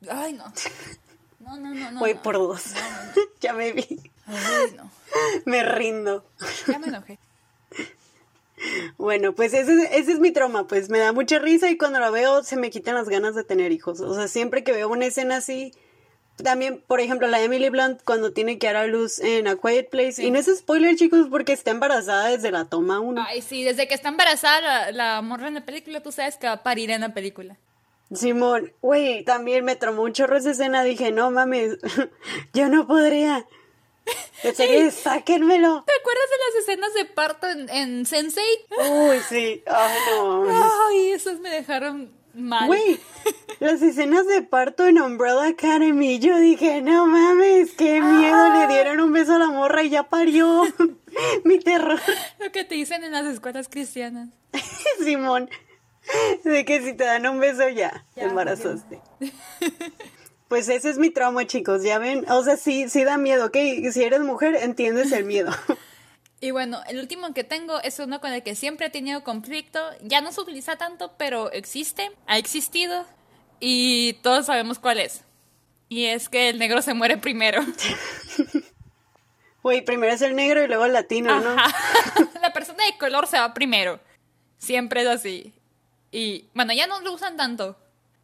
Ay, 0.09 0.33
no. 0.33 0.45
No, 1.39 1.57
no, 1.57 1.73
no, 1.73 1.91
no. 1.91 1.99
Voy 1.99 2.13
no. 2.13 2.21
por 2.21 2.35
dos. 2.35 2.63
ya 3.41 3.53
me 3.53 3.71
vi. 3.71 3.87
Ay, 4.27 4.75
no. 4.75 4.91
Me 5.45 5.63
rindo. 5.63 6.23
Ya 6.67 6.77
me 6.77 6.87
enojé. 6.87 7.17
Bueno, 8.97 9.33
pues 9.33 9.53
ese, 9.53 9.73
es- 9.73 9.89
ese 9.91 10.11
es 10.13 10.19
mi 10.19 10.31
trauma, 10.31 10.67
pues 10.67 10.89
me 10.89 10.99
da 10.99 11.11
mucha 11.13 11.39
risa 11.39 11.69
y 11.69 11.77
cuando 11.77 11.99
lo 11.99 12.11
veo 12.11 12.43
se 12.43 12.55
me 12.57 12.69
quitan 12.69 12.95
las 12.95 13.09
ganas 13.09 13.35
de 13.35 13.43
tener 13.43 13.71
hijos. 13.71 13.99
O 14.01 14.13
sea, 14.15 14.27
siempre 14.27 14.63
que 14.63 14.71
veo 14.71 14.89
una 14.89 15.05
escena 15.05 15.37
así, 15.37 15.71
también, 16.43 16.83
por 16.87 16.99
ejemplo, 16.99 17.27
la 17.27 17.41
Emily 17.41 17.69
Blunt 17.69 18.01
cuando 18.03 18.31
tiene 18.33 18.59
que 18.59 18.67
dar 18.67 18.75
a 18.75 18.87
luz 18.87 19.19
en 19.19 19.47
A 19.47 19.55
Quiet 19.55 19.89
Place, 19.89 20.23
y 20.23 20.29
no 20.31 20.37
es 20.39 20.45
spoiler, 20.55 20.95
chicos, 20.95 21.27
porque 21.31 21.53
está 21.53 21.71
embarazada 21.71 22.27
desde 22.29 22.51
la 22.51 22.65
toma 22.65 22.99
uno. 22.99 23.23
Ay, 23.27 23.41
sí, 23.41 23.63
desde 23.63 23.87
que 23.87 23.95
está 23.95 24.09
embarazada 24.09 24.61
la, 24.61 24.91
la 24.91 25.21
morra 25.21 25.47
en 25.47 25.55
la 25.55 25.65
película, 25.65 26.01
tú 26.01 26.11
sabes 26.11 26.37
que 26.37 26.47
va 26.47 26.53
a 26.53 26.63
parir 26.63 26.91
en 26.91 27.01
la 27.01 27.13
película. 27.13 27.57
Simón, 28.13 28.71
güey, 28.81 29.23
también 29.25 29.65
me 29.65 29.75
traumó 29.75 30.03
un 30.03 30.13
chorro 30.13 30.37
esa 30.37 30.51
escena, 30.51 30.83
dije, 30.83 31.11
no 31.11 31.29
mames, 31.31 31.77
yo 32.53 32.69
no 32.69 32.87
podría. 32.87 33.45
Serio, 34.53 34.91
sáquenmelo. 34.91 35.83
¿Te 35.85 35.93
acuerdas 35.99 36.29
de 36.29 36.37
las 36.37 36.63
escenas 36.63 36.93
de 36.93 37.05
parto 37.05 37.49
en, 37.49 37.69
en 37.69 38.05
Sensei? 38.05 38.43
Uy, 38.89 39.19
sí, 39.27 39.63
ay, 39.65 39.97
no 40.11 40.41
mames. 40.43 40.71
Ay, 40.89 41.11
esas 41.11 41.39
me 41.39 41.49
dejaron 41.49 42.11
mal. 42.33 42.67
Güey, 42.67 42.99
las 43.59 43.81
escenas 43.81 44.27
de 44.27 44.41
parto 44.43 44.85
en 44.87 45.01
Umbrella 45.01 45.47
Academy, 45.47 46.19
yo 46.19 46.37
dije, 46.37 46.81
no 46.81 47.07
mames, 47.07 47.71
qué 47.73 47.99
miedo, 47.99 48.53
le 48.53 48.67
dieron 48.67 48.99
un 49.01 49.11
beso 49.11 49.35
a 49.35 49.39
la 49.39 49.47
morra 49.47 49.83
y 49.83 49.89
ya 49.89 50.03
parió. 50.03 50.63
Mi 51.43 51.59
terror, 51.59 51.99
Lo 52.39 52.51
que 52.51 52.63
te 52.63 52.75
dicen 52.75 53.03
en 53.03 53.11
las 53.11 53.25
escuelas 53.25 53.67
cristianas. 53.69 54.29
Simón, 55.03 55.49
de 56.43 56.63
que 56.63 56.81
si 56.83 56.93
te 56.93 57.03
dan 57.05 57.25
un 57.27 57.39
beso 57.39 57.67
ya, 57.69 58.05
te 58.13 58.21
Ya, 58.21 58.27
embarazaste. 58.27 59.01
Pues 60.47 60.69
ese 60.69 60.89
es 60.89 60.97
mi 60.97 61.09
trauma, 61.09 61.45
chicos, 61.45 61.83
ya 61.83 61.99
ven, 61.99 62.25
o 62.29 62.43
sea, 62.43 62.55
sí, 62.55 62.87
sí 62.89 63.03
da 63.03 63.17
miedo, 63.17 63.47
¿ok? 63.47 63.57
Si 63.91 64.03
eres 64.03 64.21
mujer, 64.21 64.55
entiendes 64.55 65.11
el 65.11 65.25
miedo. 65.25 65.51
Y 66.39 66.51
bueno, 66.51 66.81
el 66.87 66.99
último 66.99 67.33
que 67.33 67.43
tengo 67.43 67.81
es 67.81 67.97
uno 67.97 68.21
con 68.21 68.31
el 68.31 68.43
que 68.43 68.53
siempre 68.53 68.85
he 68.85 68.89
tenido 68.91 69.23
conflicto. 69.23 69.79
Ya 70.01 70.21
no 70.21 70.31
se 70.31 70.41
utiliza 70.41 70.77
tanto, 70.77 71.13
pero 71.17 71.51
existe, 71.51 72.11
ha 72.27 72.37
existido 72.37 73.07
y 73.59 74.13
todos 74.21 74.45
sabemos 74.45 74.77
cuál 74.77 74.99
es. 74.99 75.23
Y 75.89 76.05
es 76.05 76.29
que 76.29 76.49
el 76.49 76.59
negro 76.59 76.83
se 76.83 76.93
muere 76.93 77.17
primero. 77.17 77.63
Güey, 79.63 79.83
primero 79.83 80.13
es 80.13 80.21
el 80.21 80.35
negro 80.35 80.63
y 80.63 80.67
luego 80.67 80.85
el 80.85 80.93
latino, 80.93 81.41
¿no? 81.41 81.55
La 82.41 82.53
persona 82.53 82.85
de 82.85 82.97
color 82.97 83.27
se 83.27 83.39
va 83.39 83.53
primero. 83.53 83.99
Siempre 84.59 85.01
es 85.01 85.07
así. 85.07 85.53
Y 86.11 86.45
bueno, 86.53 86.71
ya 86.71 86.87
no 86.87 87.01
lo 87.01 87.11
usan 87.11 87.35
tanto. 87.35 87.77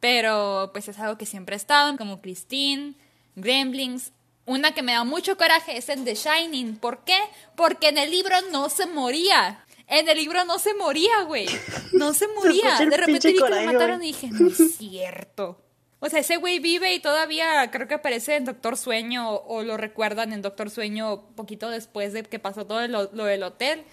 Pero 0.03 0.71
pues 0.73 0.89
es 0.89 0.99
algo 0.99 1.17
que 1.17 1.25
siempre 1.25 1.55
ha 1.55 1.55
estado, 1.55 1.95
como 1.95 2.19
Christine, 2.19 2.95
Gremlins. 3.37 4.11
Una 4.45 4.73
que 4.73 4.81
me 4.81 4.91
da 4.91 5.05
mucho 5.05 5.37
coraje 5.37 5.77
es 5.77 5.87
en 5.87 6.03
The 6.03 6.15
Shining. 6.15 6.75
¿Por 6.75 7.05
qué? 7.05 7.17
Porque 7.55 7.87
en 7.87 7.97
el 7.97 8.11
libro 8.11 8.35
no 8.51 8.67
se 8.67 8.85
moría. 8.85 9.63
En 9.87 10.09
el 10.09 10.17
libro 10.17 10.43
no 10.43 10.59
se 10.59 10.73
moría, 10.73 11.21
güey. 11.21 11.47
No 11.93 12.13
se 12.13 12.27
moría. 12.35 12.79
De 12.79 12.97
repente 12.97 13.31
vi 13.31 13.39
que 13.39 13.49
lo 13.49 13.61
mataron 13.61 14.03
y 14.03 14.07
dije, 14.07 14.27
no 14.29 14.49
es 14.49 14.75
cierto. 14.75 15.63
O 16.01 16.09
sea, 16.09 16.19
ese 16.19 16.35
güey 16.35 16.59
vive 16.59 16.93
y 16.93 16.99
todavía 16.99 17.71
creo 17.71 17.87
que 17.87 17.93
aparece 17.93 18.35
en 18.35 18.43
Doctor 18.43 18.75
Sueño 18.75 19.31
o, 19.31 19.59
o 19.59 19.63
lo 19.63 19.77
recuerdan 19.77 20.33
en 20.33 20.41
Doctor 20.41 20.69
Sueño 20.69 21.29
poquito 21.37 21.69
después 21.69 22.11
de 22.11 22.23
que 22.23 22.39
pasó 22.39 22.67
todo 22.67 22.85
lo, 22.89 23.09
lo 23.13 23.23
del 23.23 23.43
hotel. 23.43 23.85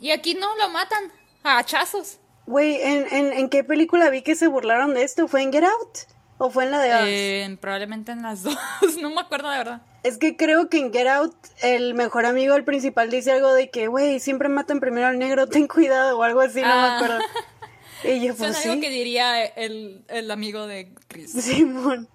Y 0.00 0.12
aquí 0.12 0.32
no, 0.32 0.56
lo 0.56 0.70
matan 0.70 1.12
a 1.42 1.58
hachazos. 1.58 2.20
Güey, 2.48 2.80
¿en, 2.80 3.06
en, 3.12 3.32
en 3.34 3.48
qué 3.50 3.62
película 3.62 4.08
vi 4.10 4.22
que 4.22 4.34
se 4.34 4.46
burlaron 4.46 4.94
de 4.94 5.02
esto? 5.02 5.28
¿Fue 5.28 5.42
en 5.42 5.52
Get 5.52 5.64
Out? 5.64 5.98
¿O 6.38 6.50
fue 6.50 6.64
en 6.64 6.70
la 6.70 6.80
de? 6.80 7.42
Eh, 7.42 7.58
probablemente 7.60 8.12
en 8.12 8.22
las 8.22 8.42
dos, 8.44 8.56
no 9.00 9.10
me 9.10 9.20
acuerdo 9.20 9.50
de 9.50 9.58
verdad. 9.58 9.82
Es 10.02 10.16
que 10.16 10.36
creo 10.36 10.70
que 10.70 10.78
en 10.78 10.92
Get 10.92 11.08
Out 11.08 11.34
el 11.62 11.94
mejor 11.94 12.24
amigo, 12.24 12.54
el 12.54 12.64
principal, 12.64 13.10
dice 13.10 13.32
algo 13.32 13.52
de 13.52 13.68
que, 13.70 13.88
güey, 13.88 14.18
siempre 14.20 14.48
matan 14.48 14.80
primero 14.80 15.08
al 15.08 15.18
negro, 15.18 15.46
ten 15.48 15.66
cuidado 15.68 16.18
o 16.18 16.22
algo 16.22 16.40
así, 16.40 16.62
no 16.62 16.68
Ah. 16.70 16.98
me 17.00 17.04
acuerdo. 17.04 17.24
Y 18.04 18.24
yo, 18.26 18.34
pues 18.36 18.56
algo 18.64 18.74
sí, 18.76 18.80
que 18.80 18.88
diría 18.90 19.44
el, 19.44 20.04
el 20.08 20.30
amigo 20.30 20.66
de 20.66 20.94
Chris. 21.08 21.32
Simón. 21.44 22.08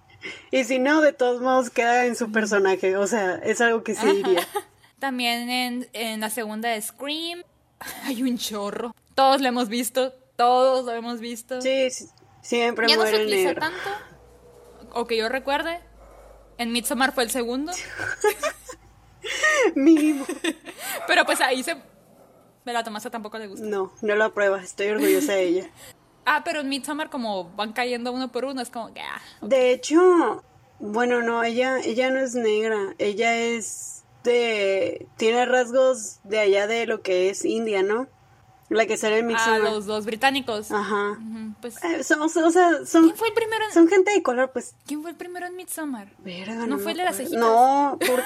Y 0.50 0.64
si 0.64 0.80
no, 0.80 1.02
de 1.02 1.12
todos 1.14 1.42
modos 1.42 1.70
queda 1.70 2.06
en 2.06 2.16
su 2.16 2.32
personaje, 2.32 2.96
o 2.98 3.06
sea, 3.06 3.36
es 3.44 3.60
algo 3.62 3.84
que 3.84 3.94
sí 3.94 4.08
diría. 4.08 4.48
También 5.00 5.50
en, 5.50 5.88
en 5.94 6.22
la 6.22 6.30
segunda 6.30 6.70
de 6.70 6.82
Scream 6.82 7.44
hay 8.06 8.24
un 8.24 8.38
chorro. 8.38 8.96
Todos 9.16 9.42
lo 9.42 9.48
hemos 9.50 9.68
visto. 9.68 10.14
Todos 10.36 10.86
lo 10.86 10.92
hemos 10.92 11.20
visto. 11.20 11.62
Sí, 11.62 11.90
sí, 11.92 12.08
siempre 12.42 12.88
ya 12.88 12.96
no 12.98 13.06
se 13.06 13.16
utiliza 13.16 13.50
negro. 13.50 13.62
tanto, 13.62 13.90
o 14.94 15.06
que 15.06 15.18
yo 15.18 15.30
recuerde. 15.30 15.80
En 16.58 16.72
Midsommar 16.72 17.14
fue 17.14 17.24
el 17.24 17.32
segundo, 17.32 17.72
Mínimo. 19.76 20.26
pero 21.08 21.26
pues 21.26 21.42
ahí 21.42 21.64
se... 21.64 21.76
De 22.66 22.72
la 22.72 22.84
Tomasa 22.84 23.10
tampoco 23.10 23.38
le 23.38 23.48
gusta. 23.48 23.66
No, 23.66 23.92
no 24.02 24.16
lo 24.16 24.24
aprueba, 24.24 24.62
estoy 24.62 24.88
orgullosa 24.90 25.34
de 25.34 25.44
ella. 25.44 25.70
Ah, 26.26 26.42
pero 26.46 26.62
en 26.62 26.70
Midsommar 26.70 27.10
como 27.10 27.50
van 27.56 27.74
cayendo 27.74 28.14
uno 28.14 28.32
por 28.32 28.46
uno, 28.46 28.62
es 28.62 28.70
como 28.70 28.94
que... 28.94 29.02
ah, 29.02 29.22
De 29.42 29.74
hecho, 29.74 30.42
bueno, 30.80 31.22
no, 31.22 31.44
ella, 31.44 31.80
ella 31.80 32.12
no 32.12 32.22
es 32.22 32.34
negra, 32.34 32.96
ella 32.98 33.36
es 33.36 34.06
de, 34.24 35.06
tiene 35.18 35.46
rasgos 35.46 36.22
de 36.24 36.40
allá 36.40 36.66
de 36.66 36.86
lo 36.86 37.02
que 37.02 37.30
es 37.30 37.44
India, 37.44 37.84
¿no? 37.84 38.08
La 38.70 38.86
que 38.88 38.98
sale 38.98 39.20
en 39.20 39.26
a 39.26 39.28
Midsommar. 39.28 39.60
los 39.62 39.86
dos 39.86 40.06
británicos. 40.06 40.72
Ajá. 40.72 41.12
Ujú, 41.12 41.54
Pues, 41.62 41.76
Eh, 41.84 42.04
son- 42.04 42.22
o 42.22 42.30
sea, 42.30 42.46
o 42.46 42.52
sea, 42.52 42.86
son, 42.86 43.04
¿quién 43.04 43.16
fue 43.16 43.28
el 43.28 43.34
primero 43.34 43.64
en, 43.66 43.72
son 43.72 43.88
gente 43.88 44.12
de 44.12 44.24
color, 44.24 44.52
pues. 44.52 44.74
¿quién 44.88 45.02
fue 45.02 45.12
el 45.12 45.18
primero 45.18 45.46
en 45.46 45.56
Midsommar? 45.56 46.08
Verga, 46.20 46.56
¿No 46.56 46.66
no 46.68 46.80
fue 46.80 46.92
el 46.94 46.98
de 46.98 47.04
las 47.04 47.18
cejitas? 47.18 47.40
No, 47.40 47.98
por- 48.00 48.24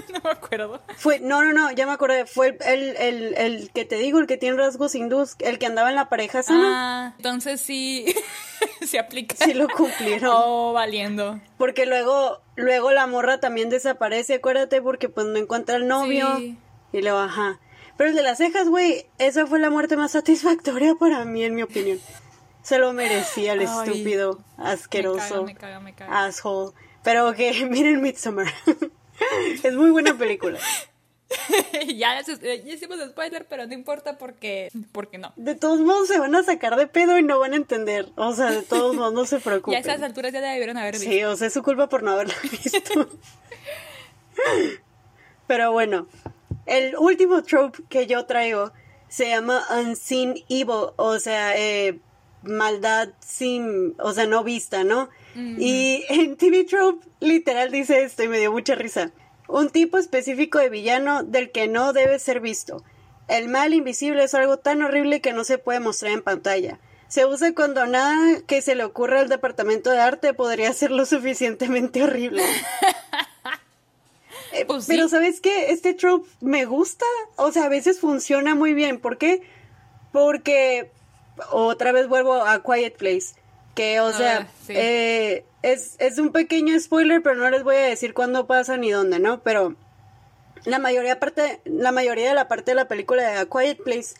no 0.12 0.20
me 0.24 0.30
acuerdo. 0.30 0.80
fue, 0.96 1.18
no, 1.20 1.42
no, 1.42 1.52
no, 1.52 1.70
ya 1.72 1.86
me 1.86 1.92
acordé, 1.92 2.24
fue 2.26 2.48
el, 2.48 2.56
el, 2.62 2.96
el, 2.96 3.34
el 3.36 3.70
que 3.72 3.84
te 3.84 3.96
digo, 3.96 4.18
el 4.20 4.26
que 4.26 4.36
tiene 4.36 4.56
rasgos 4.56 4.94
hindús, 4.94 5.34
el 5.40 5.58
que 5.58 5.66
andaba 5.66 5.90
en 5.90 5.96
la 5.96 6.08
pareja 6.08 6.42
sana, 6.42 7.08
Ah, 7.08 7.14
entonces 7.18 7.60
sí, 7.60 8.06
se 8.86 8.98
aplica. 8.98 9.34
sí 9.44 9.54
lo 9.54 9.68
cumplieron. 9.68 10.30
Oh, 10.34 10.72
valiendo. 10.72 11.38
Porque 11.58 11.84
luego, 11.86 12.40
luego 12.56 12.90
la 12.92 13.06
morra 13.06 13.38
también 13.40 13.68
desaparece, 13.70 14.34
acuérdate, 14.34 14.80
porque 14.80 15.08
pues 15.08 15.26
no 15.26 15.36
encuentra 15.36 15.76
al 15.76 15.86
novio. 15.88 16.36
Sí. 16.38 16.56
Y 16.92 17.02
luego, 17.02 17.18
ajá. 17.18 17.60
Pero 18.00 18.12
el 18.12 18.16
de 18.16 18.22
las 18.22 18.38
cejas, 18.38 18.66
güey, 18.66 19.04
esa 19.18 19.46
fue 19.46 19.58
la 19.58 19.68
muerte 19.68 19.94
más 19.94 20.12
satisfactoria 20.12 20.94
para 20.94 21.22
mí, 21.26 21.44
en 21.44 21.54
mi 21.54 21.62
opinión. 21.62 22.00
Se 22.62 22.78
lo 22.78 22.94
merecía 22.94 23.52
el 23.52 23.60
Ay, 23.60 23.66
estúpido, 23.66 24.42
asqueroso, 24.56 25.44
Me 25.44 25.54
caga, 25.54 25.80
me 25.80 25.92
caga, 25.92 26.06
me 26.08 26.14
caga. 26.14 26.24
asshole. 26.24 26.72
Pero 27.04 27.34
que 27.34 27.66
miren 27.70 28.00
Midsommar. 28.00 28.46
es 29.62 29.74
muy 29.74 29.90
buena 29.90 30.16
película. 30.16 30.58
ya, 31.94 32.22
ya 32.22 32.72
hicimos 32.72 32.98
spoiler, 33.06 33.46
pero 33.46 33.66
no 33.66 33.74
importa 33.74 34.16
porque, 34.16 34.70
porque 34.92 35.18
no. 35.18 35.34
De 35.36 35.54
todos 35.54 35.80
modos 35.80 36.08
se 36.08 36.18
van 36.18 36.34
a 36.34 36.42
sacar 36.42 36.76
de 36.76 36.86
pedo 36.86 37.18
y 37.18 37.22
no 37.22 37.38
van 37.38 37.52
a 37.52 37.56
entender. 37.56 38.08
O 38.16 38.32
sea, 38.32 38.50
de 38.50 38.62
todos 38.62 38.96
modos 38.96 39.12
no 39.12 39.26
se 39.26 39.36
Ya 39.36 39.40
a 39.40 39.44
preocupen. 39.44 39.78
esas 39.78 40.00
alturas 40.00 40.32
ya 40.32 40.40
la 40.40 40.52
debieron 40.52 40.78
haber 40.78 40.94
visto. 40.94 41.10
Sí, 41.10 41.22
o 41.24 41.36
sea, 41.36 41.48
es 41.48 41.52
su 41.52 41.62
culpa 41.62 41.86
por 41.90 42.02
no 42.02 42.12
haberla 42.12 42.34
visto. 42.50 43.10
Pero 45.46 45.72
bueno, 45.72 46.06
el 46.70 46.96
último 46.96 47.42
trope 47.42 47.82
que 47.88 48.06
yo 48.06 48.26
traigo 48.26 48.72
se 49.08 49.28
llama 49.28 49.64
Unseen 49.76 50.36
Evil, 50.48 50.92
o 50.96 51.18
sea, 51.18 51.58
eh, 51.58 51.98
maldad 52.42 53.08
sin, 53.18 53.96
o 53.98 54.12
sea, 54.12 54.26
no 54.26 54.44
vista, 54.44 54.84
¿no? 54.84 55.10
Y 55.34 56.04
en 56.08 56.36
TV 56.36 56.64
Trope 56.64 57.06
literal 57.20 57.70
dice 57.70 58.02
esto 58.02 58.22
y 58.22 58.28
me 58.28 58.38
dio 58.38 58.52
mucha 58.52 58.74
risa. 58.74 59.10
Un 59.48 59.70
tipo 59.70 59.98
específico 59.98 60.58
de 60.58 60.68
villano 60.68 61.24
del 61.24 61.50
que 61.50 61.66
no 61.66 61.92
debe 61.92 62.18
ser 62.18 62.40
visto. 62.40 62.84
El 63.26 63.48
mal 63.48 63.74
invisible 63.74 64.22
es 64.22 64.34
algo 64.34 64.58
tan 64.58 64.82
horrible 64.82 65.20
que 65.20 65.32
no 65.32 65.44
se 65.44 65.58
puede 65.58 65.80
mostrar 65.80 66.12
en 66.12 66.22
pantalla. 66.22 66.78
Se 67.08 67.26
usa 67.26 67.54
cuando 67.54 67.86
nada 67.86 68.40
que 68.46 68.62
se 68.62 68.76
le 68.76 68.84
ocurra 68.84 69.20
al 69.20 69.28
departamento 69.28 69.90
de 69.90 69.98
arte 70.00 70.34
podría 70.34 70.72
ser 70.72 70.92
lo 70.92 71.04
suficientemente 71.04 72.02
horrible. 72.04 72.44
Eh, 74.52 74.64
Pues 74.66 74.84
sí. 74.84 74.92
Pero 74.92 75.08
¿sabes 75.08 75.40
qué? 75.40 75.70
Este 75.72 75.94
trope 75.94 76.28
me 76.40 76.64
gusta. 76.64 77.04
O 77.36 77.52
sea, 77.52 77.64
a 77.64 77.68
veces 77.68 78.00
funciona 78.00 78.54
muy 78.54 78.74
bien. 78.74 78.98
¿Por 79.00 79.18
qué? 79.18 79.42
Porque 80.12 80.90
otra 81.50 81.92
vez 81.92 82.08
vuelvo 82.08 82.34
a 82.34 82.62
Quiet 82.62 82.96
Place. 82.96 83.34
Que, 83.74 84.00
o 84.00 84.12
sea, 84.12 84.38
Ah, 84.40 84.46
sí. 84.66 84.72
eh, 84.76 85.44
es, 85.62 85.94
es 86.00 86.18
un 86.18 86.32
pequeño 86.32 86.78
spoiler, 86.80 87.22
pero 87.22 87.36
no 87.36 87.48
les 87.50 87.62
voy 87.62 87.76
a 87.76 87.80
decir 87.86 88.14
cuándo 88.14 88.46
pasa 88.46 88.76
ni 88.76 88.90
dónde, 88.90 89.20
¿no? 89.20 89.40
Pero 89.42 89.76
la 90.64 90.78
mayoría, 90.78 91.20
parte, 91.20 91.60
la 91.64 91.92
mayoría 91.92 92.28
de 92.28 92.34
la 92.34 92.48
parte 92.48 92.72
de 92.72 92.74
la 92.74 92.88
película 92.88 93.22
de 93.22 93.38
A 93.38 93.46
Quiet 93.46 93.82
Place 93.82 94.14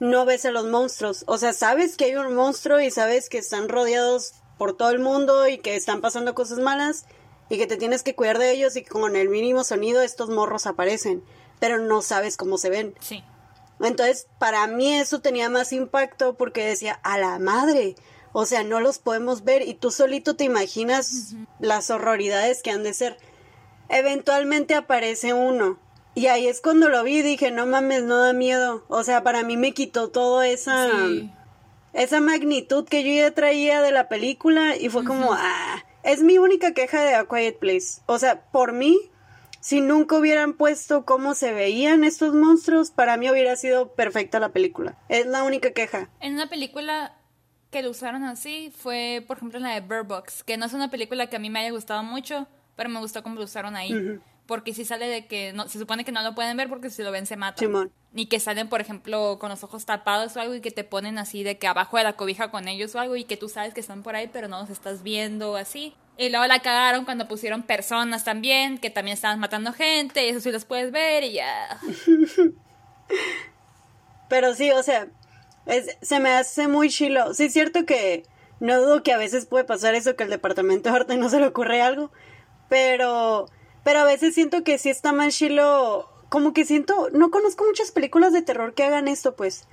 no 0.00 0.24
ves 0.24 0.44
a 0.46 0.50
los 0.50 0.64
monstruos. 0.66 1.24
O 1.26 1.36
sea, 1.38 1.52
sabes 1.52 1.96
que 1.96 2.06
hay 2.06 2.16
un 2.16 2.34
monstruo 2.34 2.80
y 2.80 2.90
sabes 2.90 3.28
que 3.28 3.38
están 3.38 3.68
rodeados 3.68 4.32
por 4.58 4.76
todo 4.76 4.90
el 4.90 4.98
mundo 4.98 5.46
y 5.46 5.58
que 5.58 5.76
están 5.76 6.00
pasando 6.00 6.34
cosas 6.34 6.58
malas 6.58 7.04
y 7.48 7.58
que 7.58 7.66
te 7.66 7.76
tienes 7.76 8.02
que 8.02 8.14
cuidar 8.14 8.38
de 8.38 8.50
ellos 8.52 8.76
y 8.76 8.84
con 8.84 9.16
el 9.16 9.28
mínimo 9.28 9.64
sonido 9.64 10.02
estos 10.02 10.30
morros 10.30 10.66
aparecen, 10.66 11.22
pero 11.60 11.78
no 11.78 12.02
sabes 12.02 12.36
cómo 12.36 12.58
se 12.58 12.70
ven. 12.70 12.94
Sí. 13.00 13.22
Entonces, 13.80 14.26
para 14.38 14.66
mí 14.66 14.94
eso 14.94 15.20
tenía 15.20 15.50
más 15.50 15.72
impacto 15.72 16.34
porque 16.36 16.64
decía, 16.66 16.98
a 17.02 17.18
la 17.18 17.38
madre, 17.38 17.94
o 18.32 18.46
sea, 18.46 18.64
no 18.64 18.80
los 18.80 18.98
podemos 18.98 19.44
ver 19.44 19.62
y 19.62 19.74
tú 19.74 19.90
solito 19.90 20.34
te 20.36 20.44
imaginas 20.44 21.34
las 21.58 21.90
horroridades 21.90 22.62
que 22.62 22.70
han 22.70 22.82
de 22.82 22.94
ser. 22.94 23.18
Eventualmente 23.88 24.74
aparece 24.74 25.32
uno. 25.32 25.78
Y 26.14 26.28
ahí 26.28 26.46
es 26.48 26.60
cuando 26.62 26.88
lo 26.88 27.02
vi 27.04 27.18
y 27.18 27.22
dije, 27.22 27.50
no 27.50 27.66
mames, 27.66 28.02
no 28.02 28.16
da 28.18 28.32
miedo. 28.32 28.84
O 28.88 29.04
sea, 29.04 29.22
para 29.22 29.42
mí 29.42 29.56
me 29.56 29.72
quitó 29.72 30.08
toda 30.08 30.48
esa, 30.48 30.88
Sí. 30.90 31.30
esa 31.92 32.20
magnitud 32.20 32.88
que 32.88 33.04
yo 33.04 33.12
ya 33.22 33.30
traía 33.34 33.82
de 33.82 33.92
la 33.92 34.08
película 34.08 34.76
y 34.76 34.88
fue 34.88 35.04
como, 35.04 35.34
ah, 35.34 35.84
es 36.06 36.22
mi 36.22 36.38
única 36.38 36.72
queja 36.72 37.02
de 37.02 37.14
A 37.14 37.26
Quiet 37.26 37.58
Place. 37.58 38.00
O 38.06 38.18
sea, 38.18 38.40
por 38.52 38.72
mí, 38.72 38.96
si 39.60 39.80
nunca 39.80 40.16
hubieran 40.16 40.54
puesto 40.54 41.04
cómo 41.04 41.34
se 41.34 41.52
veían 41.52 42.04
estos 42.04 42.32
monstruos, 42.32 42.92
para 42.92 43.16
mí 43.16 43.28
hubiera 43.28 43.56
sido 43.56 43.92
perfecta 43.92 44.38
la 44.38 44.50
película. 44.50 44.96
Es 45.08 45.26
la 45.26 45.42
única 45.42 45.72
queja. 45.72 46.08
En 46.20 46.34
una 46.34 46.48
película 46.48 47.16
que 47.72 47.82
lo 47.82 47.90
usaron 47.90 48.22
así 48.22 48.72
fue, 48.74 49.24
por 49.26 49.38
ejemplo, 49.38 49.58
en 49.58 49.64
la 49.64 49.74
de 49.74 49.80
Bird 49.80 50.06
Box, 50.06 50.44
que 50.44 50.56
no 50.56 50.66
es 50.66 50.72
una 50.72 50.90
película 50.92 51.26
que 51.26 51.36
a 51.36 51.40
mí 51.40 51.50
me 51.50 51.58
haya 51.58 51.72
gustado 51.72 52.04
mucho, 52.04 52.46
pero 52.76 52.88
me 52.88 53.00
gustó 53.00 53.24
cómo 53.24 53.34
lo 53.34 53.44
usaron 53.44 53.74
ahí. 53.74 54.20
Porque 54.46 54.74
si 54.74 54.84
sale 54.84 55.08
de 55.08 55.26
que 55.26 55.52
no, 55.52 55.66
se 55.68 55.80
supone 55.80 56.04
que 56.04 56.12
no 56.12 56.22
lo 56.22 56.36
pueden 56.36 56.56
ver 56.56 56.68
porque 56.68 56.88
si 56.88 57.02
lo 57.02 57.10
ven 57.10 57.26
se 57.26 57.36
matan. 57.36 57.58
Simón. 57.58 57.92
Ni 58.16 58.26
que 58.26 58.40
salen, 58.40 58.68
por 58.68 58.80
ejemplo, 58.80 59.38
con 59.38 59.50
los 59.50 59.62
ojos 59.62 59.84
tapados 59.84 60.36
o 60.36 60.40
algo 60.40 60.54
y 60.54 60.60
que 60.60 60.70
te 60.70 60.84
ponen 60.84 61.18
así 61.18 61.42
de 61.42 61.58
que 61.58 61.66
abajo 61.66 61.98
de 61.98 62.04
la 62.04 62.14
cobija 62.14 62.50
con 62.50 62.66
ellos 62.66 62.94
o 62.94 62.98
algo 62.98 63.14
y 63.14 63.24
que 63.24 63.36
tú 63.36 63.48
sabes 63.48 63.74
que 63.74 63.80
están 63.80 64.02
por 64.02 64.16
ahí 64.16 64.28
pero 64.32 64.48
no 64.48 64.58
los 64.58 64.70
estás 64.70 65.02
viendo 65.02 65.56
así. 65.56 65.94
Y 66.18 66.30
luego 66.30 66.46
la 66.46 66.60
cagaron 66.60 67.04
cuando 67.04 67.28
pusieron 67.28 67.62
personas 67.62 68.24
también, 68.24 68.78
que 68.78 68.88
también 68.88 69.14
estaban 69.14 69.38
matando 69.38 69.74
gente 69.74 70.26
y 70.26 70.30
eso 70.30 70.40
sí 70.40 70.50
los 70.50 70.64
puedes 70.64 70.90
ver 70.90 71.24
y 71.24 71.34
ya. 71.34 71.78
Pero 74.28 74.54
sí, 74.54 74.70
o 74.70 74.82
sea, 74.82 75.08
se 76.00 76.18
me 76.18 76.30
hace 76.30 76.68
muy 76.68 76.88
chilo. 76.88 77.34
Sí, 77.34 77.44
es 77.44 77.52
cierto 77.52 77.84
que 77.84 78.24
no 78.60 78.80
dudo 78.80 79.02
que 79.02 79.12
a 79.12 79.18
veces 79.18 79.46
puede 79.46 79.64
pasar 79.64 79.94
eso, 79.94 80.16
que 80.16 80.24
el 80.24 80.30
departamento 80.30 80.90
de 80.90 80.96
arte 80.96 81.16
no 81.16 81.28
se 81.28 81.38
le 81.38 81.46
ocurre 81.46 81.82
algo, 81.82 82.10
pero, 82.68 83.46
pero 83.84 84.00
a 84.00 84.04
veces 84.04 84.34
siento 84.34 84.64
que 84.64 84.78
sí 84.78 84.88
está 84.88 85.12
más 85.12 85.36
chilo, 85.36 86.08
como 86.36 86.52
que 86.52 86.66
siento, 86.66 87.08
no 87.14 87.30
conozco 87.30 87.64
muchas 87.64 87.92
películas 87.92 88.30
de 88.34 88.42
terror 88.42 88.74
que 88.74 88.84
hagan 88.84 89.08
esto, 89.08 89.36
pues, 89.36 89.66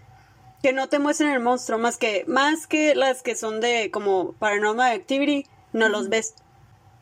que 0.61 0.71
no 0.71 0.87
te 0.87 0.97
muestren 0.97 1.31
el 1.31 1.41
monstruo, 1.41 1.77
más 1.77 1.97
que, 1.97 2.23
más 2.25 2.67
que 2.67 2.95
las 2.95 3.21
que 3.21 3.35
son 3.35 3.59
de 3.59 3.91
como 3.91 4.31
Paranormal 4.39 4.93
Activity, 4.93 5.45
no 5.73 5.89
los 5.89 6.07
ves. 6.07 6.35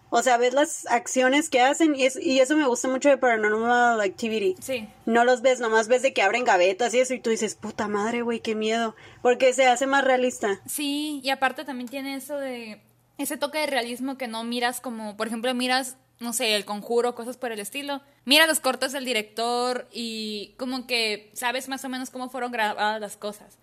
O 0.09 0.24
sea, 0.24 0.38
ves 0.38 0.55
las 0.55 0.88
acciones 0.88 1.47
que 1.51 1.62
hacen 1.62 1.93
y, 1.93 2.05
es, 2.05 2.16
y 2.20 2.39
eso 2.39 2.57
me 2.57 2.66
gusta 2.66 2.88
mucho 2.88 3.09
de 3.09 3.20
Paranormal 3.20 4.01
Activity 4.01 4.55
Sí. 4.59 4.89
no 5.05 5.26
los 5.26 5.43
ves, 5.43 5.59
nomás 5.59 5.88
ves 5.88 6.01
de 6.01 6.12
que 6.12 6.24
abren 6.24 6.43
gavetas 6.43 6.95
y 6.95 6.99
eso, 6.99 7.14
y 7.14 7.20
tú 7.20 7.30
dices, 7.30 7.53
puta 7.53 7.88
madre, 7.88 8.24
güey, 8.24 8.39
qué 8.39 8.55
miedo. 8.55 8.95
Porque 9.22 9.53
se 9.53 9.68
hace 9.68 9.86
más 9.86 10.03
realista. 10.03 10.59
Sí, 10.66 11.22
y 11.24 11.30
aparte 11.30 11.66
también 11.66 11.88
tiene 11.88 12.16
eso 12.16 12.36
de 12.36 12.82
ese 13.20 13.38
toque 13.38 13.59
de 13.59 13.68
realismo 13.68 14.18
que 14.18 14.28
no 14.28 14.43
miras 14.43 14.82
como, 14.82 15.16
por 15.16 15.28
ejemplo, 15.28 15.53
miras, 15.53 15.97
no 16.22 16.34
sé, 16.34 16.55
el 16.55 16.65
conjuro, 16.65 17.15
cosas 17.15 17.36
por 17.36 17.51
el 17.51 17.59
estilo. 17.59 18.01
Mira 18.26 18.45
los 18.45 18.59
cortes 18.59 18.91
del 18.91 19.05
director 19.05 19.88
y 19.91 20.53
como 20.57 20.86
que 20.86 21.32
sabes 21.34 21.67
más 21.67 21.84
o 21.84 21.89
menos 21.89 22.11
cómo 22.11 22.30
fueron 22.30 22.51
grabadas 22.51 23.01
las 23.01 23.17
cosas. 23.17 23.57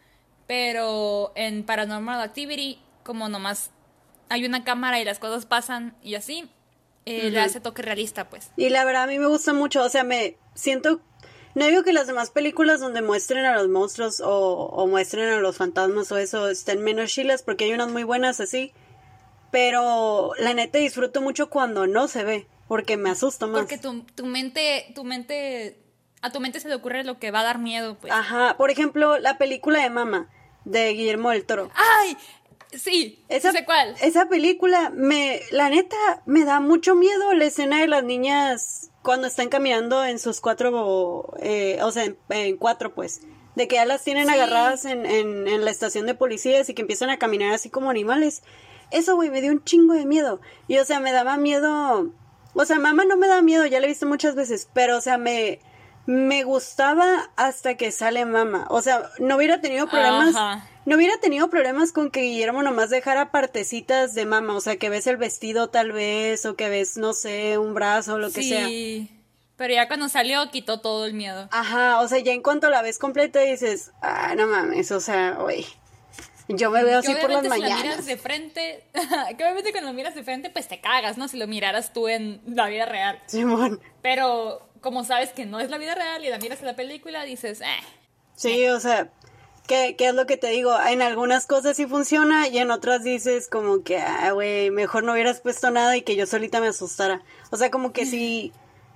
Pero 0.48 1.32
en 1.36 1.62
Paranormal 1.62 2.20
Activity, 2.20 2.80
como 3.04 3.28
nomás 3.28 3.70
hay 4.28 4.44
una 4.44 4.64
cámara 4.64 5.00
y 5.00 5.04
las 5.04 5.20
cosas 5.20 5.46
pasan 5.46 5.96
y 6.02 6.16
así, 6.16 6.50
eh, 7.06 7.30
le 7.30 7.40
hace 7.40 7.60
toque 7.60 7.80
realista, 7.80 8.28
pues. 8.28 8.50
Y 8.56 8.68
la 8.70 8.84
verdad, 8.84 9.04
a 9.04 9.06
mí 9.06 9.18
me 9.18 9.28
gusta 9.28 9.52
mucho, 9.52 9.82
o 9.82 9.88
sea, 9.88 10.04
me 10.04 10.36
siento... 10.54 11.00
No 11.54 11.66
digo 11.66 11.82
que 11.82 11.92
las 11.92 12.06
demás 12.06 12.30
películas 12.30 12.80
donde 12.80 13.02
muestren 13.02 13.44
a 13.44 13.56
los 13.56 13.68
monstruos 13.68 14.20
o, 14.20 14.66
o 14.66 14.86
muestren 14.86 15.28
a 15.28 15.40
los 15.40 15.56
fantasmas 15.56 16.12
o 16.12 16.18
eso 16.18 16.48
estén 16.48 16.82
menos 16.82 17.10
chilas, 17.10 17.42
porque 17.42 17.64
hay 17.64 17.72
unas 17.72 17.88
muy 17.88 18.04
buenas 18.04 18.40
así. 18.40 18.72
Pero 19.50 20.32
la 20.38 20.54
neta 20.54 20.78
disfruto 20.78 21.20
mucho 21.20 21.48
cuando 21.48 21.86
no 21.86 22.08
se 22.08 22.24
ve, 22.24 22.46
porque 22.66 22.96
me 22.96 23.10
asusto 23.10 23.48
más. 23.48 23.60
Porque 23.60 23.78
tu, 23.78 24.02
tu 24.14 24.26
mente, 24.26 24.92
tu 24.94 25.04
mente, 25.04 25.78
a 26.20 26.30
tu 26.30 26.40
mente 26.40 26.60
se 26.60 26.68
le 26.68 26.74
ocurre 26.74 27.04
lo 27.04 27.18
que 27.18 27.30
va 27.30 27.40
a 27.40 27.44
dar 27.44 27.58
miedo, 27.58 27.96
pues. 27.98 28.12
Ajá, 28.12 28.56
por 28.58 28.70
ejemplo, 28.70 29.18
la 29.18 29.38
película 29.38 29.82
de 29.82 29.90
Mama, 29.90 30.28
de 30.64 30.92
Guillermo 30.92 31.30
del 31.30 31.44
Toro. 31.44 31.70
¡Ay! 31.74 32.16
Sí, 32.72 33.24
Esa, 33.28 33.52
sé 33.52 33.64
cuál. 33.64 33.94
Esa 34.02 34.28
película, 34.28 34.90
me, 34.90 35.40
la 35.50 35.70
neta, 35.70 35.96
me 36.26 36.44
da 36.44 36.60
mucho 36.60 36.94
miedo 36.94 37.32
la 37.32 37.46
escena 37.46 37.80
de 37.80 37.88
las 37.88 38.04
niñas 38.04 38.90
cuando 39.02 39.26
están 39.26 39.48
caminando 39.48 40.04
en 40.04 40.18
sus 40.18 40.42
cuatro, 40.42 41.32
eh, 41.40 41.78
o 41.82 41.90
sea, 41.90 42.04
en, 42.04 42.18
en 42.28 42.58
cuatro, 42.58 42.94
pues, 42.94 43.22
de 43.54 43.68
que 43.68 43.76
ya 43.76 43.86
las 43.86 44.04
tienen 44.04 44.28
agarradas 44.28 44.84
en, 44.84 45.06
en, 45.06 45.48
en 45.48 45.64
la 45.64 45.70
estación 45.70 46.04
de 46.04 46.14
policías 46.14 46.68
y 46.68 46.74
que 46.74 46.82
empiezan 46.82 47.08
a 47.08 47.18
caminar 47.18 47.54
así 47.54 47.70
como 47.70 47.88
animales. 47.88 48.42
Eso, 48.90 49.14
güey, 49.16 49.30
me 49.30 49.40
dio 49.40 49.52
un 49.52 49.64
chingo 49.64 49.94
de 49.94 50.06
miedo. 50.06 50.40
Y, 50.66 50.78
o 50.78 50.84
sea, 50.84 51.00
me 51.00 51.12
daba 51.12 51.36
miedo. 51.36 52.10
O 52.54 52.64
sea, 52.64 52.78
mamá 52.78 53.04
no 53.04 53.16
me 53.16 53.28
da 53.28 53.42
miedo, 53.42 53.66
ya 53.66 53.80
la 53.80 53.86
he 53.86 53.88
visto 53.88 54.06
muchas 54.06 54.34
veces, 54.34 54.68
pero, 54.72 54.96
o 54.96 55.00
sea, 55.00 55.18
me, 55.18 55.60
me 56.06 56.42
gustaba 56.44 57.30
hasta 57.36 57.76
que 57.76 57.92
sale 57.92 58.24
mamá. 58.24 58.66
O 58.70 58.80
sea, 58.80 59.10
no 59.18 59.36
hubiera 59.36 59.60
tenido 59.60 59.88
problemas. 59.88 60.34
No 60.86 60.96
hubiera 60.96 61.18
tenido 61.20 61.50
problemas 61.50 61.92
con 61.92 62.10
que 62.10 62.22
Guillermo 62.22 62.62
nomás 62.62 62.88
dejara 62.88 63.30
partecitas 63.30 64.14
de 64.14 64.24
mamá. 64.24 64.54
O 64.54 64.60
sea, 64.62 64.78
que 64.78 64.88
ves 64.88 65.06
el 65.06 65.18
vestido 65.18 65.68
tal 65.68 65.92
vez, 65.92 66.46
o 66.46 66.56
que 66.56 66.70
ves, 66.70 66.96
no 66.96 67.12
sé, 67.12 67.58
un 67.58 67.74
brazo 67.74 68.14
o 68.14 68.18
lo 68.18 68.30
que 68.30 68.42
sea. 68.42 68.66
Sí. 68.66 69.10
Pero 69.58 69.74
ya 69.74 69.88
cuando 69.88 70.08
salió 70.08 70.50
quitó 70.50 70.80
todo 70.80 71.04
el 71.04 71.14
miedo. 71.14 71.48
Ajá, 71.50 72.00
o 72.00 72.08
sea, 72.08 72.20
ya 72.20 72.32
en 72.32 72.42
cuanto 72.42 72.70
la 72.70 72.80
ves 72.80 72.98
completa 72.98 73.40
dices, 73.40 73.90
ah, 74.00 74.34
no 74.34 74.46
mames, 74.46 74.90
o 74.92 75.00
sea, 75.00 75.32
güey. 75.32 75.66
Yo 76.48 76.70
me 76.70 76.82
veo 76.82 76.98
así 76.98 77.14
por 77.14 77.30
las 77.30 77.46
mañanas. 77.46 77.80
Si 77.80 77.84
lo 77.84 77.90
miras 77.90 78.06
de 78.06 78.16
frente, 78.16 78.84
que 79.36 79.44
obviamente 79.44 79.70
cuando 79.70 79.90
lo 79.90 79.94
miras 79.94 80.14
de 80.14 80.24
frente, 80.24 80.48
pues 80.50 80.66
te 80.66 80.80
cagas, 80.80 81.18
¿no? 81.18 81.28
Si 81.28 81.36
lo 81.36 81.46
miraras 81.46 81.92
tú 81.92 82.08
en 82.08 82.40
la 82.46 82.68
vida 82.68 82.86
real. 82.86 83.20
Simón. 83.26 83.80
Pero 84.00 84.62
como 84.80 85.04
sabes 85.04 85.30
que 85.30 85.44
no 85.44 85.60
es 85.60 85.70
la 85.70 85.78
vida 85.78 85.94
real 85.94 86.24
y 86.24 86.30
la 86.30 86.38
miras 86.38 86.60
en 86.60 86.66
la 86.66 86.76
película, 86.76 87.24
dices, 87.24 87.60
eh. 87.60 87.84
Sí, 88.34 88.66
o 88.68 88.80
sea, 88.80 89.10
¿qué, 89.66 89.94
¿qué, 89.98 90.08
es 90.08 90.14
lo 90.14 90.26
que 90.26 90.36
te 90.36 90.48
digo? 90.48 90.74
En 90.88 91.02
algunas 91.02 91.46
cosas 91.46 91.76
sí 91.76 91.86
funciona 91.86 92.48
y 92.48 92.58
en 92.58 92.70
otras 92.70 93.04
dices 93.04 93.48
como 93.48 93.82
que, 93.82 93.98
ah, 93.98 94.32
güey, 94.32 94.70
mejor 94.70 95.04
no 95.04 95.12
hubieras 95.12 95.40
puesto 95.40 95.70
nada 95.70 95.96
y 95.96 96.02
que 96.02 96.16
yo 96.16 96.26
solita 96.26 96.60
me 96.60 96.68
asustara. 96.68 97.22
O 97.50 97.56
sea, 97.58 97.70
como 97.70 97.92
que 97.92 98.06
sí, 98.06 98.52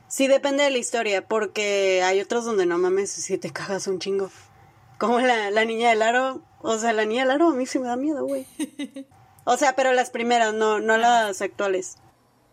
sí 0.08 0.26
depende 0.26 0.64
de 0.64 0.70
la 0.70 0.78
historia, 0.78 1.26
porque 1.26 2.02
hay 2.02 2.20
otros 2.20 2.44
donde 2.44 2.64
no 2.64 2.78
mames, 2.78 3.10
si 3.10 3.36
te 3.36 3.50
cagas 3.50 3.86
un 3.88 3.98
chingo. 3.98 4.30
Como 4.98 5.20
la, 5.20 5.50
la 5.50 5.64
niña 5.64 5.90
del 5.90 6.02
aro, 6.02 6.40
o 6.62 6.78
sea, 6.78 6.92
la 6.92 7.04
niña 7.04 7.26
del 7.26 7.40
a 7.40 7.50
mí 7.50 7.66
sí 7.66 7.78
me 7.78 7.88
da 7.88 7.96
miedo, 7.96 8.24
güey. 8.26 8.46
O 9.44 9.56
sea, 9.56 9.74
pero 9.74 9.92
las 9.92 10.10
primeras, 10.10 10.54
no, 10.54 10.78
no 10.78 10.96
las 10.96 11.42
actuales. 11.42 11.96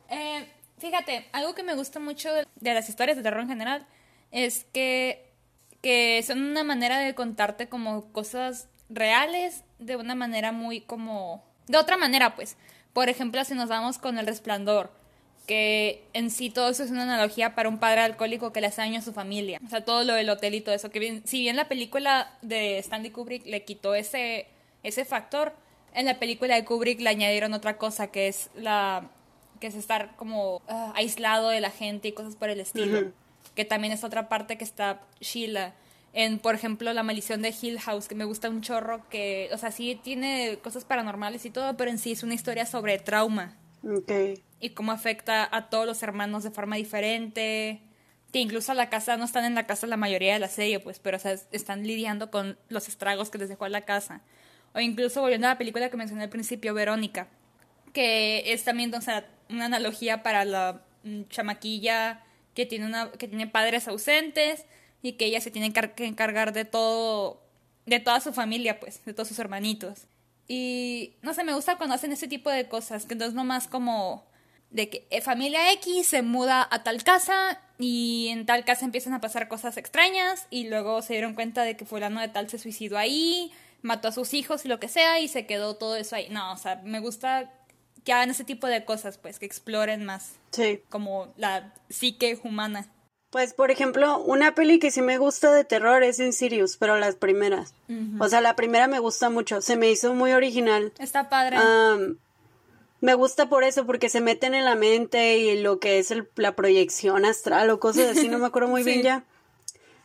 Eh, 0.09 0.51
fíjate, 0.79 1.27
algo 1.33 1.53
que 1.53 1.63
me 1.63 1.75
gusta 1.75 1.99
mucho 1.99 2.33
de, 2.33 2.45
las 2.61 2.89
historias 2.89 3.15
de 3.15 3.23
terror 3.23 3.41
en 3.41 3.47
general 3.47 3.85
es 4.31 4.65
que, 4.73 5.31
que 5.81 6.23
son 6.25 6.41
una 6.41 6.63
manera 6.63 6.97
de 6.97 7.13
contarte 7.13 7.69
como 7.69 8.11
cosas 8.11 8.69
reales 8.89 9.63
de 9.77 9.95
una 9.95 10.15
manera 10.15 10.51
muy 10.51 10.81
como... 10.81 11.43
De 11.67 11.77
otra 11.77 11.97
manera, 11.97 12.35
pues. 12.35 12.57
Por 12.93 13.09
ejemplo, 13.09 13.43
si 13.45 13.53
nos 13.53 13.69
vamos 13.69 13.99
con 13.99 14.17
El 14.17 14.25
Resplandor 14.25 14.91
que 15.49 16.03
en 16.13 16.29
sí 16.29 16.51
todo 16.51 16.69
eso 16.69 16.83
es 16.83 16.91
una 16.91 17.01
analogía 17.01 17.55
para 17.55 17.69
un 17.69 17.79
padre 17.79 18.01
alcohólico 18.01 18.53
que 18.53 18.61
le 18.61 18.67
hace 18.67 18.81
daño 18.81 18.99
a 18.99 19.01
su 19.01 19.13
familia. 19.13 19.59
O 19.65 19.67
sea, 19.67 19.83
todo 19.83 20.03
lo 20.03 20.13
del 20.13 20.29
hotel 20.29 20.53
y 20.53 20.61
todo 20.61 20.75
eso. 20.75 20.91
Que 20.91 20.99
bien, 20.99 21.23
si 21.25 21.39
bien 21.39 21.55
la 21.55 21.67
película 21.67 22.31
de 22.43 22.77
Stanley 22.77 23.09
Kubrick 23.09 23.47
le 23.47 23.65
quitó 23.65 23.95
ese, 23.95 24.45
ese 24.83 25.05
factor, 25.05 25.55
en 25.95 26.05
la 26.05 26.19
película 26.19 26.53
de 26.53 26.63
Kubrick 26.65 26.99
le 26.99 27.09
añadieron 27.09 27.55
otra 27.55 27.79
cosa 27.79 28.11
que 28.11 28.27
es 28.27 28.51
la 28.53 29.09
que 29.59 29.65
es 29.65 29.73
estar 29.73 30.15
como 30.17 30.61
ah, 30.67 30.93
aislado 30.95 31.49
de 31.49 31.61
la 31.61 31.71
gente 31.71 32.09
y 32.09 32.11
cosas 32.11 32.35
por 32.35 32.51
el 32.51 32.59
estilo. 32.59 33.11
Que 33.55 33.65
también 33.65 33.91
es 33.91 34.03
otra 34.03 34.29
parte 34.29 34.55
que 34.55 34.63
está 34.63 35.01
Sheila. 35.19 35.73
En, 36.13 36.37
por 36.37 36.53
ejemplo, 36.53 36.93
La 36.93 37.01
maldición 37.01 37.41
de 37.41 37.55
Hill 37.59 37.79
House, 37.79 38.07
que 38.07 38.13
me 38.13 38.25
gusta 38.25 38.51
un 38.51 38.61
chorro, 38.61 39.01
que, 39.09 39.49
o 39.51 39.57
sea, 39.57 39.71
sí 39.71 39.99
tiene 40.03 40.59
cosas 40.61 40.85
paranormales 40.85 41.43
y 41.45 41.49
todo, 41.49 41.75
pero 41.75 41.89
en 41.89 41.97
sí 41.97 42.11
es 42.11 42.21
una 42.21 42.35
historia 42.35 42.67
sobre 42.67 42.99
trauma. 42.99 43.57
Y 44.59 44.71
cómo 44.71 44.91
afecta 44.91 45.47
a 45.55 45.69
todos 45.69 45.85
los 45.85 46.03
hermanos 46.03 46.43
de 46.43 46.51
forma 46.51 46.75
diferente. 46.75 47.81
Que 48.31 48.39
incluso 48.39 48.73
la 48.73 48.89
casa, 48.89 49.17
no 49.17 49.25
están 49.25 49.45
en 49.45 49.55
la 49.55 49.65
casa 49.65 49.87
la 49.87 49.97
mayoría 49.97 50.33
de 50.33 50.39
la 50.39 50.49
serie, 50.49 50.79
pues, 50.79 50.99
pero 50.99 51.17
están 51.51 51.83
lidiando 51.87 52.29
con 52.29 52.59
los 52.67 52.87
estragos 52.87 53.29
que 53.29 53.39
les 53.39 53.49
dejó 53.49 53.67
la 53.67 53.85
casa. 53.85 54.21
O 54.73 54.79
incluso 54.79 55.21
volviendo 55.21 55.47
a 55.47 55.51
la 55.51 55.57
película 55.57 55.89
que 55.89 55.97
mencioné 55.97 56.23
al 56.23 56.29
principio, 56.29 56.73
Verónica, 56.75 57.27
que 57.91 58.53
es 58.53 58.63
también 58.63 58.91
una 59.49 59.65
analogía 59.65 60.21
para 60.21 60.45
la 60.45 60.83
mm, 61.03 61.23
chamaquilla 61.29 62.23
que 62.53 62.67
tiene, 62.67 62.85
una, 62.85 63.11
que 63.11 63.27
tiene 63.27 63.47
padres 63.47 63.87
ausentes 63.87 64.65
y 65.01 65.13
que 65.13 65.25
ella 65.25 65.41
se 65.41 65.49
tiene 65.49 65.73
que 65.73 66.05
encargar 66.05 66.53
de 66.53 66.65
todo, 66.65 67.41
de 67.87 67.99
toda 67.99 68.19
su 68.19 68.31
familia, 68.31 68.79
pues, 68.79 69.03
de 69.05 69.13
todos 69.13 69.29
sus 69.29 69.39
hermanitos. 69.39 70.05
Y 70.49 71.13
no 71.21 71.33
sé, 71.33 71.43
me 71.43 71.53
gusta 71.53 71.77
cuando 71.77 71.95
hacen 71.95 72.11
ese 72.11 72.27
tipo 72.27 72.49
de 72.49 72.67
cosas, 72.67 73.05
que 73.05 73.13
no 73.13 73.23
es 73.23 73.33
nomás 73.33 73.67
como 73.67 74.27
de 74.71 74.89
que 74.89 75.07
eh, 75.11 75.21
familia 75.21 75.71
X 75.73 76.07
se 76.07 76.23
muda 76.23 76.67
a 76.69 76.83
tal 76.83 77.03
casa 77.03 77.61
y 77.77 78.27
en 78.29 78.45
tal 78.45 78.65
casa 78.65 78.83
empiezan 78.83 79.13
a 79.13 79.21
pasar 79.21 79.47
cosas 79.47 79.77
extrañas 79.77 80.47
y 80.49 80.67
luego 80.67 81.01
se 81.03 81.13
dieron 81.13 81.35
cuenta 81.35 81.63
de 81.63 81.77
que 81.77 81.85
fulano 81.85 82.19
de 82.19 82.27
tal 82.29 82.49
se 82.49 82.57
suicidó 82.57 82.97
ahí, 82.97 83.51
mató 83.83 84.07
a 84.07 84.11
sus 84.11 84.33
hijos 84.33 84.65
y 84.65 84.67
lo 84.67 84.79
que 84.79 84.87
sea 84.87 85.19
y 85.19 85.27
se 85.27 85.45
quedó 85.45 85.75
todo 85.75 85.95
eso 85.95 86.15
ahí. 86.15 86.29
No, 86.29 86.51
o 86.51 86.57
sea, 86.57 86.81
me 86.83 86.99
gusta 86.99 87.53
que 88.03 88.11
hagan 88.11 88.31
ese 88.31 88.43
tipo 88.43 88.65
de 88.65 88.85
cosas, 88.85 89.19
pues, 89.19 89.37
que 89.37 89.45
exploren 89.45 90.03
más. 90.03 90.33
Sí. 90.51 90.81
Como 90.89 91.31
la 91.37 91.73
psique 91.89 92.39
humana. 92.43 92.87
Pues, 93.29 93.53
por 93.53 93.69
ejemplo, 93.69 94.19
una 94.19 94.55
peli 94.55 94.79
que 94.79 94.89
sí 94.89 95.01
me 95.01 95.19
gusta 95.19 95.51
de 95.51 95.63
terror 95.63 96.01
es 96.03 96.19
Insidious, 96.19 96.77
pero 96.77 96.97
las 96.97 97.15
primeras. 97.15 97.73
O 98.19 98.27
sea, 98.27 98.41
la 98.41 98.55
primera 98.55 98.87
me 98.87 98.99
gusta 98.99 99.29
mucho. 99.29 99.61
Se 99.61 99.75
me 99.75 99.91
hizo 99.91 100.13
muy 100.13 100.33
original. 100.33 100.93
Está 100.99 101.29
padre. 101.29 101.57
Me 103.01 103.13
gusta 103.13 103.47
por 103.47 103.63
eso, 103.63 103.85
porque 103.85 104.09
se 104.09 104.19
meten 104.19 104.53
en 104.55 104.65
la 104.65 104.75
mente 104.75 105.37
y 105.37 105.61
lo 105.61 105.79
que 105.79 105.99
es 105.99 106.13
la 106.35 106.55
proyección 106.55 107.23
astral 107.23 107.69
o 107.69 107.79
cosas 107.79 108.17
así, 108.17 108.27
no 108.27 108.39
me 108.39 108.47
acuerdo 108.47 108.67
muy 108.67 108.83
bien 108.85 109.03
ya. 109.03 109.23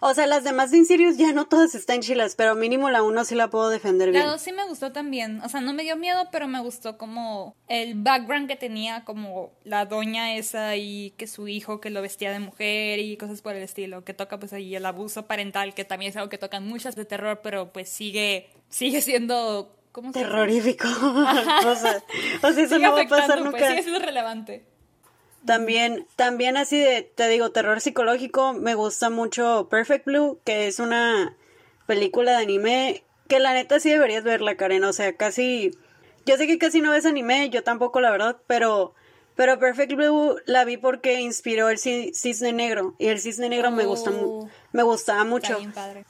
O 0.06 0.12
sea, 0.12 0.26
las 0.26 0.44
demás 0.44 0.70
de 0.70 0.76
Insidious 0.76 1.16
ya 1.16 1.32
no 1.32 1.46
todas 1.46 1.74
están 1.74 2.02
chilas, 2.02 2.34
pero 2.36 2.54
mínimo 2.54 2.90
la 2.90 3.02
uno 3.02 3.24
sí 3.24 3.34
la 3.34 3.48
puedo 3.48 3.70
defender 3.70 4.10
bien. 4.10 4.22
La 4.22 4.32
dos 4.32 4.42
sí 4.42 4.52
me 4.52 4.66
gustó 4.66 4.92
también. 4.92 5.40
O 5.40 5.48
sea, 5.48 5.62
no 5.62 5.72
me 5.72 5.82
dio 5.82 5.96
miedo, 5.96 6.28
pero 6.30 6.46
me 6.46 6.60
gustó 6.60 6.98
como 6.98 7.56
el 7.68 7.94
background 7.94 8.46
que 8.46 8.56
tenía, 8.56 9.06
como 9.06 9.52
la 9.64 9.86
doña 9.86 10.36
esa 10.36 10.76
y 10.76 11.14
que 11.16 11.26
su 11.26 11.48
hijo 11.48 11.80
que 11.80 11.88
lo 11.88 12.02
vestía 12.02 12.32
de 12.32 12.38
mujer 12.38 12.98
y 12.98 13.16
cosas 13.16 13.40
por 13.40 13.56
el 13.56 13.62
estilo. 13.62 14.04
Que 14.04 14.12
toca 14.12 14.38
pues 14.38 14.52
ahí 14.52 14.76
el 14.76 14.84
abuso 14.84 15.26
parental, 15.26 15.72
que 15.72 15.86
también 15.86 16.10
es 16.10 16.16
algo 16.18 16.28
que 16.28 16.36
tocan 16.36 16.68
muchas 16.68 16.96
de 16.96 17.06
terror, 17.06 17.40
pero 17.42 17.72
pues 17.72 17.88
sigue, 17.88 18.50
sigue 18.68 19.00
siendo 19.00 19.74
¿Cómo 19.90 20.12
Terrorífico. 20.12 20.86
o, 21.66 21.74
sea, 21.76 22.02
eso 22.42 22.78
no 22.78 22.92
va 22.92 23.00
a 23.00 23.06
pasar 23.06 23.50
pues, 23.50 23.84
sí, 23.84 23.90
es 23.90 24.02
relevante. 24.02 24.66
También, 25.46 26.06
también 26.16 26.56
así 26.56 26.78
de, 26.78 27.02
te 27.02 27.28
digo, 27.28 27.50
terror 27.50 27.80
psicológico, 27.80 28.54
me 28.54 28.74
gusta 28.74 29.10
mucho 29.10 29.68
Perfect 29.70 30.06
Blue, 30.06 30.40
que 30.44 30.68
es 30.68 30.78
una 30.78 31.36
película 31.86 32.32
de 32.32 32.42
anime 32.44 33.04
que 33.28 33.40
la 33.40 33.52
neta 33.52 33.80
sí 33.80 33.90
deberías 33.90 34.24
verla, 34.24 34.56
Karen. 34.56 34.84
O 34.84 34.92
sea, 34.92 35.16
casi, 35.16 35.72
yo 36.26 36.36
sé 36.36 36.46
que 36.46 36.58
casi 36.58 36.80
no 36.80 36.90
ves 36.90 37.06
anime, 37.06 37.50
yo 37.50 37.62
tampoco, 37.62 38.00
la 38.00 38.10
verdad, 38.10 38.38
pero, 38.46 38.94
pero 39.34 39.58
Perfect 39.58 39.92
Blue 39.94 40.36
la 40.46 40.64
vi 40.64 40.76
porque 40.76 41.20
inspiró 41.20 41.68
el 41.68 41.78
cisne 41.78 42.52
negro 42.52 42.94
y 42.98 43.08
el 43.08 43.20
cisne 43.20 43.48
negro 43.48 43.70
me 43.70 43.84
gusta, 43.84 44.10
oh. 44.10 44.48
me 44.72 44.82
gustaba 44.82 45.24
mucho. 45.24 45.58
Bien 45.58 45.72
padre. 45.72 46.04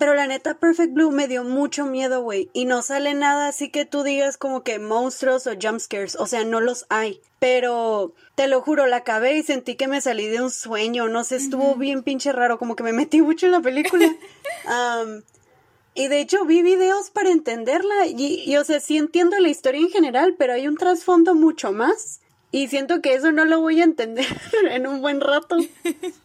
Pero 0.00 0.14
la 0.14 0.26
neta, 0.26 0.54
Perfect 0.54 0.94
Blue 0.94 1.10
me 1.10 1.28
dio 1.28 1.44
mucho 1.44 1.84
miedo, 1.84 2.22
güey. 2.22 2.48
Y 2.54 2.64
no 2.64 2.80
sale 2.80 3.12
nada 3.12 3.48
así 3.48 3.68
que 3.68 3.84
tú 3.84 4.02
digas 4.02 4.38
como 4.38 4.62
que 4.62 4.78
monstruos 4.78 5.46
o 5.46 5.50
jumpscares. 5.60 6.16
O 6.16 6.24
sea, 6.24 6.42
no 6.42 6.62
los 6.62 6.86
hay. 6.88 7.20
Pero 7.38 8.14
te 8.34 8.48
lo 8.48 8.62
juro, 8.62 8.86
la 8.86 8.96
acabé 8.96 9.36
y 9.36 9.42
sentí 9.42 9.74
que 9.74 9.88
me 9.88 10.00
salí 10.00 10.26
de 10.28 10.40
un 10.40 10.50
sueño. 10.50 11.08
No 11.08 11.22
sé, 11.22 11.36
estuvo 11.36 11.74
bien 11.74 12.02
pinche 12.02 12.32
raro. 12.32 12.58
Como 12.58 12.76
que 12.76 12.82
me 12.82 12.94
metí 12.94 13.20
mucho 13.20 13.44
en 13.44 13.52
la 13.52 13.60
película. 13.60 14.06
y 15.94 16.08
de 16.08 16.20
hecho 16.20 16.46
vi 16.46 16.62
videos 16.62 17.10
para 17.10 17.28
entenderla. 17.28 18.06
Y, 18.06 18.42
y, 18.46 18.56
o 18.56 18.64
sea, 18.64 18.80
sí 18.80 18.96
entiendo 18.96 19.38
la 19.38 19.50
historia 19.50 19.82
en 19.82 19.90
general, 19.90 20.34
pero 20.38 20.54
hay 20.54 20.66
un 20.66 20.78
trasfondo 20.78 21.34
mucho 21.34 21.72
más. 21.72 22.22
Y 22.52 22.68
siento 22.68 23.02
que 23.02 23.12
eso 23.12 23.32
no 23.32 23.44
lo 23.44 23.60
voy 23.60 23.82
a 23.82 23.84
entender 23.84 24.24
en 24.70 24.86
un 24.86 25.02
buen 25.02 25.20
rato. 25.20 25.58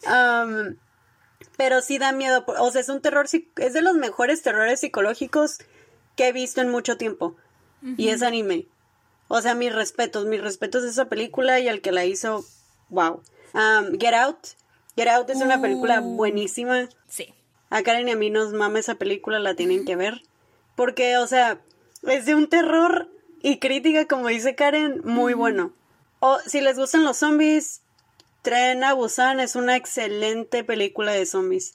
Um, 0.07 0.77
pero 1.57 1.81
sí 1.81 1.97
da 1.97 2.11
miedo, 2.11 2.43
o 2.47 2.71
sea, 2.71 2.81
es 2.81 2.89
un 2.89 3.01
terror, 3.01 3.27
es 3.57 3.73
de 3.73 3.81
los 3.81 3.95
mejores 3.95 4.41
terrores 4.41 4.79
psicológicos 4.81 5.59
que 6.15 6.27
he 6.27 6.31
visto 6.31 6.61
en 6.61 6.69
mucho 6.69 6.97
tiempo. 6.97 7.35
Y 7.97 8.09
es 8.09 8.23
anime. 8.23 8.65
O 9.27 9.41
sea, 9.41 9.53
mis 9.53 9.71
respetos, 9.71 10.25
mis 10.25 10.41
respetos 10.41 10.81
de 10.81 10.89
esa 10.89 11.05
película 11.05 11.59
y 11.59 11.67
al 11.67 11.81
que 11.81 11.91
la 11.91 12.03
hizo, 12.05 12.43
wow. 12.89 13.21
Um, 13.53 13.99
Get 13.99 14.15
Out. 14.15 14.37
Get 14.95 15.07
Out 15.07 15.29
es 15.29 15.41
una 15.41 15.61
película 15.61 16.01
uh. 16.01 16.15
buenísima. 16.15 16.89
Sí. 17.07 17.35
A 17.69 17.83
Karen 17.83 18.07
y 18.07 18.11
a 18.11 18.15
mí 18.15 18.31
nos 18.31 18.53
mama 18.53 18.79
esa 18.79 18.95
película, 18.95 19.37
la 19.37 19.53
tienen 19.53 19.85
que 19.85 19.95
ver. 19.95 20.23
Porque, 20.75 21.17
o 21.17 21.27
sea, 21.27 21.61
es 22.03 22.25
de 22.25 22.33
un 22.33 22.49
terror 22.49 23.07
y 23.43 23.59
crítica, 23.59 24.07
como 24.07 24.29
dice 24.29 24.55
Karen, 24.55 25.01
muy 25.03 25.35
bueno. 25.35 25.71
O 26.19 26.39
si 26.39 26.61
les 26.61 26.77
gustan 26.77 27.03
los 27.03 27.17
zombies, 27.17 27.81
Tren 28.45 28.83
a 28.83 28.93
Busan 28.93 29.39
es 29.39 29.55
una 29.55 29.75
excelente 29.75 30.63
película 30.63 31.11
de 31.13 31.25
zombies. 31.25 31.73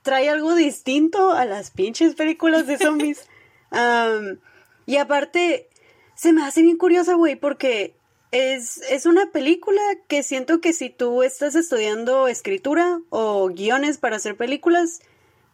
Trae 0.00 0.30
algo 0.30 0.54
distinto 0.54 1.32
a 1.32 1.44
las 1.44 1.70
pinches 1.70 2.14
películas 2.14 2.66
de 2.66 2.78
zombies. 2.78 3.28
y 4.86 4.96
aparte, 4.96 5.68
se 6.14 6.32
me 6.32 6.42
hace 6.42 6.62
bien 6.62 6.78
curiosa, 6.78 7.12
güey, 7.12 7.36
porque 7.36 7.94
es, 8.30 8.78
es 8.88 9.04
una 9.04 9.30
película 9.30 9.82
que 10.08 10.22
siento 10.22 10.62
que 10.62 10.72
si 10.72 10.88
tú 10.88 11.22
estás 11.22 11.54
estudiando 11.54 12.28
escritura 12.28 12.98
o 13.10 13.48
guiones 13.48 13.98
para 13.98 14.16
hacer 14.16 14.38
películas, 14.38 15.00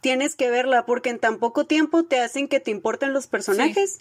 tienes 0.00 0.36
que 0.36 0.48
verla 0.48 0.86
porque 0.86 1.10
en 1.10 1.18
tan 1.18 1.38
poco 1.40 1.66
tiempo 1.66 2.04
te 2.04 2.20
hacen 2.20 2.46
que 2.46 2.60
te 2.60 2.70
importen 2.70 3.12
los 3.12 3.26
personajes. 3.26 3.98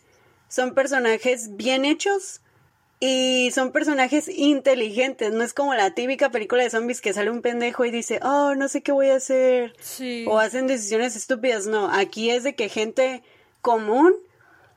Son 0.48 0.76
personajes 0.76 1.58
bien 1.58 1.86
hechos 1.86 2.40
y 3.04 3.50
son 3.50 3.72
personajes 3.72 4.30
inteligentes. 4.30 5.34
No 5.34 5.44
es 5.44 5.56
como 5.56 5.74
la 5.74 5.96
típica 5.96 6.30
película 6.30 6.62
de 6.62 6.70
zombies 6.70 7.02
que 7.02 7.14
sale 7.14 7.32
un 7.32 7.42
pendejo 7.42 7.84
y 7.84 7.90
dice, 7.90 8.20
oh, 8.22 8.54
no 8.54 8.68
sé 8.68 8.84
qué 8.84 8.92
voy 8.92 9.10
a 9.10 9.16
hacer. 9.16 9.74
Sí. 9.80 10.24
O 10.28 10.38
hacen 10.38 10.68
decisiones 10.68 11.16
estúpidas. 11.16 11.66
No, 11.66 11.92
aquí 11.92 12.30
es 12.30 12.44
de 12.44 12.54
que 12.54 12.70
gente 12.70 13.24
común, 13.64 14.14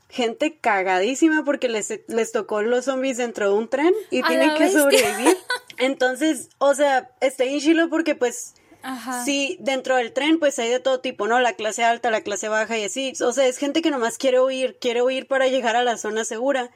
gente 0.08 0.56
cagadísima 0.58 1.44
porque 1.44 1.68
les, 1.68 2.00
les 2.08 2.32
tocó 2.32 2.62
los 2.62 2.86
zombies 2.86 3.18
dentro 3.18 3.50
de 3.50 3.54
un 3.54 3.68
tren 3.68 3.92
y 4.10 4.22
A 4.22 4.26
tienen 4.26 4.54
que 4.54 4.64
bestia. 4.64 4.80
sobrevivir. 4.80 5.36
Entonces, 5.76 6.48
o 6.56 6.74
sea, 6.74 7.10
está 7.20 7.44
en 7.44 7.60
chilo 7.60 7.90
porque 7.90 8.14
pues 8.14 8.54
Ajá. 8.82 9.22
Sí, 9.22 9.58
dentro 9.60 9.96
del 9.96 10.14
tren 10.14 10.38
pues 10.38 10.58
hay 10.58 10.70
de 10.70 10.80
todo 10.80 11.00
tipo, 11.00 11.28
¿no? 11.28 11.40
La 11.40 11.52
clase 11.52 11.84
alta, 11.84 12.10
la 12.10 12.22
clase 12.22 12.48
baja 12.48 12.78
y 12.78 12.84
así. 12.84 13.12
O 13.20 13.32
sea, 13.34 13.46
es 13.46 13.58
gente 13.58 13.82
que 13.82 13.90
nomás 13.90 14.16
quiere 14.16 14.40
huir, 14.40 14.78
quiere 14.80 15.02
huir 15.02 15.26
para 15.26 15.46
llegar 15.46 15.76
a 15.76 15.84
la 15.84 15.98
zona 15.98 16.24
segura. 16.24 16.70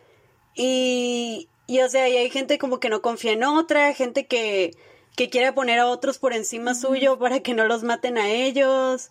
Y, 0.59 1.49
y 1.69 1.81
o 1.81 1.89
sea, 1.89 2.09
y 2.09 2.17
hay 2.17 2.31
gente 2.31 2.59
como 2.59 2.81
que 2.81 2.91
no 2.91 3.01
confía 3.01 3.33
en 3.33 3.45
otra, 3.45 3.95
gente 3.95 4.27
que, 4.27 4.77
que 5.17 5.31
quiere 5.31 5.53
poner 5.53 5.79
a 5.79 5.87
otros 5.87 6.19
por 6.19 6.33
encima 6.33 6.75
suyo 6.75 7.17
para 7.17 7.41
que 7.41 7.55
no 7.55 7.65
los 7.65 7.85
maten 7.85 8.19
a 8.19 8.29
ellos. 8.29 9.11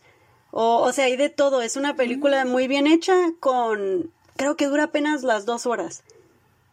O, 0.51 0.81
o 0.81 0.91
sea, 0.91 1.05
hay 1.05 1.15
de 1.15 1.29
todo. 1.29 1.61
Es 1.61 1.77
una 1.77 1.95
película 1.95 2.43
muy 2.45 2.67
bien 2.67 2.85
hecha 2.85 3.15
con... 3.39 4.11
Creo 4.35 4.57
que 4.57 4.67
dura 4.67 4.83
apenas 4.83 5.23
las 5.23 5.45
dos 5.45 5.65
horas. 5.65 6.03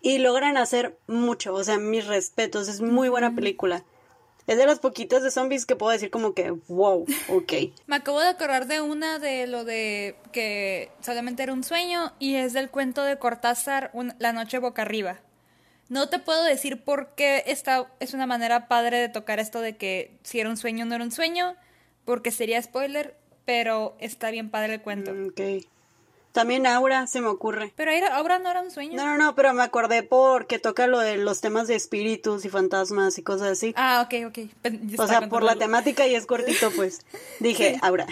Y 0.03 0.19
logran 0.19 0.57
hacer 0.57 0.99
mucho. 1.07 1.55
O 1.55 1.63
sea, 1.63 1.79
mis 1.79 2.07
respetos. 2.09 2.67
Es 2.67 2.81
muy 2.81 3.09
buena 3.09 3.37
película. 3.37 3.85
Es 4.47 4.59
de 4.59 4.67
las 4.67 4.79
poquitas 4.79 5.23
de 5.23 5.31
zombies 5.31 5.65
que 5.65 5.75
puedo 5.77 5.91
decir 5.93 6.11
como 6.11 6.35
que, 6.35 6.51
wow, 6.69 7.07
ok. 7.29 7.53
Me 7.87 7.97
acabo 7.97 8.21
de 8.21 8.29
acordar 8.29 8.67
de 8.67 8.81
una 8.81 9.19
de 9.19 9.47
lo 9.47 9.65
de 9.65 10.17
que 10.33 10.91
solamente 11.01 11.43
era 11.43 11.53
un 11.53 11.65
sueño 11.65 12.13
y 12.19 12.37
es 12.37 12.53
del 12.53 12.69
cuento 12.71 13.03
de 13.03 13.19
Cortázar, 13.19 13.91
un- 13.95 14.15
La 14.19 14.33
noche 14.33 14.59
boca 14.59 14.83
arriba. 14.83 15.19
No 15.89 16.09
te 16.09 16.19
puedo 16.19 16.43
decir 16.45 16.83
por 16.83 17.15
qué 17.15 17.43
esta 17.47 17.87
es 18.01 18.15
una 18.15 18.27
manera 18.27 18.69
padre 18.69 18.99
de 18.99 19.09
tocar 19.09 19.39
esto 19.39 19.61
de 19.61 19.77
que 19.77 20.17
si 20.23 20.41
era 20.41 20.49
un 20.51 20.57
sueño 20.57 20.85
o 20.85 20.89
no 20.89 20.95
era 20.95 21.05
un 21.05 21.13
sueño, 21.13 21.57
porque 22.05 22.31
sería 22.31 22.61
spoiler, 22.63 23.17
pero 23.45 23.95
está 23.99 24.31
bien 24.31 24.51
padre 24.51 24.75
el 24.75 24.81
cuento. 24.83 25.11
Ok. 25.29 25.41
También 26.35 26.67
Aura 26.67 27.07
se 27.07 27.21
me 27.21 27.29
ocurre. 27.29 27.73
Pero 27.77 27.93
ahora 28.11 28.41
no 28.41 28.51
era 28.51 28.61
un 28.61 28.73
sueño. 28.73 28.97
No, 28.97 29.07
no, 29.07 29.17
no, 29.17 29.37
pero 29.37 29.55
me 29.55 29.63
acordé 29.63 30.03
porque 30.03 30.59
toca 30.59 30.89
lo 30.89 30.99
de 30.99 31.17
los 31.17 31.41
temas 31.41 31.69
de 31.69 31.77
espíritus 31.77 32.45
y 32.45 32.49
fantasmas 32.49 33.17
y 33.19 33.23
cosas 33.23 33.53
así. 33.53 33.73
Ah, 33.77 34.05
ok, 34.05 34.27
ok. 34.27 34.39
Yo 34.83 35.01
o 35.01 35.07
sea, 35.07 35.29
por 35.29 35.45
la 35.45 35.55
temática 35.55 36.09
y 36.09 36.17
es 36.17 36.27
cortito, 36.27 36.73
pues. 36.73 37.07
Dije, 37.39 37.79
Aura. 37.83 38.09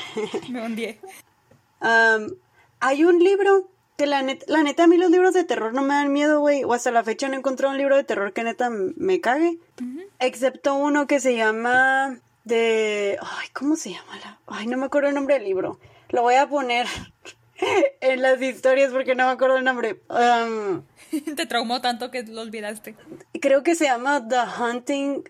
Me 0.48 0.64
hundí. 0.64 0.96
Am, 1.80 2.28
hay 2.78 3.02
un 3.02 3.18
libro 3.18 3.68
que 3.96 4.06
la 4.06 4.22
neta, 4.22 4.44
la 4.46 4.62
neta 4.62 4.84
a 4.84 4.86
mí 4.86 4.98
los 4.98 5.10
libros 5.10 5.34
de 5.34 5.42
terror 5.42 5.74
no 5.74 5.82
me 5.82 5.94
dan 5.94 6.12
miedo, 6.12 6.38
güey. 6.38 6.62
O 6.62 6.74
hasta 6.74 6.92
la 6.92 7.02
fecha 7.02 7.26
no 7.26 7.34
he 7.34 7.38
encontrado 7.38 7.72
un 7.72 7.78
libro 7.78 7.96
de 7.96 8.04
terror 8.04 8.32
que 8.32 8.44
neta 8.44 8.70
me 8.70 9.20
cague. 9.20 9.58
Excepto 10.20 10.76
uno 10.76 11.08
que 11.08 11.18
se 11.18 11.34
llama 11.34 12.20
de... 12.44 13.18
Ay, 13.20 13.48
¿cómo 13.52 13.74
se 13.74 13.90
llama? 13.90 14.16
La... 14.22 14.38
Ay, 14.46 14.68
no 14.68 14.76
me 14.76 14.86
acuerdo 14.86 15.08
el 15.08 15.16
nombre 15.16 15.34
del 15.34 15.44
libro. 15.44 15.80
Lo 16.10 16.22
voy 16.22 16.36
a 16.36 16.48
poner 16.48 16.86
en 18.00 18.22
las 18.22 18.40
historias 18.40 18.92
porque 18.92 19.14
no 19.14 19.26
me 19.26 19.32
acuerdo 19.32 19.56
el 19.56 19.64
nombre. 19.64 20.00
Am, 20.08 20.84
Te 21.36 21.46
traumó 21.46 21.80
tanto 21.80 22.10
que 22.10 22.22
lo 22.22 22.40
olvidaste. 22.40 22.96
creo 23.40 23.62
que 23.62 23.74
se 23.74 23.84
llama 23.84 24.26
The 24.26 24.62
Hunting... 24.62 25.28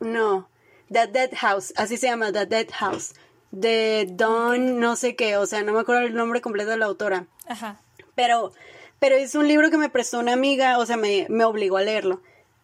No. 0.00 0.48
The 0.90 1.06
Dead 1.06 1.30
House. 1.36 1.72
Así 1.76 1.96
se 1.96 2.08
llama, 2.08 2.32
The 2.32 2.46
Dead 2.46 2.66
House. 2.72 3.14
De 3.52 4.08
Dawn, 4.10 4.80
no 4.80 4.96
sé 4.96 5.14
qué. 5.14 5.36
O 5.36 5.46
sea, 5.46 5.62
no 5.62 5.72
me 5.72 5.80
acuerdo 5.80 6.02
el 6.02 6.14
nombre 6.14 6.40
completo 6.40 6.70
de 6.70 6.76
la 6.76 6.86
autora. 6.86 7.26
Ajá. 7.46 7.80
Pero, 8.14 8.52
pero 8.98 9.14
es 9.14 9.34
un 9.34 9.46
libro 9.46 9.70
que 9.70 9.78
me 9.78 9.88
prestó 9.88 10.18
una 10.18 10.32
amiga, 10.32 10.78
o 10.78 10.86
sea, 10.86 10.96
me, 10.96 11.26
me 11.30 11.44
obligó 11.44 11.76
a 11.76 11.82
leerlo. 11.82 12.20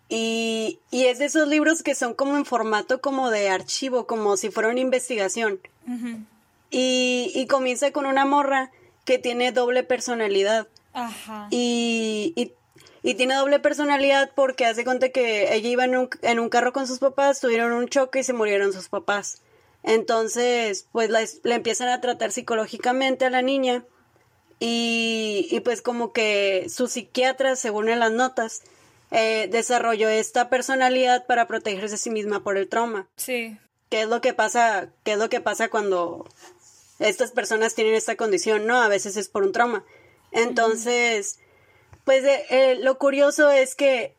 Y, 0.08 0.80
y 0.90 1.04
es 1.04 1.18
de 1.20 1.26
esos 1.26 1.46
libros 1.48 1.82
que 1.82 1.94
son 1.94 2.14
como 2.14 2.36
en 2.36 2.44
formato 2.44 3.00
como 3.00 3.30
de 3.30 3.50
archivo, 3.50 4.06
como 4.06 4.36
si 4.36 4.50
fuera 4.50 4.70
una 4.70 4.80
investigación. 4.80 5.60
Ujú. 5.86 6.18
Y, 6.70 7.30
y 7.34 7.46
comienza 7.46 7.92
con 7.92 8.04
una 8.04 8.24
morra 8.24 8.72
que 9.08 9.18
tiene 9.18 9.52
doble 9.52 9.84
personalidad. 9.84 10.68
Ajá. 10.92 11.48
Y, 11.50 12.34
y, 12.36 12.52
y 13.02 13.14
tiene 13.14 13.36
doble 13.36 13.58
personalidad 13.58 14.32
porque 14.34 14.66
hace 14.66 14.84
cuenta 14.84 15.08
que 15.08 15.54
ella 15.54 15.68
iba 15.70 15.86
en 15.86 15.96
un, 15.96 16.10
en 16.20 16.38
un 16.38 16.50
carro 16.50 16.74
con 16.74 16.86
sus 16.86 16.98
papás, 16.98 17.40
tuvieron 17.40 17.72
un 17.72 17.88
choque 17.88 18.18
y 18.18 18.22
se 18.22 18.34
murieron 18.34 18.74
sus 18.74 18.90
papás. 18.90 19.40
Entonces, 19.82 20.86
pues 20.92 21.08
la, 21.08 21.20
la 21.42 21.54
empiezan 21.54 21.88
a 21.88 22.02
tratar 22.02 22.32
psicológicamente 22.32 23.24
a 23.24 23.30
la 23.30 23.40
niña 23.40 23.82
y, 24.60 25.48
y 25.50 25.60
pues 25.60 25.80
como 25.80 26.12
que 26.12 26.66
su 26.68 26.86
psiquiatra, 26.86 27.56
según 27.56 27.88
en 27.88 28.00
las 28.00 28.12
notas, 28.12 28.60
eh, 29.10 29.48
desarrolló 29.50 30.10
esta 30.10 30.50
personalidad 30.50 31.24
para 31.24 31.46
protegerse 31.46 31.94
a 31.94 31.98
sí 31.98 32.10
misma 32.10 32.44
por 32.44 32.58
el 32.58 32.68
trauma. 32.68 33.08
Sí. 33.16 33.56
¿Qué 33.88 34.02
es 34.02 34.08
lo 34.08 34.20
que 34.20 34.34
pasa? 34.34 34.90
¿Qué 35.02 35.12
es 35.12 35.18
lo 35.18 35.30
que 35.30 35.40
pasa 35.40 35.70
cuando 35.70 36.28
estas 36.98 37.32
personas 37.32 37.74
tienen 37.74 37.94
esta 37.94 38.16
condición? 38.16 38.66
No, 38.66 38.80
a 38.80 38.88
veces 38.88 39.16
es 39.16 39.28
por 39.28 39.42
un 39.44 39.52
trauma. 39.52 39.84
Entonces, 40.32 41.38
pues 42.04 42.24
eh, 42.24 42.44
eh, 42.50 42.78
lo 42.80 42.98
curioso 42.98 43.50
es 43.50 43.74
que 43.74 44.14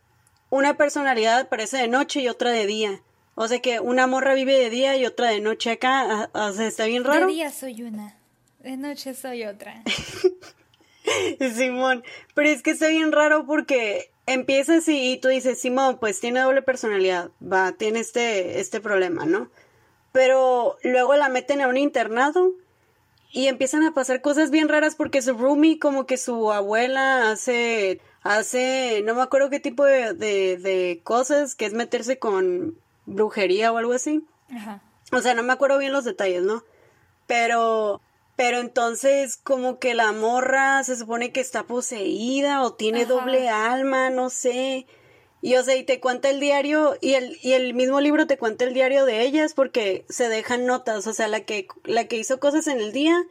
una 0.50 0.78
personalidad 0.78 1.40
aparece 1.40 1.78
de 1.78 1.88
noche 1.88 2.22
y 2.22 2.28
otra 2.30 2.52
de 2.52 2.66
día. 2.66 3.02
O 3.36 3.48
sea 3.48 3.60
que 3.60 3.80
una 3.80 4.08
morra 4.08 4.34
vive 4.34 4.58
de 4.58 4.70
día 4.70 4.98
y 4.98 5.06
otra 5.06 5.30
de 5.30 5.40
noche 5.40 5.72
acá. 5.72 6.30
ah, 6.34 6.50
O 6.50 6.54
sea, 6.54 6.68
está 6.68 6.86
bien 6.86 7.04
raro. 7.04 7.28
De 7.28 7.34
día 7.34 7.52
soy 7.52 7.84
una, 7.84 8.18
de 8.60 8.78
noche 8.78 9.14
soy 9.14 9.46
otra. 9.46 9.84
Simón, 11.56 12.04
pero 12.34 12.50
es 12.50 12.62
que 12.62 12.72
está 12.72 12.88
bien 12.88 13.12
raro 13.12 13.46
porque 13.46 14.12
empieza 14.26 14.78
así 14.78 15.14
y 15.14 15.18
tú 15.18 15.30
dices, 15.30 15.60
Simón, 15.60 15.98
pues 16.00 16.20
tiene 16.20 16.42
doble 16.42 16.62
personalidad, 16.62 17.32
va, 17.42 17.72
tiene 17.72 18.00
este, 18.00 18.60
este 18.60 18.80
problema, 18.80 19.26
¿no? 19.26 19.50
Pero 20.12 20.78
luego 20.84 21.16
la 21.16 21.30
meten 21.30 21.62
a 21.62 21.68
un 21.68 21.78
internado 21.78 22.54
y 23.32 23.48
empiezan 23.48 23.84
a 23.84 23.94
pasar 23.94 24.22
cosas 24.22 24.50
bien 24.50 24.70
raras 24.70 24.96
porque 24.96 25.22
su 25.22 25.34
roomie, 25.36 25.80
como 25.80 26.06
que 26.06 26.18
su 26.18 26.52
abuela 26.52 27.32
hace, 27.32 28.02
hace, 28.24 29.02
no 29.06 29.14
me 29.14 29.22
acuerdo 29.22 29.50
qué 29.50 29.60
tipo 29.60 29.86
de, 29.86 30.14
de, 30.14 30.58
de 30.58 31.02
cosas, 31.04 31.56
que 31.56 31.66
es 31.66 31.74
meterse 31.74 32.18
con 32.18 32.76
brujería 33.06 33.72
o 33.72 33.78
algo 33.78 33.94
así. 33.94 34.26
Ajá. 34.56 34.82
O 35.12 35.22
sea, 35.22 35.34
no 35.34 35.44
me 35.44 35.54
acuerdo 35.54 35.78
bien 35.78 35.92
los 35.92 36.06
detalles, 36.06 36.44
¿no? 36.44 36.64
Pero, 37.28 38.02
pero 38.36 38.60
entonces 38.60 39.38
como 39.38 39.78
que 39.78 39.94
la 39.94 40.12
morra 40.12 40.84
se 40.84 40.96
supone 40.96 41.32
que 41.32 41.40
está 41.42 41.64
poseída 41.64 42.62
o 42.64 42.74
tiene 42.74 43.04
Ajá. 43.04 43.10
doble 43.10 43.50
alma, 43.50 44.10
no 44.10 44.30
sé. 44.30 44.88
Y 45.42 45.56
o 45.56 45.64
sea, 45.64 45.76
y 45.76 45.84
te 45.84 46.00
cuenta 46.00 46.30
el 46.30 46.40
diario 46.40 46.98
y 47.00 47.14
el, 47.14 47.38
y 47.42 47.54
el 47.54 47.74
mismo 47.74 48.02
libro 48.02 48.28
te 48.28 48.38
cuenta 48.38 48.66
el 48.66 48.74
diario 48.74 49.06
de 49.06 49.22
ellas 49.22 49.54
porque 49.54 50.06
se 50.10 50.28
dejan 50.28 50.66
notas, 50.66 51.08
o 51.08 51.14
sea, 51.14 51.28
la 51.28 51.42
que, 51.42 51.68
la 51.86 52.06
que 52.06 52.18
hizo 52.18 52.40
cosas 52.40 52.68
en 52.68 52.80
el 52.80 52.92
día 52.92 53.24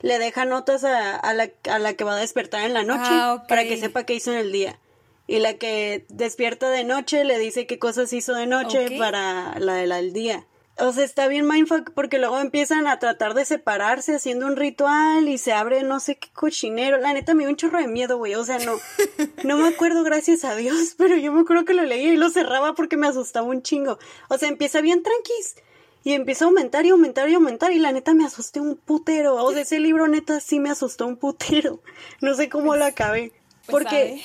le 0.00 0.18
deja 0.18 0.44
notas 0.44 0.84
a, 0.84 1.16
a 1.16 1.32
la, 1.32 1.50
a 1.70 1.78
la 1.78 1.94
que 1.94 2.04
va 2.04 2.14
a 2.16 2.20
despertar 2.20 2.64
en 2.64 2.74
la 2.74 2.82
noche 2.82 3.08
Ah, 3.08 3.44
para 3.48 3.62
que 3.64 3.76
sepa 3.76 4.04
qué 4.04 4.14
hizo 4.14 4.32
en 4.32 4.38
el 4.38 4.52
día. 4.52 4.78
Y 5.26 5.38
la 5.38 5.54
que 5.54 6.04
despierta 6.08 6.68
de 6.68 6.84
noche 6.84 7.24
le 7.24 7.38
dice 7.38 7.66
qué 7.66 7.78
cosas 7.78 8.12
hizo 8.12 8.34
de 8.34 8.46
noche 8.46 8.98
para 8.98 9.58
la 9.58 9.74
del 9.74 9.92
al 9.92 10.12
día. 10.12 10.44
O 10.76 10.92
sea, 10.92 11.04
está 11.04 11.28
bien 11.28 11.46
mindfuck 11.46 11.92
porque 11.92 12.18
luego 12.18 12.40
empiezan 12.40 12.88
a 12.88 12.98
tratar 12.98 13.34
de 13.34 13.44
separarse 13.44 14.16
haciendo 14.16 14.46
un 14.46 14.56
ritual 14.56 15.28
y 15.28 15.38
se 15.38 15.52
abre 15.52 15.84
no 15.84 16.00
sé 16.00 16.16
qué 16.16 16.28
cochinero. 16.32 16.98
La 16.98 17.12
neta 17.12 17.32
me 17.32 17.44
dio 17.44 17.50
un 17.50 17.56
chorro 17.56 17.78
de 17.78 17.86
miedo, 17.86 18.18
güey. 18.18 18.34
O 18.34 18.44
sea, 18.44 18.58
no, 18.58 18.72
no 19.44 19.56
me 19.56 19.68
acuerdo, 19.68 20.02
gracias 20.02 20.44
a 20.44 20.56
Dios, 20.56 20.94
pero 20.98 21.16
yo 21.16 21.32
me 21.32 21.42
acuerdo 21.42 21.64
que 21.64 21.74
lo 21.74 21.84
leía 21.84 22.12
y 22.12 22.16
lo 22.16 22.28
cerraba 22.28 22.74
porque 22.74 22.96
me 22.96 23.06
asustaba 23.06 23.46
un 23.46 23.62
chingo. 23.62 23.98
O 24.28 24.36
sea, 24.36 24.48
empieza 24.48 24.80
bien 24.80 25.04
tranquis 25.04 25.54
y 26.02 26.12
empieza 26.12 26.44
a 26.44 26.48
aumentar 26.48 26.84
y 26.84 26.90
aumentar 26.90 27.28
y 27.28 27.34
aumentar 27.34 27.70
y 27.70 27.78
la 27.78 27.92
neta 27.92 28.12
me 28.12 28.24
asusté 28.24 28.58
un 28.58 28.76
putero. 28.76 29.36
O 29.36 29.52
sea, 29.52 29.62
ese 29.62 29.78
libro 29.78 30.08
neta 30.08 30.40
sí 30.40 30.58
me 30.58 30.70
asustó 30.70 31.06
un 31.06 31.16
putero. 31.16 31.82
No 32.20 32.34
sé 32.34 32.48
cómo 32.48 32.74
lo 32.74 32.84
acabé. 32.84 33.32
pues 33.66 33.84
Porque, 33.84 34.22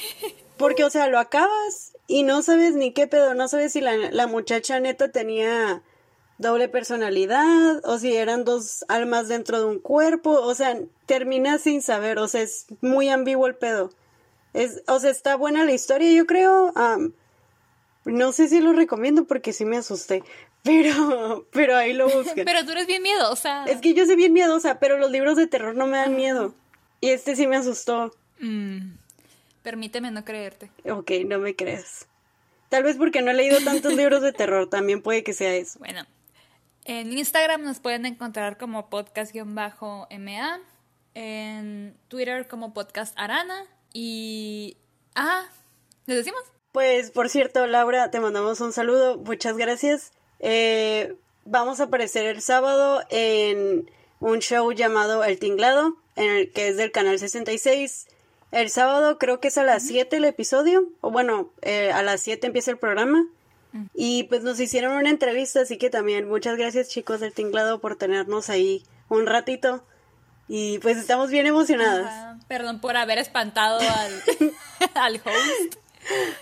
porque, 0.58 0.84
o 0.84 0.90
sea, 0.90 1.08
lo 1.10 1.20
acabas 1.20 1.94
y 2.08 2.24
no 2.24 2.42
sabes 2.42 2.74
ni 2.74 2.92
qué 2.92 3.06
pedo, 3.06 3.36
no 3.36 3.48
sabes 3.48 3.74
si 3.74 3.82
la, 3.82 3.96
la 3.96 4.26
muchacha 4.26 4.80
neta 4.80 5.12
tenía 5.12 5.84
doble 6.40 6.70
personalidad 6.70 7.86
o 7.86 8.00
si 8.00 8.16
eran 8.16 8.46
dos 8.46 8.84
almas 8.88 9.28
dentro 9.28 9.60
de 9.60 9.66
un 9.66 9.80
cuerpo, 9.80 10.32
o 10.32 10.56
sea, 10.56 10.76
terminas 11.06 11.62
sin 11.62 11.82
saber, 11.82 12.18
o 12.18 12.28
sea, 12.28 12.42
es 12.42 12.66
muy 12.82 13.10
ambiguo 13.10 13.46
el 13.46 13.56
pedo. 13.56 13.92
Es, 14.54 14.82
o 14.88 15.00
sea, 15.00 15.12
está 15.12 15.36
buena 15.36 15.64
la 15.66 15.74
historia, 15.74 16.12
yo 16.12 16.26
creo. 16.26 16.72
am, 16.76 17.14
no 18.06 18.32
sé 18.32 18.48
si 18.48 18.62
lo 18.62 18.74
recomiendo 18.74 19.26
porque 19.26 19.54
sí 19.54 19.66
me 19.66 19.78
asusté, 19.78 20.24
pero, 20.64 21.46
pero 21.52 21.76
ahí 21.76 21.94
lo 21.94 22.10
busquen. 22.10 22.46
Pero 22.46 22.66
tú 22.66 22.72
eres 22.72 22.88
bien 22.88 23.04
miedosa. 23.04 23.66
Es 23.66 23.82
que 23.82 23.94
yo 23.94 24.06
soy 24.06 24.16
bien 24.16 24.34
miedosa, 24.34 24.80
pero 24.80 24.98
los 24.98 25.12
libros 25.12 25.38
de 25.38 25.46
terror 25.46 25.76
no 25.76 25.86
me 25.86 25.98
dan 25.98 26.16
miedo. 26.16 26.56
Y 27.02 27.10
este 27.10 27.36
sí 27.36 27.48
me 27.48 27.58
asustó. 27.58 28.14
Mm, 28.40 28.94
Permíteme 29.62 30.10
no 30.10 30.24
creerte. 30.24 30.72
Ok, 30.90 31.12
no 31.26 31.38
me 31.40 31.56
creas. 31.56 32.08
Tal 32.70 32.84
vez 32.84 32.96
porque 32.98 33.22
no 33.22 33.32
he 33.32 33.34
leído 33.34 33.60
tantos 33.64 33.94
libros 33.94 34.22
de 34.22 34.32
terror, 34.32 34.70
también 34.70 35.02
puede 35.02 35.24
que 35.24 35.34
sea 35.34 35.54
eso. 35.56 35.80
Bueno, 35.80 36.06
En 36.92 37.16
Instagram 37.16 37.62
nos 37.62 37.80
pueden 37.80 38.08
encontrar 38.08 38.58
como 38.58 38.90
podcast-ma, 38.90 39.76
en 41.14 41.96
Twitter 42.08 42.48
como 42.48 42.74
podcast 42.74 43.14
arana 43.16 43.68
y... 43.94 44.76
Ah, 45.14 45.44
¿les 46.08 46.18
decimos? 46.18 46.42
Pues 46.72 47.12
por 47.12 47.30
cierto, 47.30 47.68
Laura, 47.68 48.10
te 48.10 48.20
mandamos 48.20 48.60
un 48.60 48.74
saludo, 48.74 49.20
muchas 49.20 49.56
gracias. 49.56 50.14
Eh, 50.40 51.16
vamos 51.46 51.80
a 51.80 51.84
aparecer 51.84 52.26
el 52.26 52.42
sábado 52.42 53.04
en 53.12 53.88
un 54.20 54.40
show 54.40 54.72
llamado 54.72 55.24
El 55.24 55.38
Tinglado, 55.38 55.96
en 56.16 56.32
el 56.38 56.52
que 56.52 56.70
es 56.70 56.78
del 56.78 56.92
canal 56.92 57.20
66. 57.20 58.08
El 58.52 58.72
sábado 58.72 59.20
creo 59.20 59.40
que 59.40 59.50
es 59.50 59.60
a 59.60 59.64
las 59.64 59.84
7 59.86 60.18
el 60.18 60.26
episodio, 60.26 60.90
o 61.02 61.12
bueno, 61.12 61.52
eh, 61.62 61.92
a 61.92 62.02
las 62.02 62.22
7 62.22 62.48
empieza 62.48 62.72
el 62.72 62.80
programa. 62.80 63.28
Y 63.94 64.24
pues 64.24 64.44
nos 64.44 64.60
hicieron 64.60 64.94
una 64.94 65.10
entrevista, 65.10 65.62
así 65.62 65.78
que 65.78 65.90
también 65.90 66.28
muchas 66.28 66.58
gracias 66.58 66.90
chicos 66.90 67.20
del 67.20 67.34
Tinglado 67.34 67.80
por 67.80 67.96
tenernos 67.96 68.50
ahí 68.50 68.84
un 69.10 69.28
ratito. 69.28 69.84
Y 70.48 70.80
pues 70.80 70.98
estamos 70.98 71.30
bien 71.30 71.46
emocionadas. 71.46 72.44
Perdón 72.48 72.82
por 72.82 72.98
haber 72.98 73.20
espantado 73.20 73.80
al, 73.80 74.24
al 74.96 75.16
host. 75.18 75.76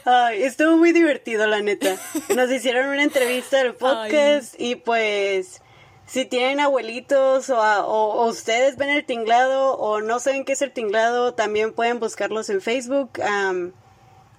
Ay, 0.06 0.44
estuvo 0.44 0.78
muy 0.78 0.94
divertido, 0.94 1.46
la 1.48 1.62
neta. 1.62 1.98
Nos 2.36 2.52
hicieron 2.52 2.88
una 2.88 3.04
entrevista 3.04 3.58
del 3.58 3.76
podcast 3.76 4.56
y 4.58 4.76
pues 4.76 5.62
si 6.06 6.26
tienen 6.26 6.62
abuelitos 6.62 7.50
o, 7.50 8.26
ustedes 8.26 8.78
ven 8.78 8.90
el 8.90 9.06
tinglado 9.06 9.74
o 9.74 10.00
no 10.00 10.20
saben 10.20 10.46
qué 10.46 10.54
es 10.54 10.62
el 10.62 10.72
tinglado, 10.72 11.34
también 11.34 11.74
pueden 11.74 12.00
buscarlos 12.00 12.50
en 12.50 12.62
Facebook. 12.62 13.20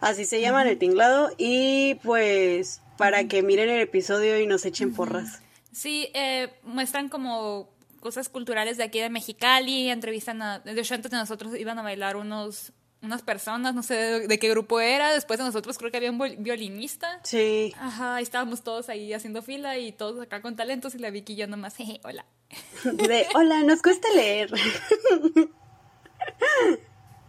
Así 0.00 0.24
se 0.24 0.40
llaman 0.40 0.66
el 0.66 0.78
tinglado 0.78 1.30
y 1.38 1.96
pues 1.96 2.80
para 2.96 3.28
que 3.28 3.42
miren 3.42 3.68
el 3.68 3.80
episodio 3.80 4.40
y 4.40 4.46
nos 4.46 4.64
echen 4.64 4.94
porras. 4.94 5.40
Sí, 5.72 6.10
eh, 6.14 6.52
muestran 6.64 7.08
como 7.08 7.68
cosas 8.00 8.28
culturales 8.28 8.76
de 8.76 8.84
aquí 8.84 9.00
de 9.00 9.10
Mexicali, 9.10 9.90
entrevistan 9.90 10.42
a, 10.42 10.58
de 10.60 10.80
hecho 10.80 10.94
antes 10.94 11.10
de 11.10 11.16
nosotros 11.16 11.56
iban 11.56 11.78
a 11.78 11.82
bailar 11.82 12.16
unos 12.16 12.72
unas 13.00 13.22
personas, 13.22 13.74
no 13.74 13.82
sé 13.84 14.26
de, 14.26 14.38
qué 14.38 14.48
grupo 14.50 14.80
era, 14.80 15.12
después 15.12 15.38
de 15.38 15.44
nosotros 15.44 15.78
creo 15.78 15.92
que 15.92 15.98
había 15.98 16.10
un 16.10 16.18
violinista. 16.38 17.20
Sí. 17.22 17.72
Ajá, 17.78 18.20
estábamos 18.20 18.62
todos 18.62 18.88
ahí 18.88 19.12
haciendo 19.12 19.40
fila 19.42 19.78
y 19.78 19.92
todos 19.92 20.20
acá 20.20 20.42
con 20.42 20.56
talentos 20.56 20.96
y 20.96 20.98
la 20.98 21.10
Vicky 21.10 21.34
y 21.34 21.36
yo 21.36 21.46
nomás, 21.46 21.76
jeje, 21.76 22.00
hola. 22.02 22.26
De, 22.84 23.26
hola, 23.34 23.62
nos 23.62 23.82
cuesta 23.82 24.08
leer. 24.12 24.50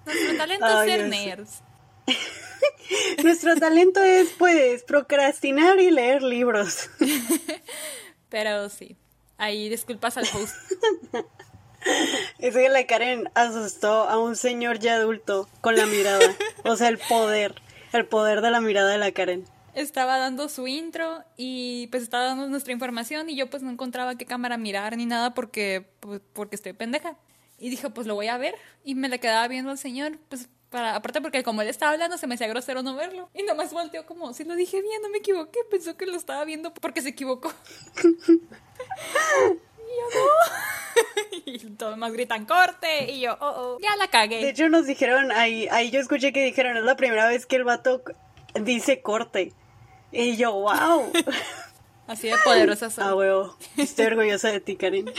Nuestro 0.06 0.38
talento 0.38 0.82
es 0.82 0.90
ser 0.90 1.08
nerds. 1.08 1.62
Nuestro 3.24 3.56
talento 3.56 4.02
es, 4.02 4.30
pues, 4.38 4.84
procrastinar 4.84 5.80
y 5.80 5.92
leer 5.92 6.24
libros. 6.24 6.90
Pero 8.30 8.70
sí, 8.70 8.96
ahí 9.38 9.70
disculpas 9.70 10.18
al 10.18 10.26
host. 10.26 10.56
Es 12.40 12.56
que 12.56 12.68
la 12.68 12.86
Karen 12.86 13.30
asustó 13.36 14.10
a 14.10 14.20
un 14.20 14.36
señor 14.36 14.80
ya 14.80 14.96
adulto 14.96 15.48
con 15.62 15.78
la 15.78 15.86
mirada. 15.86 16.36
O 16.66 16.76
sea, 16.76 16.90
el 16.90 16.98
poder. 16.98 17.56
El 17.94 18.06
poder 18.06 18.42
de 18.42 18.52
la 18.52 18.60
mirada 18.60 18.92
de 18.92 18.98
la 18.98 19.14
Karen. 19.14 19.46
Estaba 19.74 20.18
dando 20.18 20.50
su 20.50 20.68
intro 20.68 21.24
y 21.38 21.88
pues 21.88 22.04
estaba 22.04 22.26
dando 22.26 22.48
nuestra 22.48 22.74
información 22.74 23.30
y 23.30 23.38
yo 23.38 23.50
pues 23.50 23.64
no 23.64 23.72
encontraba 23.72 24.16
qué 24.16 24.26
cámara 24.26 24.58
mirar 24.58 24.98
ni 24.98 25.06
nada 25.06 25.34
porque, 25.34 25.90
pues, 26.02 26.22
porque 26.34 26.56
estoy 26.56 26.74
pendeja. 26.74 27.16
Y 27.58 27.70
dije, 27.70 27.90
pues 27.90 28.08
lo 28.08 28.16
voy 28.16 28.28
a 28.28 28.38
ver. 28.38 28.56
Y 28.84 28.96
me 28.96 29.08
le 29.10 29.20
quedaba 29.20 29.48
viendo 29.48 29.72
al 29.72 29.78
señor, 29.78 30.18
pues 30.28 30.50
para, 30.70 30.96
aparte 30.96 31.22
porque 31.22 31.44
como 31.44 31.62
él 31.62 31.68
estaba 31.68 31.94
hablando 31.94 32.18
se 32.18 32.28
me 32.28 32.36
hacía 32.36 32.48
grosero 32.48 32.84
no 32.84 32.96
verlo. 32.96 33.30
Y 33.34 33.44
nomás 33.44 33.74
volteó 33.74 34.06
como, 34.06 34.34
si 34.34 34.44
lo 34.44 34.56
dije 34.56 34.82
bien, 34.82 35.02
no 35.02 35.10
me 35.10 35.20
equivoqué. 35.20 35.60
Pensó 35.70 35.98
que 35.98 36.06
lo 36.06 36.18
estaba 36.18 36.46
viendo 36.46 36.74
porque 36.74 37.02
se 37.02 37.10
equivocó. 37.10 37.52
y 38.04 38.08
yo 39.98 40.06
no. 40.16 40.22
y 41.46 41.60
todos 41.72 41.98
más 41.98 42.12
gritan 42.14 42.46
corte. 42.46 43.12
Y 43.12 43.22
yo, 43.22 43.38
oh, 43.40 43.54
oh, 43.56 43.78
ya 43.82 43.96
la 43.96 44.08
cagué. 44.08 44.38
De 44.38 44.50
hecho, 44.50 44.70
nos 44.70 44.86
dijeron, 44.86 45.32
ahí, 45.32 45.68
ahí 45.72 45.90
yo 45.92 46.00
escuché 46.00 46.34
que 46.34 46.44
dijeron, 46.44 46.78
es 46.78 46.84
la 46.84 46.96
primera 46.96 47.28
vez 47.28 47.46
que 47.46 47.56
el 47.56 47.64
vato 47.64 48.04
dice 48.54 49.02
corte. 49.02 49.54
Y 50.12 50.38
yo, 50.38 50.54
wow. 50.54 51.12
Así 52.08 52.28
de 52.28 52.36
poderosa 52.44 52.90
soy. 52.90 53.04
Ah, 53.06 53.14
huevo. 53.14 53.56
Estoy 53.78 54.08
orgullosa 54.08 54.52
de 54.52 54.60
ti, 54.60 54.76
Karen. 54.76 55.12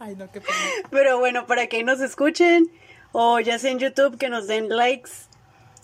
Ay, 0.00 0.16
no, 0.16 0.30
qué 0.32 0.40
pena. 0.40 0.58
Pero 0.90 1.20
bueno, 1.20 1.46
para 1.46 1.68
que 1.68 1.84
nos 1.84 2.00
escuchen, 2.00 2.72
o 3.16 3.38
ya 3.38 3.60
sea 3.60 3.70
en 3.70 3.78
YouTube, 3.78 4.18
que 4.18 4.28
nos 4.28 4.48
den 4.48 4.68
likes, 4.68 5.10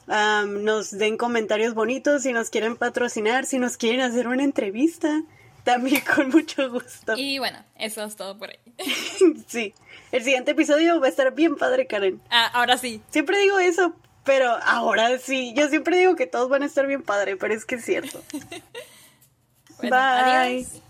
nos 0.09 0.91
den 0.91 1.17
comentarios 1.17 1.75
bonitos, 1.75 2.25
si 2.25 2.33
nos 2.33 2.51
quieren 2.51 2.77
patrocinar, 2.77 3.47
si 3.47 3.61
nos 3.61 3.77
quieren 3.77 4.01
hacer 4.01 4.27
una 4.27 4.43
entrevista. 4.43 5.23
También 5.63 6.03
con 6.17 6.31
mucho 6.31 6.71
gusto. 6.71 7.15
Y 7.17 7.39
bueno, 7.39 7.59
eso 7.77 8.03
es 8.03 8.17
todo 8.17 8.37
por 8.37 8.51
ahí. 8.51 8.59
sí. 9.47 9.75
El 10.11 10.25
siguiente 10.25 10.53
episodio 10.53 10.99
va 11.01 11.07
a 11.07 11.11
estar 11.11 11.33
bien 11.33 11.57
padre, 11.57 11.87
Karen. 11.87 12.21
Ah, 12.31 12.51
ahora 12.53 12.79
sí. 12.79 13.01
Siempre 13.11 13.39
digo 13.39 13.61
eso, 13.61 13.95
pero 14.25 14.51
ahora 14.65 15.19
sí. 15.19 15.53
Yo 15.55 15.69
siempre 15.69 15.99
digo 15.99 16.17
que 16.17 16.27
todos 16.27 16.49
van 16.49 16.65
a 16.65 16.67
estar 16.67 16.87
bien 16.89 17.03
padre, 17.03 17.37
pero 17.37 17.55
es 17.55 17.65
que 17.65 17.77
es 17.77 17.85
cierto. 17.85 18.21
Bye. 19.83 19.93
Adiós. 19.93 20.81